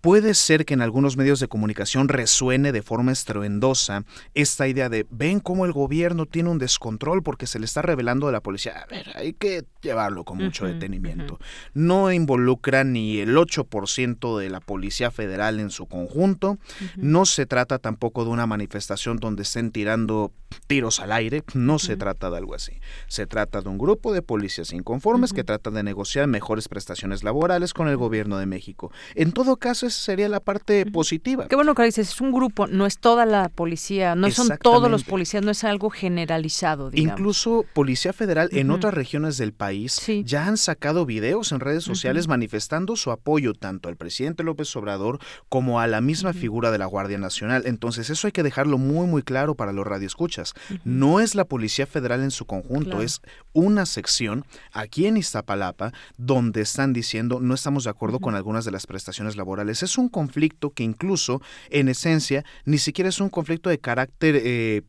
[0.03, 4.03] Puede ser que en algunos medios de comunicación resuene de forma estruendosa
[4.33, 8.27] esta idea de ven cómo el gobierno tiene un descontrol porque se le está revelando
[8.27, 8.79] a la policía.
[8.81, 11.39] A ver, hay que llevarlo con mucho detenimiento.
[11.73, 16.57] No involucra ni el 8% de la Policía Federal en su conjunto.
[16.97, 20.33] No se trata tampoco de una manifestación donde estén tirando
[20.67, 21.43] tiros al aire.
[21.53, 22.73] No se trata de algo así.
[23.07, 27.73] Se trata de un grupo de policías inconformes que tratan de negociar mejores prestaciones laborales
[27.73, 28.91] con el gobierno de México.
[29.15, 31.47] En todo caso, sería la parte positiva.
[31.47, 34.89] Qué bueno que dices, es un grupo, no es toda la policía, no son todos
[34.89, 36.89] los policías, no es algo generalizado.
[36.89, 37.19] Digamos.
[37.19, 42.27] Incluso Policía Federal en otras regiones del país ya han sacado videos en redes sociales
[42.27, 46.85] manifestando su apoyo tanto al presidente López Obrador como a la misma figura de la
[46.85, 47.63] Guardia Nacional.
[47.65, 50.53] Entonces eso hay que dejarlo muy muy claro para los radioescuchas.
[50.83, 53.21] No es la Policía Federal en su conjunto, es
[53.53, 58.71] una sección aquí en Iztapalapa donde están diciendo no estamos de acuerdo con algunas de
[58.71, 63.69] las prestaciones laborales es un conflicto que incluso, en esencia, ni siquiera es un conflicto
[63.69, 64.81] de carácter, eh,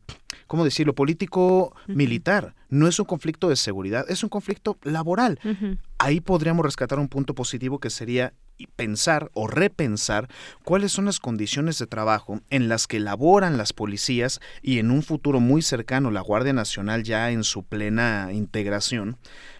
[0.47, 2.55] ¿cómo decirlo?, político-militar.
[2.69, 5.39] No es un conflicto de seguridad, es un conflicto laboral.
[5.97, 8.33] Ahí podríamos rescatar un punto positivo que sería
[8.75, 10.29] pensar o repensar
[10.63, 15.03] cuáles son las condiciones de trabajo en las que laboran las policías y en un
[15.03, 19.17] futuro muy cercano la Guardia Nacional ya en su plena integración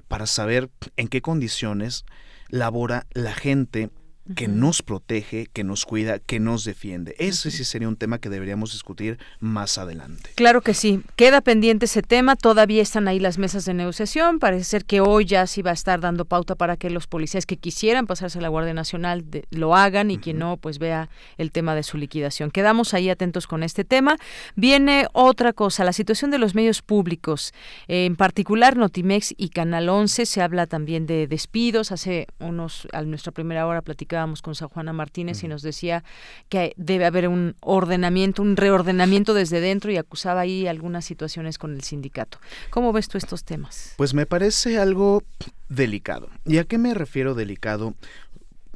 [0.07, 2.05] para saber en qué condiciones
[2.49, 3.89] labora la gente
[4.33, 7.15] que nos protege, que nos cuida, que nos defiende.
[7.19, 10.31] Ese sí sería un tema que deberíamos discutir más adelante.
[10.33, 11.01] Claro que sí.
[11.15, 12.35] Queda pendiente ese tema.
[12.35, 14.39] Todavía están ahí las mesas de negociación.
[14.39, 17.45] Parece ser que hoy ya sí va a estar dando pauta para que los policías
[17.45, 21.51] que quisieran pasarse a la Guardia Nacional lo hagan y quien no, pues vea el
[21.51, 22.49] tema de su liquidación.
[22.49, 24.17] Quedamos ahí atentos con este tema.
[24.55, 27.53] Viene otra cosa, la situación de los medios públicos.
[27.87, 30.25] en particular, Notimex y Canal 11.
[30.25, 31.91] Se habla también de despidos.
[31.91, 36.03] Hace unos, a nuestra primera hora platicamos con San Juana Martínez y nos decía
[36.49, 41.73] que debe haber un ordenamiento, un reordenamiento desde dentro y acusaba ahí algunas situaciones con
[41.73, 42.39] el sindicato.
[42.69, 43.93] ¿Cómo ves tú estos temas?
[43.97, 45.23] Pues me parece algo
[45.69, 46.29] delicado.
[46.45, 47.93] ¿Y a qué me refiero delicado?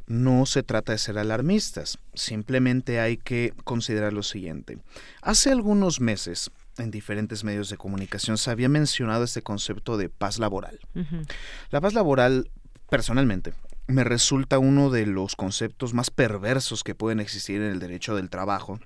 [0.06, 4.78] No se trata de ser alarmistas, simplemente hay que considerar lo siguiente.
[5.22, 10.38] Hace algunos meses, en diferentes medios de comunicación se había mencionado este concepto de paz
[10.38, 10.80] laboral.
[11.70, 12.50] La paz laboral,
[12.88, 13.52] personalmente,
[13.86, 18.30] me resulta uno de los conceptos más perversos que pueden existir en el derecho del
[18.30, 18.80] trabajo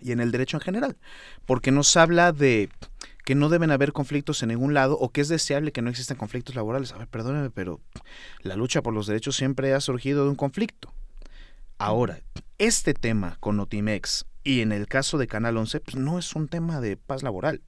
[0.00, 0.96] y en el derecho en general,
[1.46, 2.68] porque nos habla de
[3.24, 6.18] que no deben haber conflictos en ningún lado o que es deseable que no existan
[6.18, 6.92] conflictos laborales.
[6.92, 7.80] A ver, perdóneme, pero
[8.42, 10.92] la lucha por los derechos siempre ha surgido de un conflicto.
[11.78, 12.20] Ahora,
[12.58, 16.48] este tema con Notimex y en el caso de Canal 11, pues no es un
[16.48, 17.62] tema de paz laboral.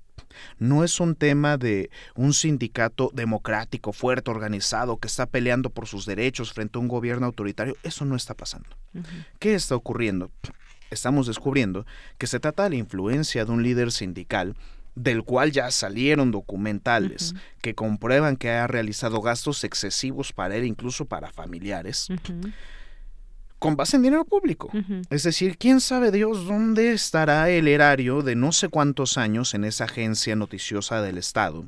[0.58, 6.06] No es un tema de un sindicato democrático, fuerte, organizado, que está peleando por sus
[6.06, 7.76] derechos frente a un gobierno autoritario.
[7.82, 8.68] Eso no está pasando.
[9.38, 10.30] ¿Qué está ocurriendo?
[10.90, 11.84] Estamos descubriendo
[12.18, 14.56] que se trata de la influencia de un líder sindical
[14.94, 21.04] del cual ya salieron documentales que comprueban que ha realizado gastos excesivos para él, incluso
[21.04, 22.08] para familiares
[23.66, 24.70] con base en dinero público.
[25.10, 29.64] Es decir, quién sabe Dios dónde estará el erario de no sé cuántos años en
[29.64, 31.66] esa agencia noticiosa del Estado.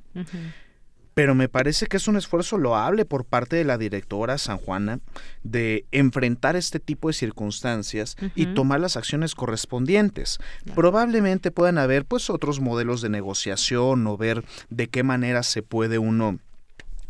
[1.15, 5.01] pero me parece que es un esfuerzo loable por parte de la directora San Juana
[5.43, 10.39] de enfrentar este tipo de circunstancias y tomar las acciones correspondientes.
[10.77, 15.99] Probablemente puedan haber pues otros modelos de negociación o ver de qué manera se puede
[15.99, 16.39] uno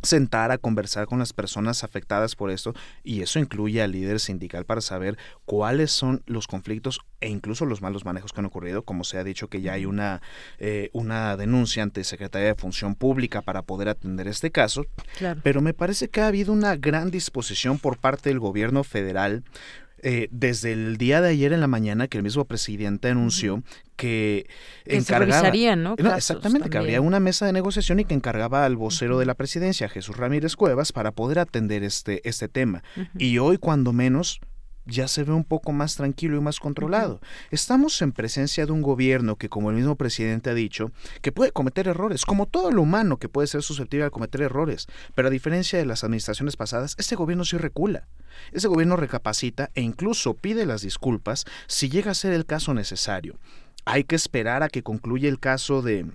[0.02, 4.64] sentar a conversar con las personas afectadas por esto y eso incluye al líder sindical
[4.64, 9.04] para saber cuáles son los conflictos e incluso los malos manejos que han ocurrido, como
[9.04, 10.22] se ha dicho que ya hay una,
[10.58, 14.84] eh, una denuncia ante Secretaría de Función Pública para poder atender este caso,
[15.42, 19.42] pero me parece que ha habido una gran disposición por parte del gobierno federal
[20.02, 23.62] eh, desde el día de ayer en la mañana que el mismo presidente anunció
[23.96, 24.46] que,
[24.84, 25.96] encargaba, ¿no?
[26.14, 29.88] exactamente, que habría una mesa de negociación y que encargaba al vocero de la presidencia,
[29.88, 32.84] Jesús Ramírez Cuevas, para poder atender este, este tema.
[33.16, 34.40] Y hoy, cuando menos,
[34.88, 37.20] ya se ve un poco más tranquilo y más controlado.
[37.50, 40.90] Estamos en presencia de un gobierno que, como el mismo presidente ha dicho,
[41.22, 44.86] que puede cometer errores, como todo lo humano que puede ser susceptible a cometer errores.
[45.14, 48.08] Pero a diferencia de las administraciones pasadas, este gobierno sí recula.
[48.52, 53.36] Ese gobierno recapacita e incluso pide las disculpas si llega a ser el caso necesario.
[53.84, 56.06] Hay que esperar a que concluya el caso de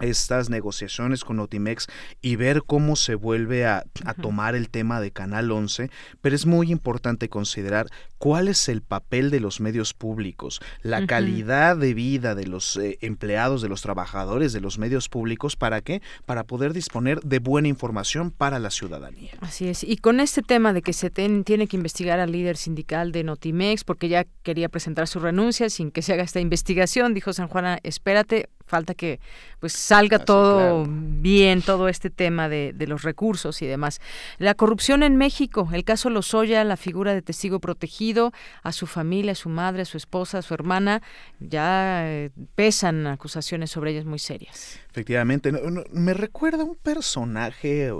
[0.00, 1.86] estas negociaciones con Notimex
[2.20, 3.84] y ver cómo se vuelve a,
[4.20, 5.90] tomar el tema de Canal 11,
[6.20, 7.86] pero es muy importante considerar
[8.18, 12.98] cuál es el papel de los medios públicos, la calidad de vida de los eh,
[13.00, 16.02] empleados, de los trabajadores de los medios públicos, ¿para qué?
[16.26, 19.32] Para poder disponer de buena información para la ciudadanía.
[19.40, 23.12] Así es, y con este tema de que se tiene que investigar al líder sindical
[23.12, 27.32] de Notimex, porque ya quería presentar su renuncia sin que se haga esta investigación, dijo
[27.32, 29.20] San Juana, espérate, falta que
[29.60, 34.00] pues salga todo bien, todo este tema de, de, los recursos y demás.
[34.38, 38.32] La corrupción en México, el caso Lozoya, la figura de testigo protegido,
[38.62, 41.02] a su familia, a su madre, a su esposa, a su hermana,
[41.40, 44.78] ya eh, pesan acusaciones sobre ellas muy serias.
[44.90, 45.52] Efectivamente,
[45.92, 47.90] me recuerda un personaje,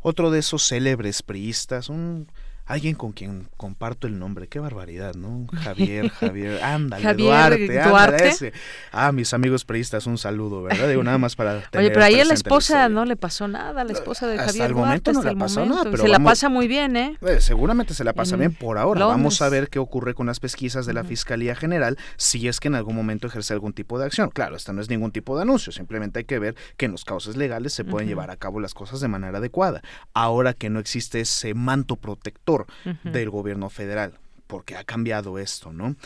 [0.00, 2.28] otro de esos célebres priistas, un
[2.70, 5.46] alguien con quien comparto el nombre, qué barbaridad, ¿no?
[5.64, 8.28] Javier, Javier, ándale, Duarte, Duarte.
[8.28, 8.52] Ese.
[8.92, 10.88] Ah, mis amigos periodistas, un saludo, ¿verdad?
[10.88, 13.82] Digo, nada más para tener Oye, pero ahí a la esposa no le pasó nada,
[13.82, 16.48] la esposa de Javier hasta el momento no le pasó nada, pero se la pasa
[16.48, 17.18] muy bien, ¿eh?
[17.22, 17.40] ¿eh?
[17.40, 19.04] Seguramente se la pasa bien por ahora.
[19.06, 22.68] Vamos a ver qué ocurre con las pesquisas de la Fiscalía General si es que
[22.68, 24.30] en algún momento ejerce algún tipo de acción.
[24.30, 27.04] Claro, esto no es ningún tipo de anuncio, simplemente hay que ver que en los
[27.04, 29.82] causas legales se pueden llevar a cabo las cosas de manera adecuada.
[30.14, 32.59] Ahora que no existe ese manto protector
[33.04, 35.96] del gobierno federal, porque ha cambiado esto, ¿no?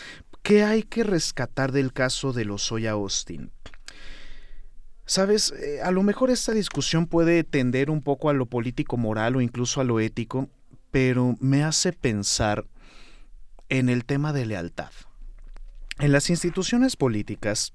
[0.43, 3.51] ¿Qué hay que rescatar del caso de los Lozoya Austin?
[5.06, 9.36] Sabes, eh, a lo mejor esta discusión puede tender un poco a lo político moral
[9.36, 10.48] o incluso a lo ético,
[10.90, 12.66] pero me hace pensar
[13.68, 14.93] en el tema de lealtad.
[15.98, 17.72] En las instituciones políticas,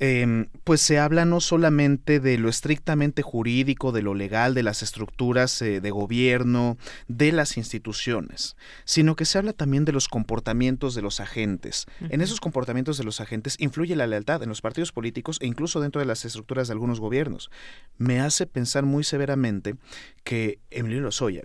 [0.00, 4.82] Em, pues se habla no solamente de lo estrictamente jurídico, de lo legal, de las
[4.82, 6.76] estructuras eh, de gobierno,
[7.06, 11.86] de las instituciones, sino que se habla también de los comportamientos de los agentes.
[12.08, 15.80] En esos comportamientos de los agentes influye la lealtad en los partidos políticos e incluso
[15.80, 17.50] dentro de las estructuras de algunos gobiernos.
[17.96, 19.76] Me hace pensar muy severamente
[20.24, 21.44] que Emilio Lozoya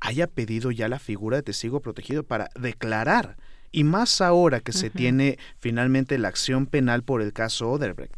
[0.00, 3.38] haya pedido ya la figura de testigo protegido para declarar
[3.76, 8.16] y más ahora que se tiene finalmente la acción penal por el caso Oderbrecht.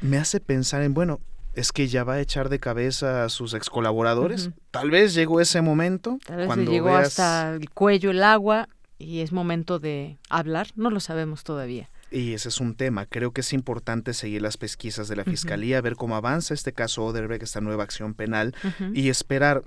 [0.00, 1.18] Me hace pensar en, bueno,
[1.54, 4.50] es que ya va a echar de cabeza a sus ex colaboradores.
[4.70, 6.20] Tal vez llegó ese momento.
[6.24, 10.68] Tal vez llegó hasta el cuello el agua y es momento de hablar.
[10.76, 11.90] No lo sabemos todavía.
[12.12, 13.06] Y ese es un tema.
[13.06, 17.04] Creo que es importante seguir las pesquisas de la Fiscalía, ver cómo avanza este caso
[17.04, 18.54] Oderbrecht, esta nueva acción penal,
[18.94, 19.64] y esperar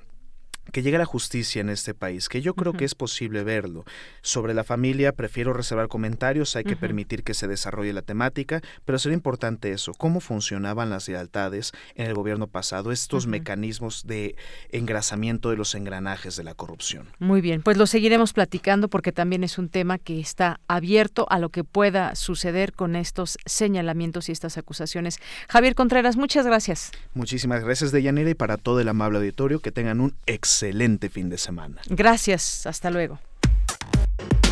[0.71, 3.85] que llegue la justicia en este país, que yo creo que es posible verlo.
[4.21, 8.97] Sobre la familia prefiero reservar comentarios, hay que permitir que se desarrolle la temática, pero
[8.97, 14.35] sería importante eso, cómo funcionaban las lealtades en el gobierno pasado, estos mecanismos de
[14.69, 17.07] engrasamiento de los engranajes de la corrupción.
[17.19, 21.39] Muy bien, pues lo seguiremos platicando porque también es un tema que está abierto a
[21.39, 25.19] lo que pueda suceder con estos señalamientos y estas acusaciones.
[25.49, 26.91] Javier Contreras, muchas gracias.
[27.13, 31.29] Muchísimas gracias, Deyanira, y para todo el amable auditorio, que tengan un ex excelente fin
[31.29, 31.81] de semana.
[31.87, 33.19] Gracias, hasta luego.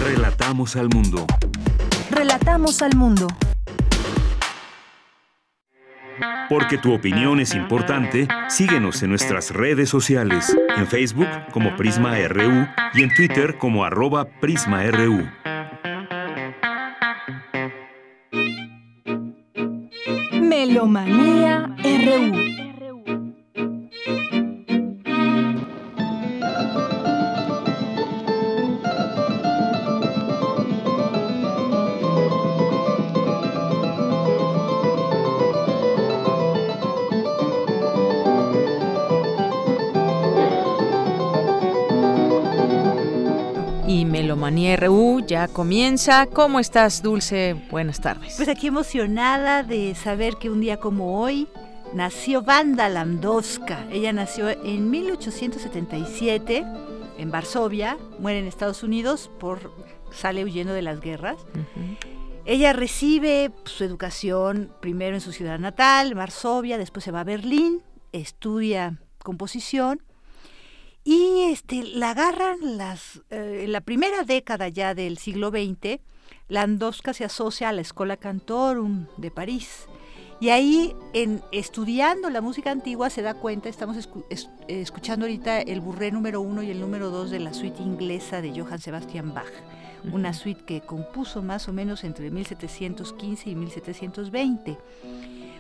[0.04, 1.28] Relatamos al mundo.
[2.10, 3.28] Relatamos al mundo.
[6.50, 12.68] Porque tu opinión es importante, síguenos en nuestras redes sociales, en Facebook como Prisma RU
[12.96, 15.30] y en Twitter como arroba PrismaRU.
[20.34, 22.61] Melomanía RU.
[44.36, 46.26] Manía RU ya comienza.
[46.28, 47.56] ¿Cómo estás, Dulce?
[47.70, 48.36] Buenas tardes.
[48.38, 51.48] Pues aquí emocionada de saber que un día como hoy
[51.94, 53.86] nació Wanda Landowska.
[53.92, 56.66] Ella nació en 1877
[57.18, 59.72] en Varsovia, muere en Estados Unidos por
[60.12, 61.38] sale huyendo de las guerras.
[62.46, 67.84] Ella recibe su educación primero en su ciudad natal, Varsovia, después se va a Berlín,
[68.12, 70.02] estudia composición
[71.04, 76.00] y este, la agarran las, eh, en la primera década ya del siglo XX,
[76.48, 79.88] Landowska se asocia a la Escola Cantorum de París.
[80.40, 83.96] Y ahí, en, estudiando la música antigua, se da cuenta, estamos
[84.68, 88.50] escuchando ahorita el burré número uno y el número dos de la suite inglesa de
[88.60, 89.52] Johann Sebastian Bach,
[90.12, 94.78] una suite que compuso más o menos entre 1715 y 1720.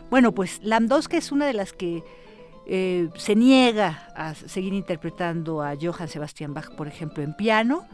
[0.09, 2.03] Bueno, pues Landowska es una de las que
[2.65, 7.85] eh, se niega a seguir interpretando a Johann Sebastian Bach, por ejemplo, en piano,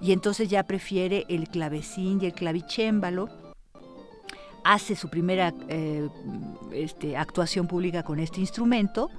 [0.00, 3.28] y entonces ya prefiere el clavecín y el clavicémbalo.
[4.64, 6.08] Hace su primera eh,
[6.72, 9.10] este, actuación pública con este instrumento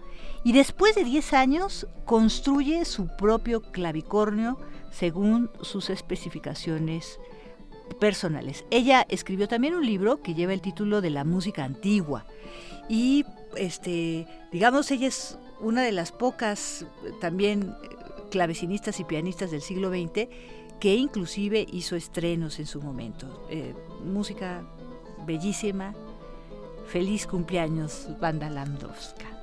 [0.43, 4.59] y después de 10 años construye su propio clavicornio
[4.91, 7.17] según sus especificaciones
[7.99, 8.65] personales.
[8.71, 12.25] Ella escribió también un libro que lleva el título de La música antigua
[12.89, 13.25] y
[13.57, 16.85] este, digamos, ella es una de las pocas
[17.19, 17.75] también
[18.29, 20.29] clavecinistas y pianistas del siglo XX
[20.79, 23.47] que inclusive hizo estrenos en su momento.
[23.49, 23.73] Eh,
[24.03, 24.63] música
[25.25, 25.93] bellísima.
[26.87, 29.36] Feliz cumpleaños, Banda Landowska.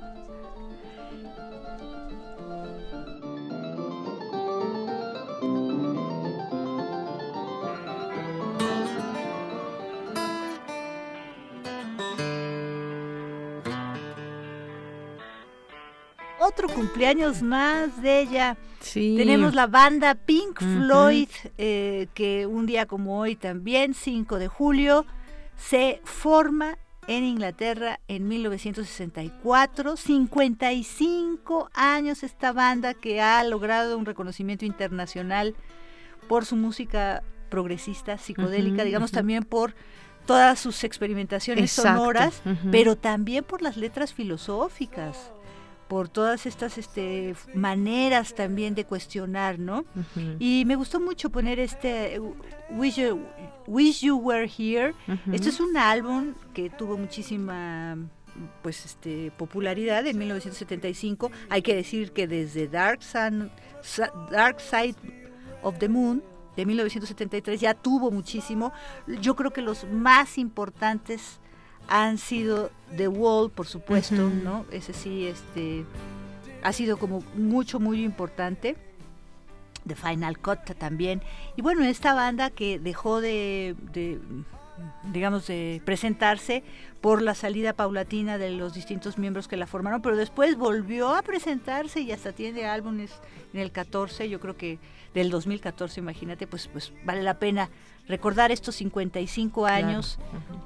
[16.39, 18.57] Otro cumpleaños más de ella.
[18.93, 25.05] Tenemos la banda Pink Floyd, eh, que un día como hoy también, 5 de julio,
[25.57, 29.97] se forma en Inglaterra en 1964.
[29.97, 35.55] 55 años esta banda que ha logrado un reconocimiento internacional
[36.27, 39.75] por su música progresista, psicodélica, digamos también por
[40.25, 42.41] todas sus experimentaciones sonoras,
[42.71, 45.31] pero también por las letras filosóficas
[45.87, 49.85] por todas estas este, maneras también de cuestionar, ¿no?
[50.39, 52.19] Y me gustó mucho poner este
[52.71, 53.23] Wish You,
[53.67, 54.93] Wish you Were Here.
[55.31, 57.97] Este es un álbum que tuvo muchísima
[58.61, 61.31] pues este popularidad en 1975.
[61.49, 63.51] Hay que decir que desde Dark, Sun,
[64.31, 64.95] Dark Side
[65.61, 66.23] of the Moon
[66.55, 68.73] de 1973 ya tuvo muchísimo.
[69.21, 71.39] Yo creo que los más importantes
[71.87, 74.65] han sido The Wall, por supuesto, ¿no?
[74.71, 75.85] Ese sí, este,
[76.63, 78.75] ha sido como mucho, muy importante.
[79.87, 81.21] The Final Cut también.
[81.55, 84.19] Y bueno, esta banda que dejó de, de,
[85.11, 86.63] digamos, de presentarse
[87.01, 91.21] por la salida paulatina de los distintos miembros que la formaron, pero después volvió a
[91.21, 93.11] presentarse y hasta tiene álbumes
[93.53, 94.79] en el 14, yo creo que
[95.13, 97.69] del 2014, imagínate, pues, pues vale la pena
[98.07, 100.19] recordar estos 55 años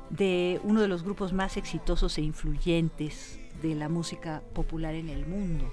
[0.10, 5.26] de uno de los grupos más exitosos e influyentes de la música popular en el
[5.26, 5.72] mundo.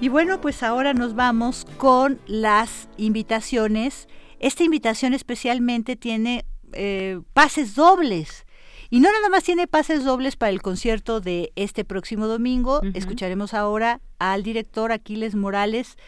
[0.00, 4.08] Y bueno, pues ahora nos vamos con las invitaciones.
[4.38, 8.46] Esta invitación especialmente tiene eh, pases dobles.
[8.88, 12.80] Y no nada más tiene pases dobles para el concierto de este próximo domingo.
[12.94, 15.98] Escucharemos ahora al director Aquiles Morales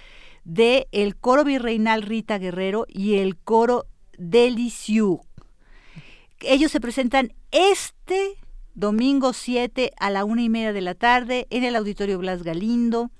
[0.44, 3.84] de el coro virreinal Rita Guerrero y el coro
[4.16, 5.20] Deliciu.
[6.40, 8.36] Ellos se presentan este
[8.74, 13.10] domingo 7 a la una y media de la tarde en el Auditorio Blas Galindo.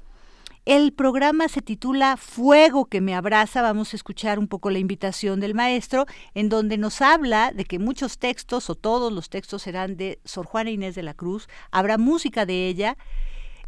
[0.65, 3.63] El programa se titula Fuego que me abraza.
[3.63, 7.81] Vamos a escuchar un poco la invitación del maestro, en donde nos habla de que
[7.81, 11.49] muchos textos o todos los textos serán de Sor Juana Inés de la Cruz.
[11.73, 12.97] Habrá música de ella.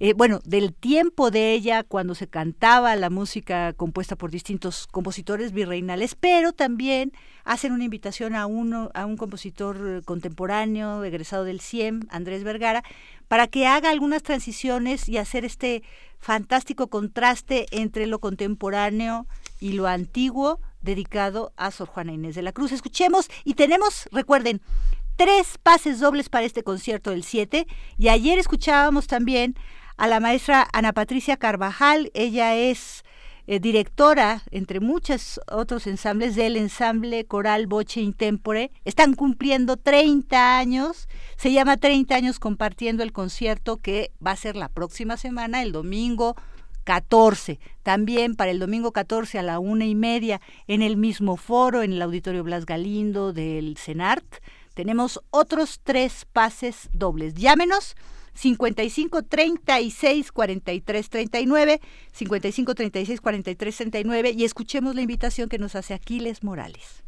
[0.01, 5.53] Eh, bueno, del tiempo de ella cuando se cantaba la música compuesta por distintos compositores
[5.53, 7.13] virreinales, pero también
[7.45, 12.83] hacen una invitación a uno, a un compositor contemporáneo, egresado del CIEM, Andrés Vergara,
[13.29, 15.85] para que haga algunas transiciones y hacer este
[16.19, 19.27] fantástico contraste entre lo contemporáneo
[19.61, 22.73] y lo antiguo dedicado a Sor Juana Inés de la Cruz.
[22.73, 24.61] Escuchemos y tenemos, recuerden,
[25.17, 27.67] tres pases dobles para este concierto del 7
[27.99, 29.55] y ayer escuchábamos también
[29.97, 32.11] a la maestra Ana Patricia Carvajal.
[32.15, 33.05] Ella es
[33.47, 38.71] eh, directora, entre muchos otros ensambles, del ensamble coral Boche Intempore.
[38.85, 41.09] Están cumpliendo 30 años.
[41.37, 45.73] Se llama 30 años compartiendo el concierto que va a ser la próxima semana, el
[45.73, 46.37] domingo
[46.85, 47.59] 14.
[47.83, 51.93] También para el domingo 14 a la una y media en el mismo foro, en
[51.93, 54.25] el Auditorio Blas Galindo del CENART.
[54.75, 57.35] Tenemos otros tres pases dobles.
[57.35, 57.95] Llámenos
[58.35, 61.81] 55 36 43 39,
[62.13, 67.05] 55 36 43 39 y escuchemos la invitación que nos hace Aquiles Morales.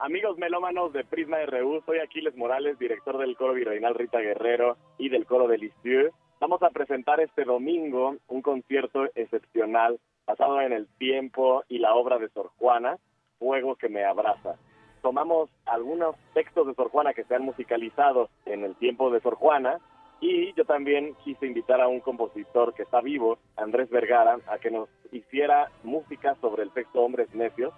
[0.00, 5.08] Amigos melómanos de Prisma RU, soy Aquiles Morales, director del coro virreinal Rita Guerrero y
[5.08, 6.12] del coro de Lisieux.
[6.40, 12.18] Vamos a presentar este domingo un concierto excepcional basado en el tiempo y la obra
[12.18, 12.96] de Sor Juana,
[13.40, 14.54] Fuego que me abraza.
[15.02, 19.34] Tomamos algunos textos de Sor Juana que se han musicalizado en el tiempo de Sor
[19.34, 19.80] Juana
[20.20, 24.70] y yo también quise invitar a un compositor que está vivo, Andrés Vergara, a que
[24.70, 27.74] nos hiciera música sobre el texto Hombres Necios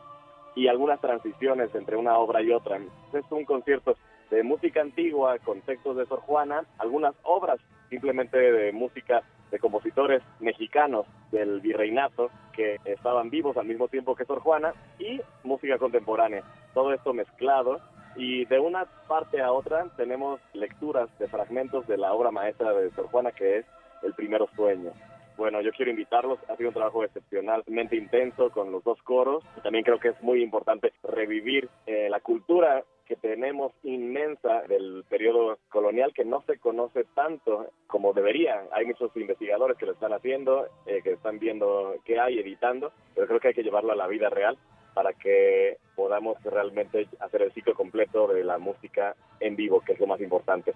[0.54, 2.78] y algunas transiciones entre una obra y otra.
[3.14, 3.96] Es un concierto
[4.30, 10.22] de música antigua con textos de Sor Juana, algunas obras simplemente de música de compositores
[10.38, 16.44] mexicanos del virreinato que estaban vivos al mismo tiempo que Sor Juana y música contemporánea.
[16.72, 17.80] Todo esto mezclado
[18.16, 22.90] y de una parte a otra tenemos lecturas de fragmentos de la obra maestra de
[22.92, 23.66] Sor Juana que es
[24.02, 24.92] El primero sueño.
[25.36, 29.42] Bueno, yo quiero invitarlos, ha sido un trabajo excepcionalmente intenso con los dos coros.
[29.62, 35.58] También creo que es muy importante revivir eh, la cultura que tenemos inmensa del periodo
[35.68, 38.62] colonial que no se conoce tanto como debería.
[38.70, 43.26] Hay muchos investigadores que lo están haciendo, eh, que están viendo qué hay, editando, pero
[43.26, 44.56] creo que hay que llevarlo a la vida real
[44.94, 49.98] para que podamos realmente hacer el ciclo completo de la música en vivo, que es
[49.98, 50.72] lo más importante.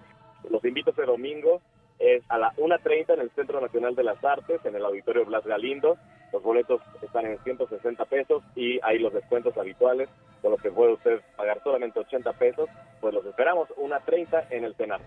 [0.49, 1.61] Los invito este domingo
[1.99, 5.45] es a la 1.30 en el Centro Nacional de las Artes, en el Auditorio Blas
[5.45, 5.97] Galindo.
[6.33, 10.09] Los boletos están en 160 pesos y hay los descuentos habituales,
[10.41, 12.69] con los que puede usted pagar solamente 80 pesos.
[12.99, 15.03] Pues los esperamos, 1.30 en el Senado.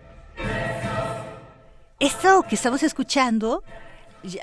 [1.99, 3.61] Esto que estamos escuchando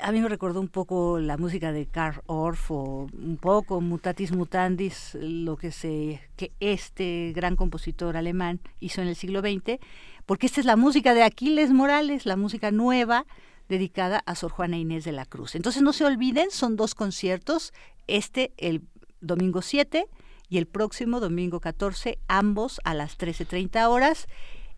[0.01, 4.31] a mí me recordó un poco la música de Karl Orff o un poco Mutatis
[4.31, 9.79] Mutandis, lo que se que este gran compositor alemán hizo en el siglo XX
[10.27, 13.25] porque esta es la música de Aquiles Morales, la música nueva
[13.69, 15.55] dedicada a Sor Juana Inés de la Cruz.
[15.55, 17.73] Entonces no se olviden, son dos conciertos,
[18.07, 18.81] este el
[19.21, 20.05] domingo 7
[20.49, 24.27] y el próximo domingo 14, ambos a las 13.30 horas.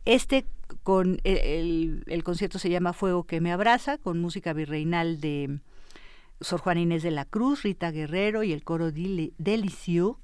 [0.05, 0.45] Este
[0.83, 5.59] con el, concierto se llama Fuego que me abraza, con música virreinal de
[6.41, 10.17] Sor Juana Inés de la Cruz, Rita Guerrero y el coro Delicieux.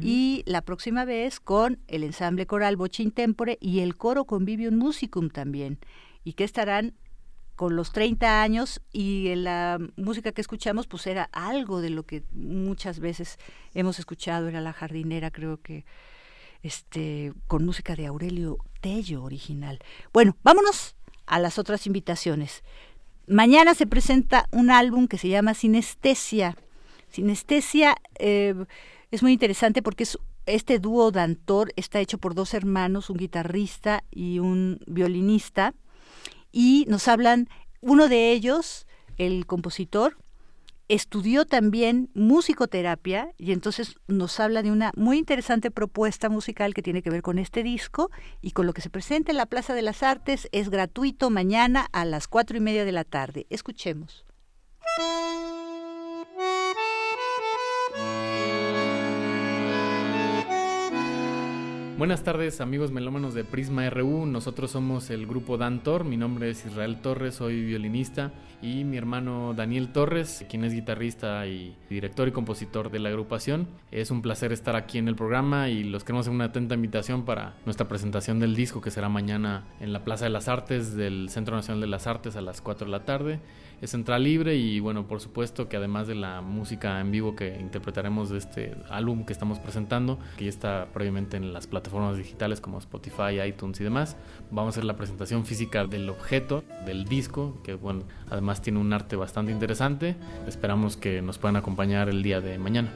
[0.00, 5.30] Y la próxima vez con el ensamble coral Bochin Tempore y el coro Convivium Musicum
[5.30, 5.78] también.
[6.24, 6.94] Y que estarán
[7.56, 12.24] con los 30 años y la música que escuchamos pues era algo de lo que
[12.32, 13.38] muchas veces
[13.74, 15.84] hemos escuchado, era la jardinera creo que
[16.62, 19.78] este con música de Aurelio Tello original.
[20.12, 22.62] Bueno, vámonos a las otras invitaciones.
[23.26, 26.56] Mañana se presenta un álbum que se llama Sinestesia.
[27.08, 28.54] Sinestesia eh,
[29.10, 34.04] es muy interesante porque es este dúo Dantor está hecho por dos hermanos, un guitarrista
[34.10, 35.74] y un violinista,
[36.50, 37.48] y nos hablan,
[37.80, 38.86] uno de ellos,
[39.18, 40.16] el compositor,
[40.88, 47.02] estudió también musicoterapia y entonces nos habla de una muy interesante propuesta musical que tiene
[47.02, 48.10] que ver con este disco
[48.40, 50.48] y con lo que se presenta en la Plaza de las Artes.
[50.52, 53.46] Es gratuito mañana a las cuatro y media de la tarde.
[53.50, 54.24] Escuchemos.
[62.02, 66.66] Buenas tardes amigos melómanos de Prisma RU, nosotros somos el grupo Dantor, mi nombre es
[66.66, 68.32] Israel Torres, soy violinista
[68.62, 73.66] y mi hermano Daniel Torres, quien es guitarrista y director y compositor de la agrupación.
[73.90, 77.24] Es un placer estar aquí en el programa y los queremos hacer una atenta invitación
[77.24, 81.28] para nuestra presentación del disco que será mañana en la Plaza de las Artes del
[81.28, 83.40] Centro Nacional de las Artes a las 4 de la tarde
[83.82, 87.58] es central libre y bueno, por supuesto que además de la música en vivo que
[87.58, 92.60] interpretaremos de este álbum que estamos presentando, que ya está previamente en las plataformas digitales
[92.60, 94.16] como Spotify, iTunes y demás,
[94.52, 98.92] vamos a hacer la presentación física del objeto, del disco, que bueno, además tiene un
[98.92, 100.16] arte bastante interesante.
[100.46, 102.92] Esperamos que nos puedan acompañar el día de mañana.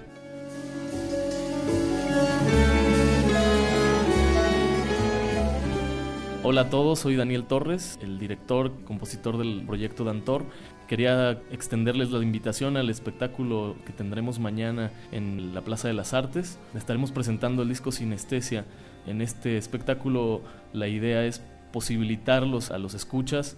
[6.43, 10.45] Hola a todos, soy Daniel Torres, el director, compositor del proyecto Dantor
[10.87, 16.61] Quería extenderles la invitación al espectáculo que tendremos mañana en la Plaza de las Artes.
[16.77, 18.65] Estaremos presentando el disco Sinestesia.
[19.05, 20.43] En este espectáculo
[20.73, 21.43] la idea es
[21.73, 23.57] posibilitarlos a los escuchas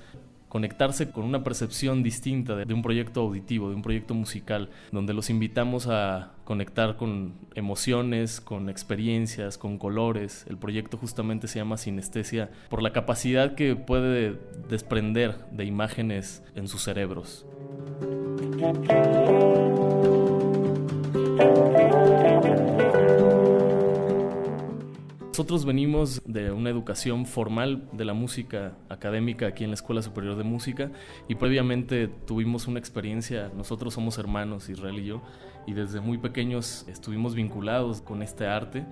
[0.48, 5.30] conectarse con una percepción distinta de, un proyecto auditivo, de un proyecto musical, donde los
[5.30, 10.46] invitamos a conectar con emociones, con experiencias, con colores.
[10.48, 14.38] El proyecto justamente se llama Sinestesia por la capacidad que puede
[14.68, 17.44] desprender de imágenes en sus cerebros.
[25.38, 30.36] Nosotros venimos de una educación formal de la música académica aquí en la Escuela Superior
[30.36, 30.90] de Música
[31.28, 35.22] y previamente tuvimos una experiencia, nosotros somos hermanos, Israel y yo,
[35.64, 38.84] y desde muy pequeños estuvimos vinculados con este arte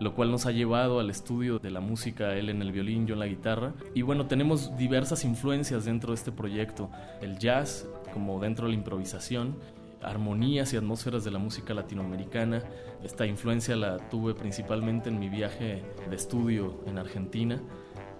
[0.00, 3.14] lo cual nos ha llevado al estudio de la música, él en el violín, yo
[3.14, 3.74] en la guitarra.
[3.94, 6.90] Y bueno, tenemos diversas influencias dentro de este proyecto,
[7.20, 9.56] el jazz como dentro de la improvisación,
[10.04, 12.62] armonías y atmósferas de la música latinoamericana.
[13.02, 17.60] Esta influencia la tuve principalmente en mi viaje de estudio en Argentina.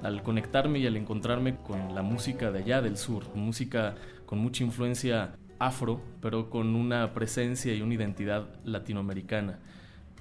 [0.03, 3.95] Al conectarme y al encontrarme con la música de allá del sur, música
[4.27, 9.61] con mucha influencia afro, pero con una presencia y una identidad latinoamericana.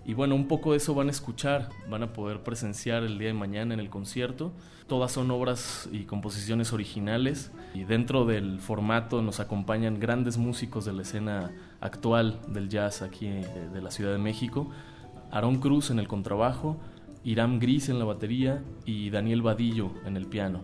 [0.05, 3.30] Y bueno, un poco de eso van a escuchar, van a poder presenciar el día
[3.30, 4.51] de mañana en el concierto.
[4.88, 10.91] Todas son obras y composiciones originales y dentro del formato nos acompañan grandes músicos de
[10.91, 14.69] la escena actual del jazz aquí de, la Ciudad de México.
[15.31, 16.77] Aarón Cruz en el contrabajo,
[17.23, 20.63] Iram Gris en la batería y Daniel Vadillo en el piano.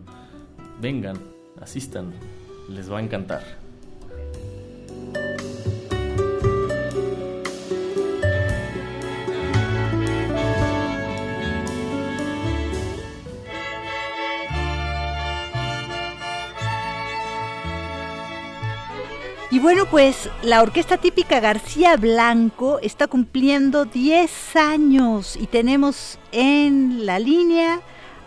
[0.81, 1.17] Vengan,
[1.61, 2.11] asistan,
[2.69, 3.68] les va a encantar.
[19.61, 27.19] Bueno, pues la orquesta típica García Blanco está cumpliendo 10 años y tenemos en la
[27.19, 27.81] línea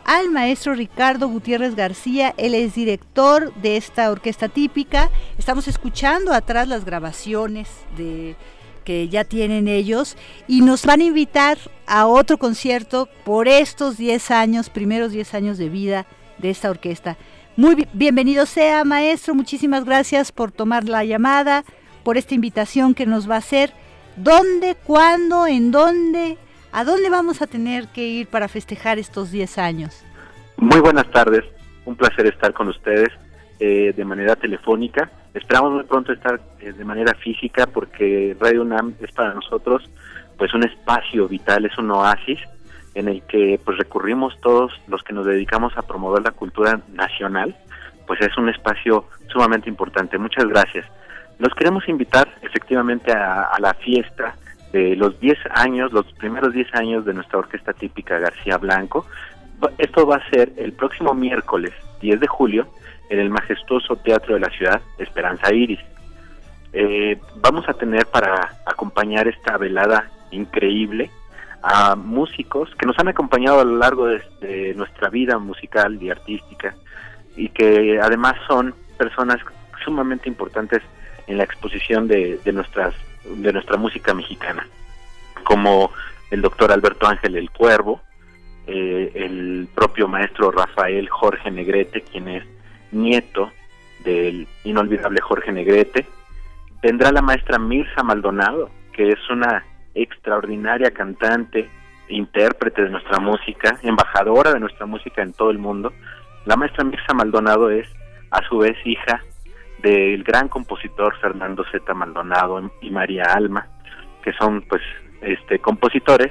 [0.04, 2.34] al maestro Ricardo Gutiérrez García.
[2.36, 5.08] Él es director de esta orquesta típica.
[5.38, 8.36] Estamos escuchando atrás las grabaciones de
[8.84, 10.18] que ya tienen ellos
[10.48, 11.56] y nos van a invitar
[11.86, 16.06] a otro concierto por estos 10 años, primeros 10 años de vida
[16.36, 17.16] de esta orquesta.
[17.54, 19.34] Muy bienvenido sea, maestro.
[19.34, 21.64] Muchísimas gracias por tomar la llamada,
[22.02, 23.72] por esta invitación que nos va a hacer.
[24.16, 26.38] ¿Dónde, cuándo, en dónde?
[26.72, 30.02] ¿A dónde vamos a tener que ir para festejar estos 10 años?
[30.56, 31.44] Muy buenas tardes.
[31.84, 33.10] Un placer estar con ustedes
[33.60, 35.10] eh, de manera telefónica.
[35.34, 39.82] Esperamos muy pronto estar eh, de manera física porque Radio UNAM es para nosotros
[40.38, 42.38] pues un espacio vital, es un oasis
[42.94, 47.56] en el que pues recurrimos todos los que nos dedicamos a promover la cultura nacional,
[48.06, 50.18] pues es un espacio sumamente importante.
[50.18, 50.86] Muchas gracias.
[51.38, 54.36] Los queremos invitar efectivamente a, la fiesta
[54.72, 59.06] de los 10 años, los primeros 10 años de nuestra orquesta típica García Blanco.
[59.78, 62.68] Esto va a ser el próximo miércoles 10 de julio
[63.10, 65.80] en el majestuoso Teatro de la Ciudad, Esperanza Iris.
[66.72, 71.10] Eh, vamos a tener para acompañar esta velada increíble
[71.62, 76.74] a músicos que nos han acompañado a lo largo de, nuestra vida musical y artística
[77.36, 79.38] y que además son personas
[79.84, 80.82] sumamente importantes
[81.26, 82.94] en la exposición de, nuestras
[83.24, 84.66] de nuestra música mexicana
[85.44, 85.92] como
[86.30, 88.00] el doctor Alberto Ángel el Cuervo
[88.66, 92.44] eh, el propio maestro Rafael Jorge Negrete quien es
[92.90, 93.50] nieto
[94.04, 96.06] del inolvidable Jorge Negrete.
[96.82, 99.64] Vendrá la maestra Mirza Maldonado que es una
[99.94, 101.68] extraordinaria cantante,
[102.08, 105.92] intérprete de nuestra música, embajadora de nuestra música en todo el mundo.
[106.44, 107.88] La maestra Mirza Maldonado es,
[108.30, 109.22] a su vez, hija
[109.82, 111.92] del gran compositor Fernando Z.
[111.94, 113.66] Maldonado y María Alma,
[114.22, 114.82] que son, pues,
[115.20, 116.30] este, compositores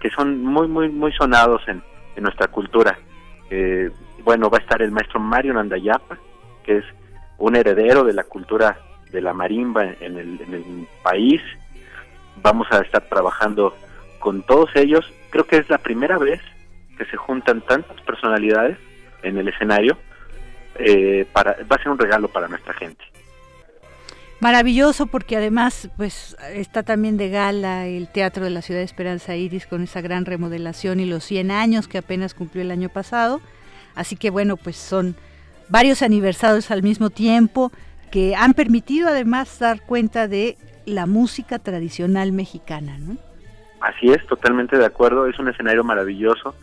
[0.00, 1.82] que son muy, muy, muy sonados en,
[2.22, 2.96] nuestra cultura.
[3.50, 3.90] Eh,
[4.22, 6.16] bueno, va a estar el maestro Mario Nandayapa,
[6.62, 6.84] que es
[7.38, 8.78] un heredero de la cultura
[9.10, 11.40] de la marimba en el, en el país
[12.44, 13.74] vamos a estar trabajando
[14.20, 15.10] con todos ellos.
[15.30, 16.40] Creo que es la primera vez
[16.96, 18.78] que se juntan tantas personalidades
[19.24, 19.98] en el escenario.
[20.76, 23.02] Eh, para, va a ser un regalo para nuestra gente.
[24.40, 29.36] Maravilloso porque además pues está también de gala el Teatro de la Ciudad de Esperanza
[29.36, 33.40] Iris con esa gran remodelación y los 100 años que apenas cumplió el año pasado.
[33.94, 35.16] Así que bueno, pues son
[35.68, 37.72] varios aniversarios al mismo tiempo
[38.10, 43.16] que han permitido además dar cuenta de la música tradicional mexicana, ¿no?
[43.80, 46.54] Así es, totalmente de acuerdo, es un escenario maravilloso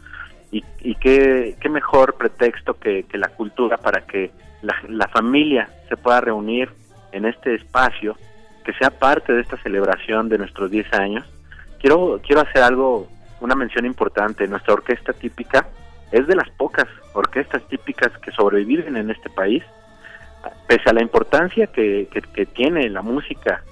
[0.51, 4.31] y, qué, mejor pretexto que, la cultura para que
[4.61, 6.69] la, familia se pueda reunir
[7.11, 8.17] en este espacio,
[8.65, 11.25] que sea parte de esta celebración de nuestros 10 años.
[11.79, 13.07] Quiero, quiero hacer algo,
[13.39, 14.47] una mención importante.
[14.47, 15.67] Nuestra orquesta típica
[16.11, 19.63] es de las pocas orquestas típicas que sobreviven en este país,
[20.67, 23.63] pese a la importancia que, que, tiene la música,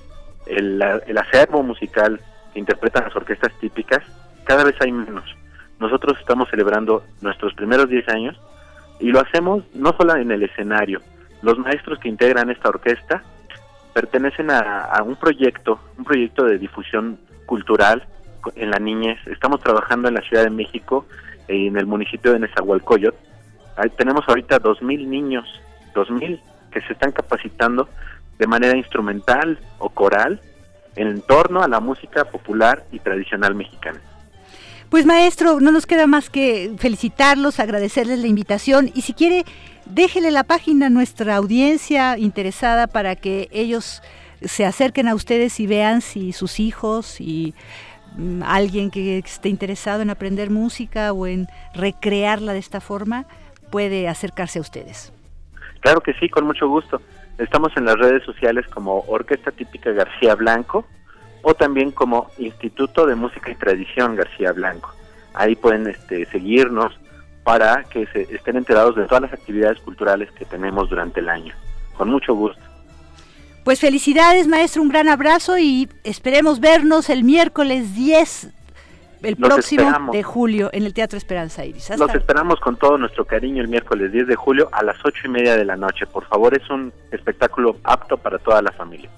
[0.49, 2.19] el, el acervo musical
[2.53, 4.03] que interpretan las orquestas típicas,
[4.43, 5.23] cada vez hay menos.
[5.80, 8.39] Nosotros estamos celebrando nuestros primeros 10 años
[8.99, 11.01] y lo hacemos no solo en el escenario.
[11.41, 13.23] Los maestros que integran esta orquesta
[13.93, 18.05] pertenecen a, un proyecto, un proyecto de difusión cultural
[18.55, 19.19] en la niñez.
[19.27, 21.05] Estamos trabajando en la Ciudad de México,
[21.47, 23.17] en el municipio de Nezahualcóyotl.
[23.77, 25.47] Ahí tenemos ahorita 2.000 niños,
[25.93, 26.39] 2.000
[26.71, 27.89] que se están capacitando
[28.39, 30.41] de manera instrumental o coral
[30.95, 34.01] en torno a la música popular y tradicional mexicana.
[34.89, 39.45] Pues maestro, no nos queda más que felicitarlos, agradecerles la invitación y si quiere,
[39.85, 44.01] déjele la página a nuestra audiencia interesada para que ellos
[44.41, 47.53] se acerquen a ustedes y vean si sus hijos y
[48.17, 53.25] mm, alguien que esté interesado en aprender música o en recrearla de esta forma
[53.69, 55.13] puede acercarse a ustedes.
[55.81, 56.99] Claro que sí, con mucho gusto.
[57.39, 60.85] Estamos en las redes sociales como Orquesta Típica García Blanco
[61.41, 64.93] o también como Instituto de Música y Tradición García Blanco.
[65.33, 66.99] Ahí pueden este, seguirnos
[67.45, 71.55] para que se estén enterados de todas las actividades culturales que tenemos durante el año.
[71.95, 72.61] Con mucho gusto.
[73.63, 78.49] Pues felicidades, maestro, un gran abrazo y esperemos vernos el miércoles 10,
[79.21, 81.89] el próximo de julio, en el Teatro Esperanza Iris.
[81.97, 85.29] Los esperamos con todo nuestro cariño el miércoles 10 de julio a las ocho y
[85.29, 86.05] media de la noche.
[86.05, 89.09] Por favor, es un espectáculo apto para toda la familia.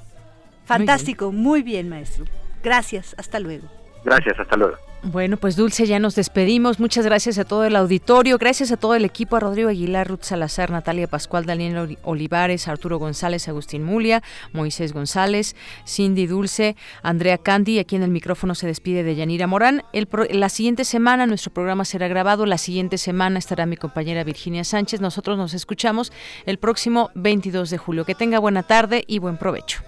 [0.66, 2.26] Fantástico, muy bien, maestro.
[2.64, 3.68] Gracias, hasta luego.
[4.04, 4.78] Gracias, hasta luego.
[5.04, 6.80] Bueno, pues Dulce, ya nos despedimos.
[6.80, 10.22] Muchas gracias a todo el auditorio, gracias a todo el equipo, a Rodrigo Aguilar, Ruth
[10.22, 14.22] Salazar, Natalia Pascual, Daniel Olivares, Arturo González, Agustín Mulia,
[14.54, 15.56] Moisés González,
[15.88, 17.80] Cindy Dulce, Andrea Candy.
[17.80, 19.84] Aquí en el micrófono se despide de Yanira Morán.
[19.92, 22.46] El la siguiente semana nuestro programa será grabado.
[22.46, 25.02] La siguiente semana estará mi compañera Virginia Sánchez.
[25.02, 26.12] Nosotros nos escuchamos
[26.46, 28.06] el próximo 22 de julio.
[28.06, 29.82] Que tenga buena tarde y buen provecho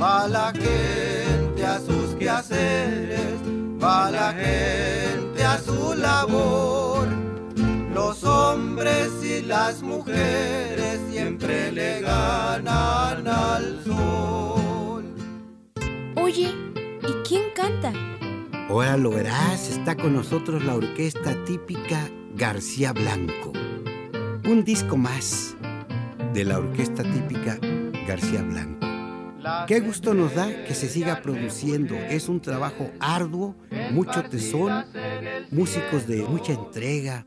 [0.00, 3.34] va la gente a sus quehaceres,
[3.82, 7.08] va la gente a su labor.
[7.94, 15.04] Los hombres y las mujeres siempre le ganan al sol.
[16.20, 16.52] Oye,
[17.02, 17.92] ¿y quién canta?
[18.68, 23.52] Ahora lo verás, está con nosotros la orquesta típica García Blanco.
[24.44, 25.54] Un disco más
[26.32, 27.58] de la orquesta típica
[28.08, 28.83] García Blanco.
[29.66, 31.94] Qué gusto nos da que se siga produciendo.
[31.94, 33.56] Es un trabajo arduo,
[33.90, 34.86] mucho tesón,
[35.50, 37.26] músicos de mucha entrega,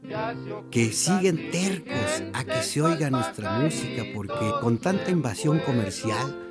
[0.72, 6.48] que siguen tercos a que se oiga nuestra música, porque con tanta invasión comercial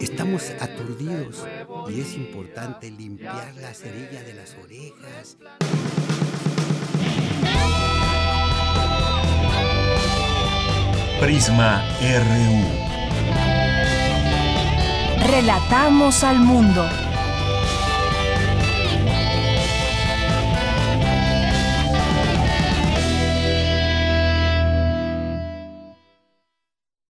[0.00, 1.46] estamos aturdidos
[1.90, 5.36] y es importante limpiar la cerilla de las orejas.
[11.20, 12.82] Prisma RU.
[15.24, 16.84] Relatamos al mundo.